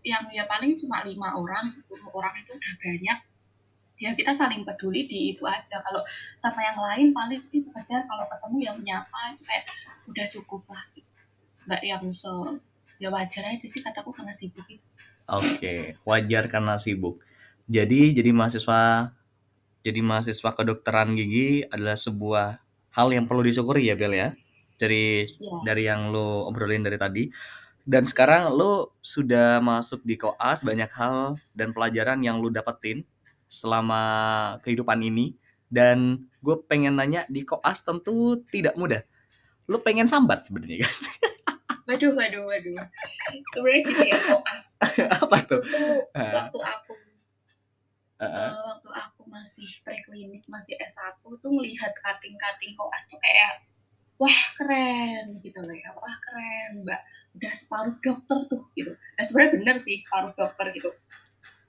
yang 0.05 0.23
ya 0.31 0.47
paling 0.47 0.73
cuma 0.79 1.03
lima 1.03 1.35
orang 1.35 1.67
10 1.67 1.83
orang 2.13 2.33
itu 2.39 2.51
udah 2.55 2.73
banyak. 2.79 3.19
Ya 3.97 4.13
kita 4.13 4.31
saling 4.31 4.61
peduli 4.61 5.09
di 5.09 5.33
itu 5.33 5.43
aja. 5.43 5.81
Kalau 5.81 6.01
sama 6.37 6.61
yang 6.61 6.77
lain 6.77 7.07
paling 7.17 7.41
sih 7.49 7.61
sekedar 7.61 8.05
kalau 8.05 8.25
ketemu 8.29 8.57
yang 8.61 8.75
menyapa 8.77 9.35
kayak 9.41 9.65
udah 10.05 10.25
cukup 10.29 10.61
lah. 10.69 10.85
Nggak 11.65 11.81
yang 11.81 12.03
se 12.13 12.29
ya 12.97 13.13
wajar 13.13 13.45
aja 13.45 13.65
sih 13.65 13.81
kataku 13.81 14.09
karena 14.09 14.33
sibuk. 14.33 14.65
Oke, 15.27 15.99
wajar 16.07 16.47
karena 16.47 16.79
sibuk. 16.79 17.21
Jadi 17.67 18.15
jadi 18.15 18.31
mahasiswa 18.31 19.11
jadi 19.83 19.99
mahasiswa 20.03 20.51
kedokteran 20.55 21.15
gigi 21.15 21.63
adalah 21.67 21.95
sebuah 21.99 22.59
hal 22.95 23.07
yang 23.11 23.27
perlu 23.27 23.43
disyukuri 23.43 23.91
ya 23.91 23.95
Bel 23.99 24.15
ya. 24.15 24.31
Dari 24.79 25.27
ya 25.27 25.55
dari 25.67 25.83
yang 25.87 26.09
lo 26.11 26.47
obrolin 26.47 26.83
dari 26.83 26.95
tadi. 26.95 27.27
Dan 27.87 28.03
sekarang 28.03 28.51
lo 28.51 28.99
sudah 28.99 29.63
masuk 29.63 30.03
di 30.03 30.19
koas 30.19 30.63
banyak 30.67 30.91
hal 30.91 31.39
dan 31.55 31.71
pelajaran 31.71 32.19
yang 32.19 32.43
lo 32.43 32.51
dapetin 32.51 33.03
selama 33.47 34.01
kehidupan 34.63 34.99
ini. 35.03 35.35
Dan 35.67 36.27
gue 36.39 36.55
pengen 36.67 36.95
nanya 36.95 37.27
di 37.27 37.43
koas 37.43 37.83
tentu 37.83 38.39
tidak 38.47 38.75
mudah. 38.79 39.03
Lo 39.67 39.83
pengen 39.83 40.07
sambat 40.07 40.47
sebenarnya 40.47 40.87
kan? 40.87 40.95
waduh 41.87 42.11
waduh 42.19 42.43
waduh 42.43 42.83
sebenarnya 43.55 43.81
gini 43.87 44.05
ya 44.11 44.19
koas 44.27 44.75
Apa 45.23 45.37
tuh? 45.47 45.63
Ah, 46.11 46.51
waktu 46.51 46.59
aku 46.59 47.06
eh, 48.25 48.53
waktu 48.65 48.89
aku 48.89 49.21
masih 49.29 49.69
preklinik 49.85 50.43
masih 50.49 50.73
S1 50.81 51.21
tuh 51.21 51.51
melihat 51.53 51.93
kating-kating 52.01 52.73
koas 52.73 53.05
tuh 53.05 53.19
kayak 53.21 53.61
wah 54.17 54.39
keren 54.57 55.37
gitu 55.41 55.59
loh 55.61 55.75
ya. 55.77 55.93
Wah 55.93 56.17
keren 56.25 56.81
mbak. 56.81 57.01
Udah 57.37 57.53
separuh 57.53 57.95
dokter 58.01 58.37
tuh 58.49 58.65
gitu. 58.73 58.91
Nah 58.97 59.23
sebenarnya 59.23 59.51
bener 59.61 59.75
sih 59.77 60.01
separuh 60.01 60.33
dokter 60.33 60.73
gitu. 60.73 60.89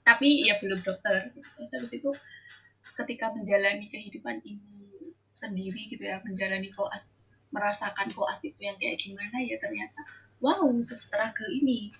Tapi 0.01 0.49
ya 0.49 0.57
belum 0.57 0.81
dokter. 0.81 1.29
Gitu. 1.29 1.45
terus 1.45 1.69
habis 1.69 1.91
itu 1.93 2.09
ketika 2.97 3.31
menjalani 3.31 3.87
kehidupan 3.87 4.41
ini 4.43 5.13
sendiri 5.23 5.87
gitu 5.87 6.03
ya 6.03 6.19
menjalani 6.27 6.67
koas 6.75 7.15
merasakan 7.55 8.11
koas 8.11 8.43
itu 8.43 8.59
yang 8.59 8.75
kayak 8.75 8.99
gimana 8.99 9.39
ya 9.39 9.55
ternyata 9.55 10.03
wow 10.43 10.67
sestruggle 10.83 11.47
ini 11.55 11.95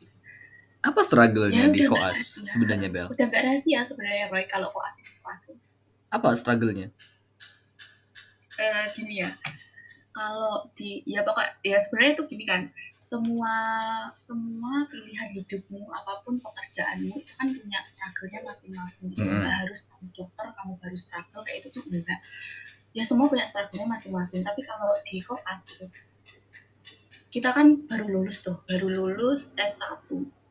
Apa 0.79 1.03
struggle-nya 1.03 1.67
ya 1.67 1.73
di 1.73 1.83
koas 1.83 2.39
rahasia 2.39 2.47
sebenarnya 2.47 2.87
Bel? 2.87 3.07
udah 3.11 3.25
gak 3.27 3.43
rahasia 3.43 3.79
sebenarnya 3.83 4.25
Roy 4.31 4.47
kalau 4.47 4.71
koas 4.71 4.95
itu 4.97 5.11
struggle 5.11 5.57
Apa 6.09 6.27
struggle-nya? 6.33 6.87
eh, 8.55 8.85
gini 8.91 9.23
ya 9.23 9.31
kalau 10.11 10.67
di 10.73 10.99
ya 11.03 11.23
pokok 11.23 11.63
ya 11.63 11.79
sebenarnya 11.79 12.11
itu 12.15 12.23
gini 12.27 12.43
kan 12.43 12.61
semua 12.99 13.55
semua 14.15 14.83
pilihan 14.85 15.31
hidupmu 15.33 15.87
apa 15.89 16.21
pun 16.21 16.35
pekerjaanmu 16.37 17.15
itu 17.15 17.31
kan 17.33 17.47
punya 17.47 17.79
struggle-nya 17.81 18.39
masing-masing. 18.43 19.15
Mm-mm. 19.15 19.39
nggak 19.41 19.55
harus 19.63 19.87
kamu 19.87 20.07
dokter 20.11 20.45
kamu 20.53 20.73
baru 20.77 20.97
struggle 20.99 21.41
kayak 21.41 21.63
itu 21.63 21.67
tuh 21.71 21.83
enggak 21.87 22.19
ya 22.91 23.03
semua 23.03 23.27
punya 23.27 23.47
struggle-nya 23.47 23.87
masing-masing 23.87 24.41
tapi 24.43 24.61
kalau 24.63 24.91
di 25.03 25.23
koas 25.23 25.59
gitu 25.65 25.87
kita 27.29 27.49
kan 27.53 27.85
baru 27.85 28.05
lulus 28.09 28.41
tuh 28.41 28.59
baru 28.65 28.87
lulus 28.89 29.53
S1 29.55 30.09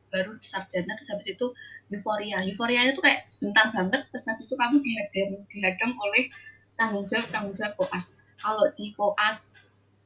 baru 0.09 0.35
sarjana 0.41 0.97
terus 0.97 1.09
habis 1.13 1.27
itu 1.33 1.47
euforia 1.89 2.41
euforia 2.45 2.85
itu 2.89 3.01
kayak 3.01 3.25
sebentar 3.25 3.69
banget 3.73 4.05
terus 4.09 4.25
habis 4.29 4.45
itu 4.45 4.55
kamu 4.57 4.77
dihadang 4.81 5.31
dihadang 5.49 5.93
oleh 5.97 6.29
tanggung 6.77 7.05
jawab 7.05 7.27
tanggung 7.33 7.55
jawab 7.55 7.73
koas 7.77 8.13
kalau 8.37 8.65
di 8.77 8.93
koas 8.93 9.59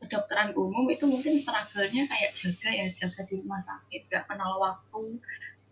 kedokteran 0.04 0.52
umum 0.56 0.84
itu 0.92 1.08
mungkin 1.08 1.40
struggle-nya 1.40 2.04
kayak 2.04 2.32
jaga 2.36 2.70
ya 2.76 2.88
jaga 2.92 3.24
di 3.24 3.40
rumah 3.40 3.62
sakit 3.62 4.12
gak 4.12 4.28
kenal 4.28 4.60
waktu 4.60 5.16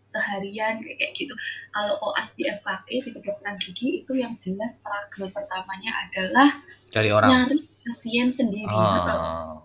seharian 0.08 0.80
kayak 0.80 0.96
kayak 1.00 1.12
gitu 1.16 1.34
kalau 1.72 1.96
koas 2.00 2.36
di 2.36 2.48
FKG 2.48 2.88
di 3.04 3.10
kedokteran 3.16 3.56
gigi 3.60 4.04
itu 4.04 4.12
yang 4.16 4.36
jelas 4.36 4.80
struggle 4.80 5.28
pertamanya 5.32 5.92
adalah 6.08 6.60
Cari 6.92 7.08
orang. 7.08 7.30
nyari 7.32 7.58
pasien 7.82 8.28
sendiri. 8.28 8.70
Oh. 8.70 9.64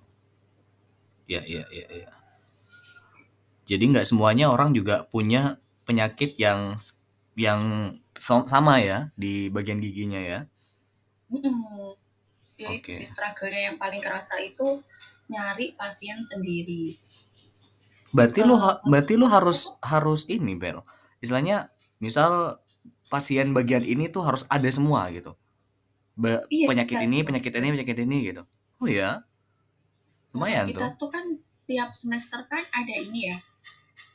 Ya, 1.27 1.43
ya, 1.43 1.67
ya, 1.67 1.85
ya. 1.91 2.09
Jadi 3.69 3.83
nggak 3.91 4.07
semuanya 4.09 4.45
orang 4.53 4.69
juga 4.77 4.95
punya 5.13 5.41
penyakit 5.87 6.35
yang 6.39 6.59
yang 7.37 7.61
sama 8.53 8.75
ya 8.81 8.97
di 9.21 9.47
bagian 9.55 9.79
giginya 9.85 10.21
ya. 10.31 10.39
Mm-mm. 11.31 11.95
Ya 12.61 12.69
itu 12.77 12.89
Oke. 12.89 12.93
sih 12.99 13.07
struggle-nya 13.13 13.61
yang 13.71 13.77
paling 13.83 14.01
kerasa 14.05 14.35
itu 14.49 14.69
nyari 15.31 15.65
pasien 15.79 16.19
sendiri. 16.31 16.85
Berarti 18.15 18.39
lu 18.47 18.55
Eh, 18.55 18.75
berarti 18.87 19.13
lu 19.19 19.27
harus 19.27 19.59
harus 19.83 20.21
ini, 20.31 20.55
Bel. 20.55 20.79
Istilahnya 21.23 21.69
misal 21.99 22.61
pasien 23.11 23.51
bagian 23.55 23.83
ini 23.83 24.07
tuh 24.11 24.23
harus 24.27 24.43
ada 24.47 24.67
semua 24.71 25.07
gitu. 25.11 25.35
Ba- 26.17 26.45
Iya, 26.49 26.67
penyakit 26.69 26.97
iya. 26.99 27.07
ini, 27.07 27.17
penyakit 27.27 27.53
ini, 27.55 27.67
penyakit 27.75 27.97
ini 28.05 28.17
gitu. 28.31 28.43
Oh 28.81 28.89
ya. 28.89 29.23
Lumayan 30.33 30.67
tuh. 30.71 30.83
kita 30.83 30.87
tuh 30.99 31.09
kan 31.11 31.25
tiap 31.67 31.91
semester 31.91 32.39
kan 32.47 32.63
ada 32.73 32.95
ini 32.95 33.29
ya, 33.29 33.37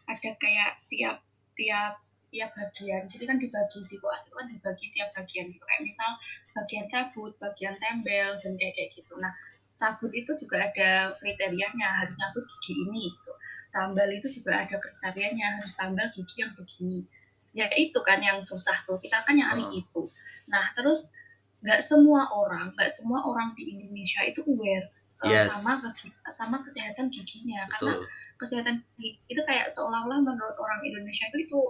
ada 0.09 0.31
kayak 0.41 0.81
tiap 0.89 1.21
tiap 1.53 2.01
tiap 2.33 2.51
bagian. 2.57 3.05
Jadi 3.05 3.29
kan 3.29 3.37
dibagi 3.37 3.85
di 3.85 4.01
koas 4.01 4.25
itu 4.25 4.35
kan 4.35 4.49
dibagi 4.49 4.89
tiap 4.89 5.13
bagian 5.13 5.53
gitu. 5.53 5.61
Kayak 5.69 5.85
misal 5.85 6.11
bagian 6.57 6.89
cabut, 6.89 7.37
bagian 7.37 7.77
tembel 7.77 8.41
dan 8.41 8.53
kayak 8.57 8.73
kayak 8.73 8.91
gitu. 8.97 9.15
Nah 9.21 9.31
cabut 9.77 10.09
itu 10.17 10.33
juga 10.41 10.65
ada 10.65 11.13
kriterianya 11.21 11.89
harus 12.03 12.17
cabut 12.17 12.45
gigi 12.49 12.89
ini 12.89 13.13
gitu. 13.13 13.33
Tambal 13.69 14.09
itu 14.09 14.29
juga 14.33 14.65
ada 14.65 14.77
kriterianya 14.81 15.61
harus 15.61 15.77
tambal 15.77 16.09
gigi 16.17 16.41
yang 16.41 16.53
begini. 16.57 17.05
Ya 17.53 17.69
itu 17.77 18.01
kan 18.01 18.25
yang 18.25 18.41
susah 18.41 18.81
tuh. 18.89 18.97
Kita 18.97 19.21
kan 19.21 19.37
nyari 19.37 19.65
Oh. 19.69 19.77
itu. 19.77 20.03
Nah 20.49 20.73
terus 20.73 21.13
nggak 21.61 21.85
semua 21.85 22.33
orang, 22.33 22.73
nggak 22.75 22.91
semua 22.91 23.23
orang 23.23 23.53
di 23.55 23.77
Indonesia 23.77 24.25
itu 24.25 24.41
aware 24.49 24.89
Yes. 25.23 25.51
sama 25.55 25.79
ke- 25.79 26.33
sama 26.35 26.57
kesehatan 26.66 27.07
giginya 27.12 27.62
karena 27.70 28.03
Betul. 28.03 28.11
kesehatan 28.41 28.75
gigi 28.99 29.23
itu 29.31 29.41
kayak 29.47 29.70
seolah-olah 29.70 30.18
menurut 30.18 30.57
orang 30.59 30.83
Indonesia 30.83 31.31
itu 31.31 31.47
itu 31.47 31.61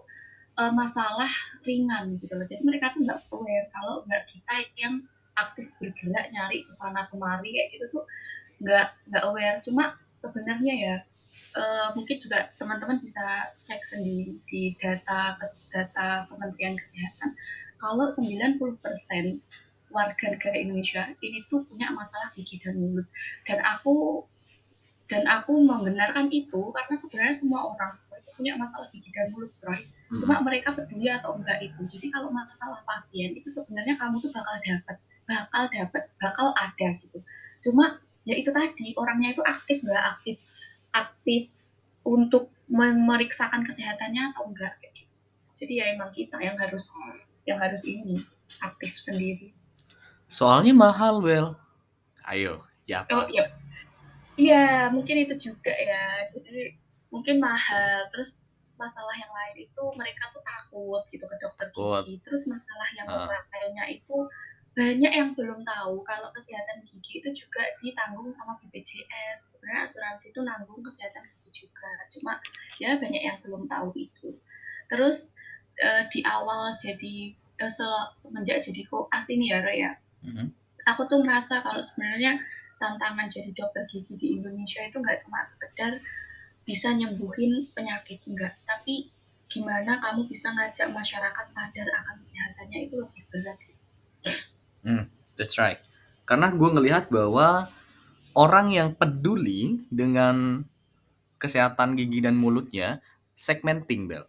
uh, 0.57 0.72
masalah 0.72 1.28
ringan 1.64 2.16
gitu 2.16 2.32
loh 2.32 2.46
jadi 2.48 2.64
mereka 2.64 2.92
tuh 2.96 3.05
nggak 3.05 3.20
aware 3.28 3.66
kalau 3.68 4.00
nggak 4.09 4.24
kita 4.28 4.55
yang 4.80 4.94
aktif 5.36 5.72
bergerak 5.80 6.28
nyari 6.32 6.64
ke 6.64 6.72
sana 6.72 7.05
kemari 7.09 7.53
kayak 7.53 7.68
gitu 7.76 7.86
tuh 7.92 8.05
nggak 8.61 8.88
nggak 9.12 9.24
aware 9.28 9.59
cuma 9.64 9.96
sebenarnya 10.20 10.74
ya 10.76 10.94
uh, 11.57 11.88
mungkin 11.96 12.16
juga 12.20 12.48
teman-teman 12.57 13.00
bisa 13.00 13.20
cek 13.64 13.82
sendiri 13.82 14.38
di 14.48 14.72
data 14.76 15.36
data 15.72 16.28
Kementerian 16.28 16.76
Kesehatan 16.76 17.30
kalau 17.80 18.07
90% 18.09 18.61
warga 19.93 20.32
negara 20.32 20.57
Indonesia 20.57 21.07
ini 21.20 21.45
tuh 21.47 21.62
punya 21.68 21.93
masalah 21.93 22.32
gigi 22.32 22.59
dan 22.59 22.80
mulut. 22.80 23.07
Dan 23.45 23.61
aku 23.61 24.24
dan 25.07 25.28
aku 25.28 25.61
membenarkan 25.61 26.32
itu 26.32 26.72
karena 26.72 26.97
sebenarnya 26.97 27.36
semua 27.36 27.68
orang 27.68 27.93
itu 28.16 28.30
punya 28.32 28.57
masalah 28.57 28.88
gigi 28.88 29.12
dan 29.12 29.28
mulut 29.30 29.53
Roy. 29.61 29.78
Mm-mm. 29.78 30.20
cuma 30.24 30.40
mereka 30.45 30.72
peduli 30.72 31.09
atau 31.09 31.36
enggak 31.36 31.61
itu. 31.61 31.80
Jadi 31.84 32.12
kalau 32.12 32.32
masalah 32.32 32.80
pasien 32.84 33.32
itu 33.36 33.49
sebenarnya 33.49 33.97
kamu 34.01 34.20
tuh 34.20 34.32
bakal 34.32 34.57
dapat 34.61 34.97
bakal 35.28 35.62
dapat 35.68 36.03
bakal 36.16 36.47
ada 36.57 36.88
gitu. 37.01 37.20
Cuma 37.61 38.01
ya 38.22 38.34
itu 38.38 38.51
tadi 38.55 38.95
orangnya 38.95 39.34
itu 39.34 39.43
aktif 39.43 39.82
nggak 39.82 40.05
aktif 40.18 40.36
aktif 40.95 41.51
untuk 42.07 42.51
memeriksakan 42.70 43.66
kesehatannya 43.66 44.32
atau 44.34 44.47
enggak 44.51 44.78
kayak 44.78 44.93
gitu. 45.03 45.14
jadi 45.62 45.72
ya 45.74 45.84
emang 45.99 46.11
kita 46.14 46.38
yang 46.38 46.57
harus 46.59 46.90
yang 47.43 47.59
harus 47.59 47.82
ini 47.86 48.18
aktif 48.62 48.95
sendiri 48.99 49.51
Soalnya 50.39 50.72
mahal, 50.85 51.14
Bel. 51.26 51.47
Ayo, 52.33 52.55
ya 52.91 53.05
oh 53.14 53.24
apa? 53.24 53.28
iya 53.35 53.45
iya 54.47 54.62
mungkin 54.95 55.16
itu 55.24 55.35
juga 55.47 55.72
ya 55.91 56.03
jadi 56.33 56.74
mungkin 57.12 57.37
mahal 57.49 58.09
terus 58.12 58.30
masalah 58.83 59.14
yang 59.22 59.33
lain 59.39 59.57
itu 59.68 59.83
mereka 60.01 60.22
tuh 60.35 60.43
takut 60.53 61.03
gitu 61.12 61.24
ke 61.33 61.37
dokter 61.45 61.68
gigi. 61.76 62.14
Terus 62.24 62.43
masalah 62.53 62.89
yang 62.99 63.09
Heeh. 63.11 63.28
lainnya 63.53 63.87
itu 63.99 64.16
banyak 64.78 65.12
yang 65.20 65.30
belum 65.39 65.61
tahu 65.72 65.95
kalau 66.11 66.28
kesehatan 66.37 66.78
gigi 66.89 67.20
itu 67.20 67.28
juga 67.43 67.62
ditanggung 67.85 68.28
sama 68.33 68.53
BPJS. 68.59 69.41
Sebenarnya 69.55 69.83
asuransi 69.87 70.26
itu 70.33 70.41
nanggung 70.43 70.80
kesehatan 70.83 71.22
gigi 71.37 71.51
juga. 71.68 71.91
Cuma 72.14 72.33
ya 72.83 72.97
banyak 73.03 73.22
yang 73.22 73.39
belum 73.45 73.68
tahu 73.70 73.89
itu. 73.95 74.28
Terus 74.91 75.18
eh, 75.87 76.03
di 76.12 76.20
awal 76.26 76.74
jadi 76.80 77.16
eh, 77.62 77.72
se- 77.78 78.11
semenjak 78.16 78.59
jadi 78.66 78.83
koas 78.91 79.26
ini 79.30 79.53
ya 79.53 79.59
Roy 79.62 79.78
ya, 79.85 79.93
Mhm. 80.22 80.46
aku 80.82 81.06
tuh 81.06 81.22
merasa 81.22 81.62
kalau 81.62 81.78
sebenarnya 81.78 82.42
tantangan 82.78 83.30
jadi 83.30 83.54
dokter 83.54 83.86
gigi 83.86 84.18
di 84.18 84.28
Indonesia 84.38 84.82
itu 84.82 84.98
nggak 84.98 85.18
cuma 85.22 85.46
sekedar 85.46 85.94
bisa 86.66 86.90
nyembuhin 86.94 87.70
penyakit 87.74 88.22
enggak, 88.26 88.54
tapi 88.66 89.06
gimana 89.46 89.98
kamu 90.02 90.26
bisa 90.26 90.50
ngajak 90.54 90.90
masyarakat 90.90 91.46
sadar 91.46 91.86
akan 92.02 92.14
kesehatannya 92.22 92.78
itu 92.86 92.94
lebih 92.98 93.22
berat. 93.30 93.58
That's 95.36 95.58
right. 95.58 95.80
Karena 96.22 96.54
gue 96.54 96.70
ngelihat 96.70 97.10
bahwa 97.10 97.66
orang 98.38 98.70
yang 98.72 98.88
peduli 98.94 99.82
dengan 99.90 100.62
kesehatan 101.42 101.98
gigi 101.98 102.22
dan 102.22 102.38
mulutnya 102.38 103.02
segmenting, 103.34 104.06
Bel. 104.06 104.24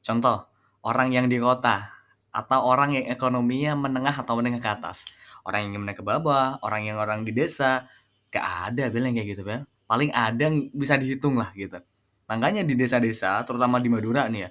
Contoh, 0.00 0.48
orang 0.80 1.12
yang 1.12 1.26
di 1.28 1.36
kota 1.36 1.92
atau 2.32 2.64
orang 2.64 2.96
yang 2.96 3.06
ekonominya 3.12 3.76
menengah 3.76 4.16
atau 4.16 4.40
menengah 4.40 4.64
ke 4.64 4.70
atas. 4.80 5.04
Orang 5.46 5.70
yang 5.70 5.78
menengah 5.78 6.02
ke 6.02 6.04
bawah, 6.04 6.58
orang 6.66 6.90
yang 6.90 6.98
orang 6.98 7.22
di 7.22 7.30
desa, 7.30 7.86
gak 8.34 8.74
ada 8.74 8.90
Bel 8.90 9.06
yang 9.06 9.14
kayak 9.14 9.28
gitu, 9.38 9.42
Bel. 9.46 9.62
Paling 9.86 10.10
ada 10.10 10.50
yang 10.50 10.66
bisa 10.74 10.98
dihitung 10.98 11.38
lah 11.38 11.54
gitu. 11.54 11.78
Makanya 12.26 12.66
di 12.66 12.74
desa-desa, 12.74 13.46
terutama 13.46 13.78
di 13.78 13.86
Madura 13.86 14.26
nih 14.26 14.50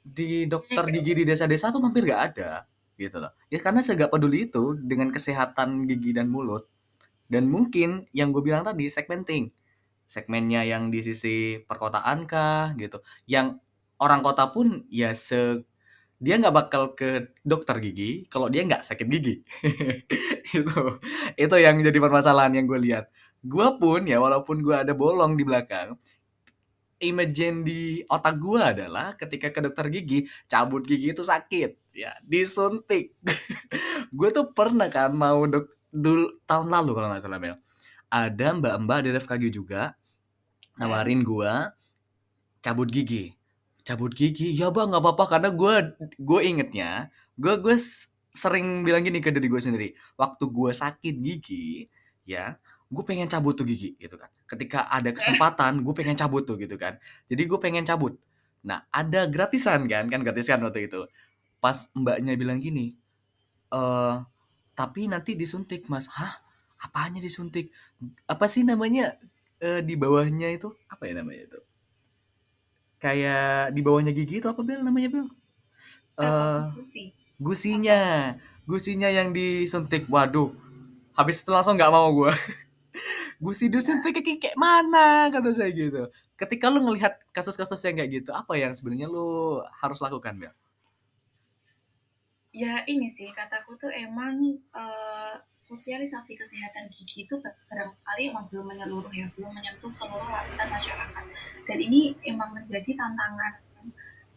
di 0.00 0.48
dokter 0.48 0.82
gigi 0.88 1.12
di 1.22 1.24
desa-desa 1.28 1.68
tuh 1.68 1.84
hampir 1.84 2.08
gak 2.08 2.32
ada 2.32 2.64
gitu 2.96 3.20
loh. 3.20 3.32
Ya 3.52 3.60
karena 3.60 3.84
saya 3.84 4.08
gak 4.08 4.12
peduli 4.16 4.48
itu 4.48 4.74
dengan 4.80 5.12
kesehatan 5.12 5.84
gigi 5.84 6.16
dan 6.16 6.32
mulut. 6.32 6.64
Dan 7.28 7.48
mungkin 7.48 8.08
yang 8.16 8.32
gue 8.32 8.40
bilang 8.40 8.64
tadi 8.64 8.88
segmenting. 8.88 9.52
Segmennya 10.04 10.64
yang 10.68 10.92
di 10.92 11.00
sisi 11.00 11.60
perkotaan 11.64 12.28
kah 12.28 12.76
gitu. 12.76 13.00
Yang 13.24 13.60
orang 13.96 14.20
kota 14.20 14.52
pun 14.52 14.84
ya 14.92 15.16
se 15.16 15.64
dia 16.22 16.38
nggak 16.38 16.54
bakal 16.54 16.82
ke 16.94 17.34
dokter 17.42 17.82
gigi 17.82 18.30
kalau 18.30 18.46
dia 18.46 18.62
nggak 18.62 18.86
sakit 18.86 19.06
gigi. 19.10 19.42
itu 20.58 20.78
itu 21.34 21.56
yang 21.58 21.82
jadi 21.82 21.98
permasalahan 21.98 22.54
yang 22.62 22.70
gue 22.70 22.78
lihat. 22.78 23.10
Gue 23.42 23.66
pun 23.74 24.06
ya 24.06 24.22
walaupun 24.22 24.62
gue 24.62 24.70
ada 24.86 24.94
bolong 24.94 25.34
di 25.34 25.42
belakang, 25.42 25.98
imagine 27.02 27.66
di 27.66 27.80
otak 28.06 28.38
gue 28.38 28.62
adalah 28.62 29.18
ketika 29.18 29.50
ke 29.50 29.58
dokter 29.66 29.90
gigi 29.90 30.30
cabut 30.46 30.86
gigi 30.86 31.10
itu 31.10 31.26
sakit. 31.26 31.98
Ya 31.98 32.14
disuntik. 32.22 33.18
Gue 34.16 34.32
tuh 34.32 34.48
pernah 34.56 34.88
kan 34.88 35.12
mau 35.12 35.44
dok 35.44 35.68
dulu 35.92 36.40
tahun 36.48 36.72
lalu 36.72 36.90
kalau 36.96 37.08
nggak 37.12 37.20
salah 37.20 37.36
Mel. 37.36 37.56
Ada 38.08 38.56
mbak-mbak 38.56 38.98
di 39.04 39.08
FKG 39.12 39.44
juga 39.52 39.92
nawarin 40.80 41.20
gue 41.20 41.52
cabut 42.64 42.88
gigi 42.88 43.34
cabut 43.82 44.12
gigi. 44.14 44.54
Ya 44.54 44.70
bang 44.70 44.90
nggak 44.90 45.02
apa-apa 45.02 45.24
karena 45.38 45.50
gue 45.50 45.74
gue 46.18 46.40
ingetnya 46.42 47.10
gue 47.38 47.54
gue 47.58 47.76
sering 48.32 48.86
bilang 48.86 49.04
gini 49.04 49.20
ke 49.20 49.28
diri 49.28 49.48
gue 49.50 49.60
sendiri 49.60 49.88
waktu 50.16 50.44
gue 50.48 50.70
sakit 50.72 51.14
gigi 51.20 51.84
ya 52.24 52.56
gue 52.88 53.04
pengen 53.04 53.28
cabut 53.28 53.56
tuh 53.56 53.66
gigi 53.68 53.98
gitu 53.98 54.16
kan. 54.20 54.30
Ketika 54.46 54.88
ada 54.88 55.10
kesempatan 55.12 55.82
gue 55.82 55.94
pengen 55.96 56.16
cabut 56.16 56.44
tuh 56.46 56.56
gitu 56.60 56.76
kan. 56.78 56.96
Jadi 57.28 57.42
gue 57.48 57.58
pengen 57.60 57.84
cabut. 57.84 58.16
Nah 58.64 58.86
ada 58.92 59.26
gratisan 59.28 59.88
kan 59.90 60.06
kan 60.08 60.20
gratisan 60.22 60.62
waktu 60.64 60.88
itu. 60.88 61.06
Pas 61.62 61.90
mbaknya 61.94 62.34
bilang 62.38 62.58
gini 62.62 62.94
eh 63.72 64.14
tapi 64.72 65.08
nanti 65.10 65.36
disuntik 65.36 65.88
mas. 65.92 66.08
Hah? 66.12 66.40
Apanya 66.82 67.22
disuntik? 67.22 67.70
Apa 68.26 68.50
sih 68.50 68.66
namanya 68.66 69.14
eh, 69.62 69.80
di 69.86 69.94
bawahnya 69.94 70.50
itu? 70.50 70.74
Apa 70.90 71.06
ya 71.06 71.22
namanya 71.22 71.46
itu 71.46 71.60
kayak 73.02 73.74
di 73.74 73.80
bawahnya 73.82 74.14
gigi 74.14 74.38
itu 74.38 74.46
apa 74.46 74.62
bel 74.62 74.80
namanya 74.86 75.08
bel 75.10 75.26
eh 76.22 76.62
Gusi. 76.78 77.10
gusinya. 77.42 78.00
Gusinya 78.62 79.10
yang 79.10 79.34
disuntik. 79.34 80.06
Waduh 80.06 80.54
habis 81.12 81.44
itu 81.44 81.50
langsung 81.52 81.76
nggak 81.76 81.92
mau 81.92 82.08
gue 82.16 82.32
gusi 83.44 83.68
disuntik 83.68 84.16
kayak 84.16 84.38
kayak 84.40 84.56
mana 84.56 85.28
kata 85.28 85.50
saya 85.52 85.70
gitu. 85.74 86.08
Ketika 86.40 86.72
lu 86.72 86.80
ngelihat 86.82 87.20
kasus-kasus 87.36 87.78
yang 87.84 88.00
kayak 88.00 88.10
gitu 88.22 88.30
apa 88.32 88.56
yang 88.56 88.72
sebenarnya 88.72 89.06
lu 89.10 89.60
harus 89.82 89.98
lakukan 90.00 90.34
bel 90.40 90.54
Ya 92.52 92.84
ini 92.84 93.08
sih 93.08 93.32
kataku 93.32 93.80
tuh 93.80 93.88
emang 93.88 94.60
eh, 94.76 95.34
sosialisasi 95.62 96.34
kesehatan 96.34 96.90
gigi 96.90 97.22
itu 97.22 97.38
barangkali 97.38 98.34
emang 98.34 98.50
belum 98.50 98.66
menyeluruh 98.66 99.14
ya, 99.14 99.30
belum 99.38 99.54
menyentuh 99.54 99.94
seluruh 99.94 100.26
lapisan 100.26 100.66
masyarakat. 100.66 101.24
Dan 101.70 101.78
ini 101.78 102.18
emang 102.26 102.50
menjadi 102.50 102.98
tantangan 102.98 103.62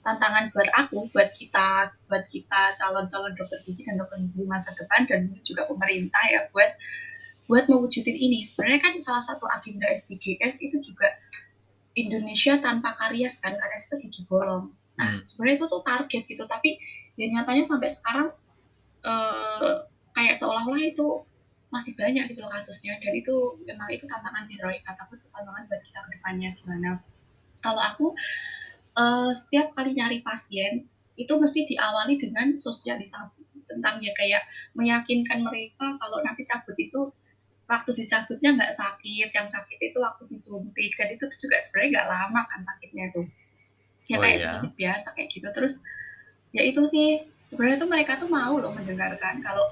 tantangan 0.05 0.53
buat 0.53 0.69
aku, 0.69 1.09
buat 1.09 1.34
kita, 1.34 1.89
buat 2.05 2.21
kita 2.30 2.78
calon-calon 2.78 3.34
dokter 3.34 3.57
gigi 3.65 3.82
dan 3.89 3.97
dokter 3.97 4.21
gigi 4.21 4.45
masa 4.45 4.69
depan 4.78 5.01
dan 5.09 5.34
juga 5.41 5.65
pemerintah 5.65 6.21
ya 6.30 6.45
buat 6.53 6.78
buat 7.49 7.65
mewujudin 7.65 8.13
ini. 8.13 8.45
Sebenarnya 8.45 8.86
kan 8.86 8.93
salah 9.01 9.26
satu 9.26 9.49
agenda 9.49 9.89
SDGs 9.89 10.61
itu 10.61 10.78
juga 10.78 11.09
Indonesia 11.97 12.61
tanpa 12.61 12.93
karies 13.01 13.41
kan, 13.41 13.57
karies 13.57 13.89
itu 13.89 13.95
gigi 14.05 14.21
bolong. 14.30 14.69
Nah, 14.95 15.17
Hmm. 15.17 15.21
sebenarnya 15.26 15.57
itu 15.57 15.65
tuh 15.73 15.82
target 15.82 16.21
gitu, 16.30 16.43
tapi 16.45 16.78
ya 17.17 17.26
nyatanya 17.34 17.65
sampai 17.65 17.89
sekarang 17.89 18.30
eh, 19.05 19.73
kayak 20.16 20.39
seolah-olah 20.39 20.82
itu 20.82 21.07
masih 21.70 21.91
banyak 21.99 22.32
gitu 22.32 22.39
loh 22.39 22.51
kasusnya. 22.51 22.95
Dan 23.03 23.11
itu 23.20 23.59
memang 23.68 23.91
itu 23.91 24.07
tantangan 24.07 24.47
sih 24.47 24.55
Roy. 24.63 24.80
Kataku 24.80 25.20
itu 25.20 25.28
tantangan 25.28 25.68
buat 25.68 25.82
kita 25.84 25.99
ke 26.07 26.09
depannya 26.16 26.49
gimana. 26.55 26.91
Kalau 27.59 27.82
aku 27.84 28.16
eh, 28.95 29.32
setiap 29.36 29.76
kali 29.76 29.91
nyari 29.91 30.24
pasien 30.24 30.88
itu 31.20 31.34
mesti 31.36 31.68
diawali 31.68 32.20
dengan 32.20 32.55
sosialisasi 32.59 33.68
tentang 33.68 34.03
ya 34.03 34.11
kayak 34.16 34.43
meyakinkan 34.76 35.43
mereka 35.43 35.95
kalau 35.99 36.20
nanti 36.24 36.43
cabut 36.43 36.76
itu 36.76 37.11
waktu 37.66 37.91
dicabutnya 37.97 38.53
nggak 38.55 38.72
sakit 38.78 39.32
yang 39.34 39.47
sakit 39.51 39.78
itu 39.82 39.97
waktu 39.99 40.24
disuntik. 40.32 40.91
Dan 40.95 41.07
itu 41.11 41.28
juga 41.36 41.59
sebenarnya 41.59 41.89
nggak 41.99 42.07
lama 42.07 42.41
kan 42.47 42.61
sakitnya 42.63 43.11
tuh. 43.11 43.28
Ya 44.07 44.16
Oh, 44.16 44.22
kayak 44.24 44.38
iya. 44.38 44.43
disuntik 44.47 44.74
biasa 44.80 45.07
kayak 45.18 45.30
gitu. 45.34 45.47
Terus 45.51 45.74
ya 46.55 46.61
itu 46.63 46.82
sih 46.88 47.20
sebenarnya 47.51 47.84
tuh 47.84 47.89
mereka 47.91 48.16
tuh 48.16 48.30
mau 48.32 48.55
loh 48.55 48.72
mendengarkan 48.72 49.43
kalau 49.43 49.66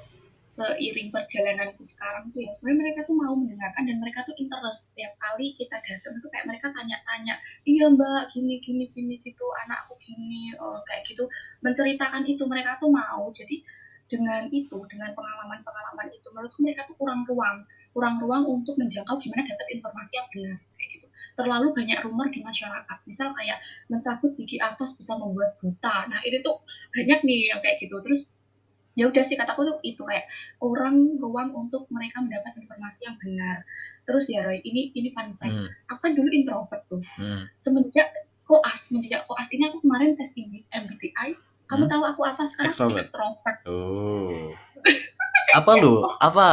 seiring 0.54 1.10
perjalananku 1.10 1.82
sekarang 1.82 2.30
tuh 2.30 2.46
ya. 2.46 2.52
Sebenarnya 2.54 2.80
mereka 2.86 3.00
tuh 3.10 3.16
mau 3.18 3.34
mendengarkan 3.34 3.84
dan 3.90 3.98
mereka 3.98 4.20
tuh 4.22 4.36
interest. 4.38 4.94
Setiap 4.94 5.14
kali 5.18 5.58
kita 5.58 5.82
datang 5.82 6.22
tuh 6.22 6.30
kayak 6.30 6.46
mereka 6.46 6.70
tanya-tanya 6.70 7.36
iya 7.66 7.90
mbak 7.90 8.30
gini 8.30 8.62
gini 8.62 8.86
gini 8.94 9.18
gitu 9.26 9.46
anakku 9.66 9.98
gini 9.98 10.54
oh, 10.62 10.78
kayak 10.86 11.02
gitu. 11.10 11.26
Menceritakan 11.66 12.22
itu 12.30 12.44
mereka 12.46 12.78
tuh 12.78 12.94
mau. 12.94 13.26
Jadi 13.34 13.66
dengan 14.06 14.46
itu 14.54 14.78
dengan 14.86 15.10
pengalaman-pengalaman 15.18 16.14
itu 16.14 16.28
menurutku 16.30 16.62
mereka 16.62 16.86
tuh 16.86 16.96
kurang 17.02 17.26
ruang. 17.26 17.66
Kurang 17.90 18.22
ruang 18.22 18.46
untuk 18.46 18.78
menjangkau 18.78 19.18
gimana 19.18 19.42
dapat 19.46 19.68
informasi 19.74 20.12
yang 20.22 20.28
benar 20.30 20.58
kayak 20.78 20.90
gitu. 21.02 21.08
Terlalu 21.34 21.68
banyak 21.74 22.00
rumor 22.06 22.30
di 22.30 22.46
masyarakat. 22.46 22.98
Misal 23.10 23.34
kayak 23.34 23.58
mencabut 23.90 24.38
gigi 24.38 24.62
atas 24.62 24.94
bisa 24.94 25.18
membuat 25.18 25.58
buta. 25.58 26.14
Nah 26.14 26.22
ini 26.22 26.46
tuh 26.46 26.62
banyak 26.94 27.26
nih 27.26 27.40
yang 27.50 27.62
kayak 27.62 27.82
gitu. 27.82 27.98
Terus 28.06 28.30
ya 28.94 29.10
udah 29.10 29.24
sih 29.26 29.34
kataku 29.34 29.66
tuh 29.66 29.78
itu 29.82 30.02
kayak 30.06 30.30
kurang 30.62 31.18
ruang 31.18 31.50
untuk 31.54 31.90
mereka 31.90 32.22
mendapat 32.22 32.54
informasi 32.62 33.10
yang 33.10 33.18
benar 33.18 33.66
terus 34.06 34.30
ya 34.30 34.46
Roy 34.46 34.62
ini 34.62 34.94
ini 34.94 35.10
fun 35.10 35.34
fact 35.38 35.50
Hmm, 35.50 35.68
aku 35.90 36.00
kan 36.00 36.12
dulu 36.14 36.30
introvert 36.30 36.82
tuh 36.86 37.02
hmm. 37.18 37.50
semenjak 37.58 38.14
koas 38.46 38.92
semenjak 38.92 39.26
koas 39.26 39.50
ini 39.50 39.66
aku 39.72 39.82
kemarin 39.82 40.14
tes 40.14 40.38
MBTI 40.38 41.34
kamu 41.66 41.84
Hmm. 41.88 41.92
tahu 41.92 42.04
aku 42.06 42.22
apa 42.28 42.44
sekarang 42.46 42.70
Extrovert. 42.70 43.02
extrovert 43.02 43.58
Oh. 43.66 44.52
apa 45.58 45.72
lu? 45.80 46.04
Apa 46.20 46.46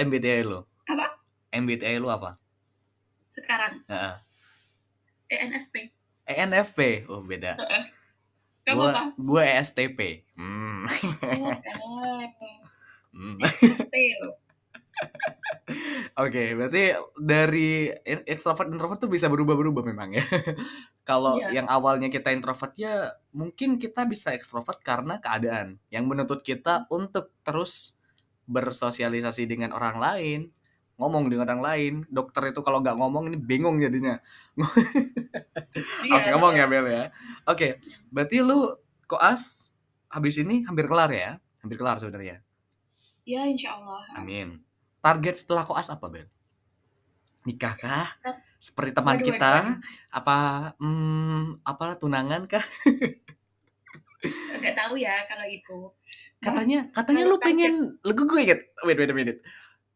MBTI 0.00 0.42
lu? 0.42 0.64
Apa? 0.88 1.20
MBTI 1.52 2.00
lu 2.00 2.08
apa? 2.10 2.40
sekarang 3.28 3.80
Heeh. 3.86 4.14
ENFP 5.30 5.74
ENFP. 6.22 7.08
Oh, 7.10 7.20
beda. 7.20 7.58
Kamu 8.62 8.78
Gua 8.78 8.90
apa 8.90 9.02
gua 9.18 9.42
ESTP. 9.58 10.00
Hmm. 10.38 10.84
oh 10.86 12.22
Hmm. 13.12 13.36
Loh 13.36 14.34
Oke, 16.22 16.52
berarti 16.54 16.92
dari 17.16 17.88
extrovert 18.04 18.68
introvert 18.68 19.00
tuh 19.00 19.10
bisa 19.10 19.26
berubah-berubah 19.30 19.82
memang 19.86 20.16
ya. 20.20 20.24
Kalau 21.08 21.38
Iya. 21.40 21.62
yang 21.62 21.66
awalnya 21.66 22.06
kita 22.12 22.30
introvert 22.30 22.74
ya 22.78 23.10
mungkin 23.34 23.80
kita 23.80 24.06
bisa 24.06 24.30
ekstrovert 24.36 24.78
karena 24.84 25.18
keadaan 25.18 25.82
yang 25.90 26.06
menuntut 26.06 26.44
kita 26.46 26.86
untuk 26.92 27.34
terus 27.42 27.98
bersosialisasi 28.46 29.46
dengan 29.48 29.72
orang 29.74 29.96
lain, 29.98 30.40
ngomong 31.02 31.26
dengan 31.26 31.50
orang 31.50 31.62
lain. 31.62 31.94
Dokter 32.06 32.54
itu 32.54 32.62
kalau 32.62 32.78
nggak 32.78 32.94
ngomong 32.94 33.28
ini 33.34 33.38
bingung 33.38 33.82
jadinya. 33.82 34.22
Iya, 36.04 36.12
Harus 36.14 36.26
ngomong 36.36 36.52
ya 36.54 36.66
Bel 36.68 36.86
ya. 36.86 37.04
Oke, 37.48 37.80
berarti 38.12 38.44
lu 38.44 38.76
koas 39.08 39.72
habis 40.12 40.36
ini 40.38 40.62
hampir 40.68 40.84
kelar 40.86 41.10
ya? 41.10 41.40
Hampir 41.64 41.80
kelar 41.80 41.96
sebenarnya. 41.96 42.44
Ya, 43.24 43.48
insya 43.48 43.78
Allah. 43.80 44.04
Amin. 44.18 44.60
Target 45.00 45.34
setelah 45.42 45.64
koas 45.66 45.88
apa 45.88 46.06
Bel? 46.12 46.28
Nikah 47.48 47.74
kah? 47.74 48.06
Seperti 48.62 48.94
teman 48.94 49.18
Waduh, 49.18 49.26
kita? 49.26 49.52
waduh, 49.58 49.76
Apa 50.14 50.36
hmm, 50.78 51.66
apa 51.66 51.98
tunangan 51.98 52.46
kah? 52.46 52.62
Nggak 54.60 54.74
tahu 54.78 54.94
ya 55.00 55.26
kalau 55.26 55.46
itu. 55.50 55.78
Katanya 56.42 56.90
katanya 56.94 57.22
Kalau 57.26 57.34
lu 57.34 57.42
pengen 57.42 57.72
lu 58.02 58.12
gue 58.14 58.40
inget. 58.42 58.60
Wait 58.86 58.98
wait 58.98 59.10
a 59.10 59.16
minute. 59.16 59.38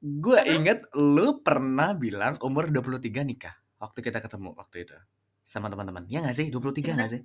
Gue 0.00 0.38
inget 0.44 0.86
lu 0.92 1.40
pernah 1.40 1.96
bilang 1.96 2.36
umur 2.44 2.68
23 2.68 3.24
nikah 3.24 3.56
waktu 3.80 3.98
kita 4.04 4.20
ketemu 4.20 4.52
waktu 4.52 4.84
itu 4.84 4.96
sama 5.42 5.72
teman-teman. 5.72 6.04
Ya 6.10 6.20
nggak 6.20 6.36
sih? 6.36 6.46
23 6.52 6.92
nggak 6.96 7.10
sih? 7.10 7.22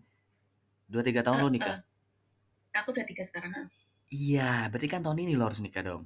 23 0.87 1.23
tahun 1.25 1.37
lu 1.43 1.47
Eh, 1.47 1.53
nikah. 1.59 1.77
eh. 1.77 2.79
Aku 2.79 2.95
udah 2.95 3.03
tiga 3.03 3.23
sekarang. 3.27 3.51
Iya, 4.07 4.67
berarti 4.71 4.87
kan 4.87 5.03
tahun 5.03 5.23
ini 5.23 5.35
lo 5.35 5.47
harus 5.47 5.59
nikah 5.59 5.83
dong. 5.83 6.03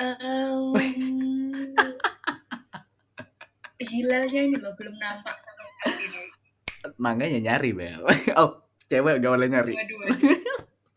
Em, 0.00 0.72
hilalnya 3.76 4.40
ini 4.40 4.56
loh 4.56 4.72
belum 4.72 4.96
nampak 4.96 5.36
sampai 5.36 5.66
saat 5.68 5.96
ini. 6.00 6.20
Makanya 6.96 7.38
nyari, 7.40 7.70
Bel. 7.76 8.00
oh, 8.40 8.64
cewek 8.88 9.20
gaulnya 9.20 9.60
nyari. 9.60 9.72
Waduh, 9.76 9.96
waduh. 10.00 10.36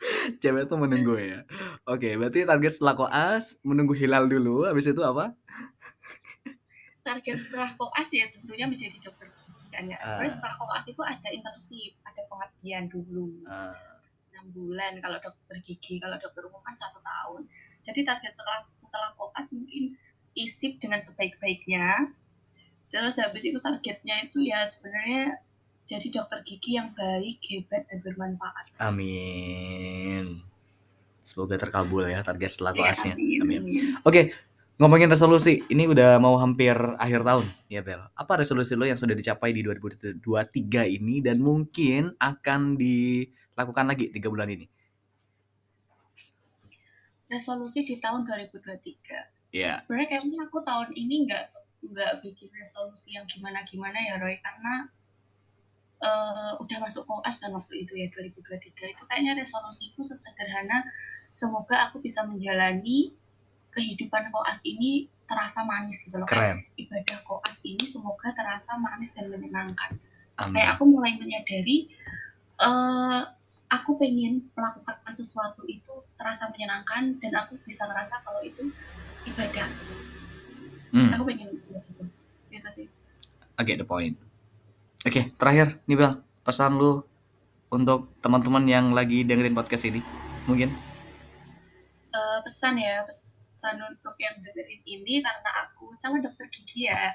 Cewek 0.41 0.66
tuh 0.70 0.78
menunggu 0.78 1.16
ya. 1.18 1.45
Oke, 1.88 2.18
berarti 2.20 2.45
target 2.45 2.72
setelah 2.78 2.95
koas 2.97 3.58
menunggu 3.62 3.93
hilal 3.93 4.26
dulu. 4.26 4.66
Habis 4.66 4.91
itu 4.91 5.01
apa? 5.01 5.34
Target 7.06 7.38
setelah 7.38 7.70
koas 7.78 8.10
ya 8.10 8.26
tentunya 8.34 8.66
menjadi 8.66 8.97
dokter 8.97 9.30
gigi 9.34 9.66
kan 9.70 9.86
ya. 9.86 9.97
Sebenarnya 10.01 10.32
Ah. 10.32 10.36
setelah 10.38 10.56
koas 10.58 10.86
itu 10.89 11.01
ada 11.06 11.28
internship, 11.30 11.93
ada 12.01 12.22
pengabdian 12.26 12.89
dulu. 12.89 13.45
Ah, 13.45 13.95
enam 14.36 14.51
bulan 14.51 14.99
kalau 15.01 15.18
dokter 15.18 15.58
gigi 15.64 15.97
kalau 15.97 16.20
dokter 16.22 16.43
umum 16.45 16.62
kan 16.62 16.76
satu 16.78 16.99
tahun 17.01 17.49
jadi 17.82 18.06
target 18.06 18.36
setelah 18.36 18.62
setelah 18.78 19.10
koas 19.18 19.47
mungkin 19.49 19.97
isip 20.38 20.78
dengan 20.78 21.01
sebaik-baiknya 21.01 22.14
terus 22.86 23.18
habis 23.18 23.41
itu 23.41 23.58
targetnya 23.58 24.28
itu 24.28 24.45
ya 24.45 24.62
sebenarnya 24.68 25.41
jadi 25.86 26.08
dokter 26.12 26.42
gigi 26.42 26.76
yang 26.76 26.92
baik 26.92 27.40
hebat 27.46 27.86
dan 27.88 28.02
bermanfaat 28.02 28.74
amin. 28.78 30.42
Semoga 31.22 31.58
terkabul 31.58 32.06
ya 32.06 32.22
target 32.22 32.50
setelah 32.50 32.74
Ya, 32.74 32.82
koasnya. 32.90 33.14
amin, 33.18 33.42
Amin. 33.42 33.60
amin. 33.66 33.84
Oke, 34.02 34.22
ngomongin 34.78 35.10
resolusi, 35.10 35.66
ini 35.70 35.90
udah 35.90 36.22
mau 36.22 36.38
hampir 36.38 36.78
akhir 37.02 37.26
tahun 37.26 37.46
ya 37.66 37.82
Bel. 37.82 37.98
Apa 38.14 38.38
resolusi 38.38 38.78
lo 38.78 38.86
yang 38.86 38.94
sudah 38.94 39.18
dicapai 39.18 39.50
di 39.50 39.66
2023 39.66 40.22
ini 40.86 41.26
dan 41.26 41.42
mungkin 41.42 42.14
akan 42.18 42.78
dilakukan 42.78 43.86
lagi 43.86 44.10
tiga 44.10 44.30
bulan 44.30 44.50
ini? 44.50 44.66
resolusi 47.26 47.82
di 47.82 47.98
tahun 47.98 48.22
2023 48.30 49.34
Ya, 49.50 49.82
sebenarnya 49.82 50.08
kayaknya 50.14 50.40
aku 50.46 50.62
tahun 50.62 50.94
ini 50.94 51.26
nggak 51.26 51.44
nggak 51.90 52.14
bikin 52.22 52.54
resolusi 52.54 53.18
yang 53.18 53.26
gimana 53.26 53.66
gimana 53.66 53.98
ya 53.98 54.22
Roy 54.22 54.38
karena 54.38 54.92
eh, 56.06 56.53
udah 56.62 56.78
masuk 56.86 57.03
koas 57.10 57.41
kan 57.41 57.49
waktu 57.58 57.74
itu 57.89 57.93
ya 57.97 58.08
2023 58.14 58.93
itu 58.93 59.01
kayaknya 59.10 59.34
resolusiku 59.41 60.06
sesederhana 60.06 60.86
semoga 61.34 61.89
aku 61.89 61.99
bisa 61.99 62.22
menjalani 62.24 63.12
kehidupan 63.74 64.30
koas 64.32 64.62
ini 64.64 65.10
terasa 65.26 65.66
manis 65.66 66.06
gitu 66.06 66.22
loh 66.22 66.30
keren. 66.30 66.62
kayak 66.62 66.80
ibadah 66.86 67.20
koas 67.26 67.60
ini 67.66 67.84
semoga 67.89 68.30
terasa 68.32 68.78
manis 68.78 69.18
dan 69.18 69.28
menyenangkan 69.34 69.97
Amin. 70.38 70.53
kayak 70.53 70.78
aku 70.78 70.84
mulai 70.86 71.18
menyadari 71.18 71.89
eh 72.56 73.22
aku 73.66 73.97
pengen 73.97 74.47
melakukan 74.53 75.12
sesuatu 75.12 75.66
itu 75.66 75.91
terasa 76.16 76.47
menyenangkan 76.53 77.18
dan 77.20 77.34
aku 77.36 77.58
bisa 77.66 77.89
ngerasa 77.89 78.22
kalau 78.24 78.39
itu 78.45 78.70
ibadah 79.26 79.68
Hmm. 80.95 81.12
aku 81.12 81.28
pengen 81.28 81.51
gitu 81.51 81.76
gitu 82.47 82.70
sih 82.72 82.88
I 83.60 83.68
get 83.68 83.80
the 83.80 83.88
point. 83.88 84.16
Oke, 85.06 85.30
terakhir 85.38 85.78
nih 85.86 86.01
Bel, 86.01 86.18
pesan 86.41 86.82
lu 86.82 87.06
untuk 87.70 88.10
teman-teman 88.26 88.66
yang 88.66 88.89
lagi 88.89 89.22
dengerin 89.22 89.53
podcast 89.53 89.86
ini, 89.86 90.01
mungkin? 90.49 90.74
Eh, 92.10 92.39
pesan 92.41 92.74
ya 92.82 93.06
pesan 93.66 93.78
untuk 93.86 94.18
yang 94.18 94.34
dengerin 94.41 94.82
ini 94.82 95.22
karena 95.22 95.51
aku 95.62 95.93
calon 96.01 96.26
dokter 96.26 96.49
gigi 96.49 96.89
ya. 96.89 97.14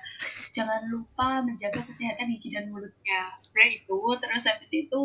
Jangan 0.54 0.86
lupa 0.86 1.42
menjaga 1.42 1.82
kesehatan 1.82 2.30
gigi 2.38 2.54
dan 2.54 2.70
mulutnya. 2.70 3.34
Sebenarnya 3.42 3.82
itu 3.82 3.98
terus 4.22 4.42
habis 4.46 4.70
itu 4.70 5.00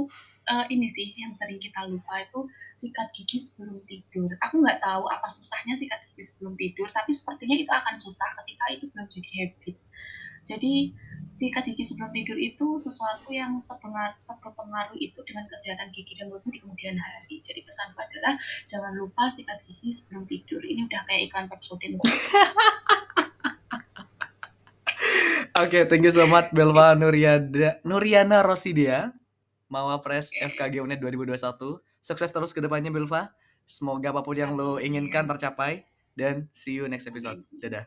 eh, 0.45 0.65
ini 0.69 0.85
sih 0.85 1.09
yang 1.17 1.33
sering 1.33 1.57
kita 1.57 1.89
lupa 1.89 2.21
itu 2.21 2.45
sikat 2.77 3.09
gigi 3.17 3.41
sebelum 3.41 3.81
tidur. 3.89 4.29
Aku 4.45 4.61
nggak 4.61 4.77
tahu 4.77 5.09
apa 5.09 5.25
susahnya 5.25 5.73
sikat 5.73 6.05
gigi 6.13 6.33
sebelum 6.33 6.53
tidur 6.53 6.85
tapi 6.93 7.09
sepertinya 7.13 7.57
itu 7.57 7.69
akan 7.73 7.97
susah 7.97 8.29
ketika 8.45 8.65
itu 8.77 8.85
belum 8.93 9.09
jadi 9.09 9.31
habit. 9.41 9.77
Jadi 10.45 10.73
sikat 11.35 11.67
gigi 11.67 11.83
sebelum 11.83 12.15
tidur 12.15 12.39
itu 12.39 12.79
sesuatu 12.79 13.27
yang 13.27 13.59
sepengaruh, 13.59 14.95
itu 14.95 15.19
dengan 15.27 15.43
kesehatan 15.51 15.91
gigi 15.91 16.15
dan 16.15 16.31
mulutmu 16.31 16.55
di 16.55 16.63
kemudian 16.63 16.95
hari. 16.95 17.43
Jadi 17.43 17.59
pesanku 17.59 17.99
adalah 17.99 18.39
jangan 18.63 18.95
lupa 18.95 19.27
sikat 19.27 19.59
gigi 19.67 19.91
sebelum 19.91 20.23
tidur. 20.23 20.63
Ini 20.63 20.87
udah 20.87 21.03
kayak 21.03 21.27
iklan 21.27 21.51
Pepsodent. 21.51 21.99
Oke, 25.55 25.87
thank 25.91 26.03
you 26.07 26.11
so 26.15 26.23
much 26.27 26.51
Belva 26.55 26.95
Nuriada, 26.95 27.83
Nuriana 27.83 28.39
Rosidia, 28.43 29.11
Mawapres 29.67 30.31
FKG 30.31 30.79
UNED 30.79 31.03
2021. 31.03 31.35
Sukses 31.99 32.31
terus 32.31 32.55
ke 32.55 32.63
depannya 32.63 32.95
Belva. 32.95 33.35
Semoga 33.67 34.15
apa 34.15 34.23
pun 34.23 34.39
yang 34.39 34.55
lo 34.55 34.79
inginkan 34.79 35.27
tercapai 35.27 35.83
dan 36.15 36.47
see 36.55 36.79
you 36.79 36.87
next 36.87 37.11
episode. 37.11 37.43
Dadah. 37.59 37.83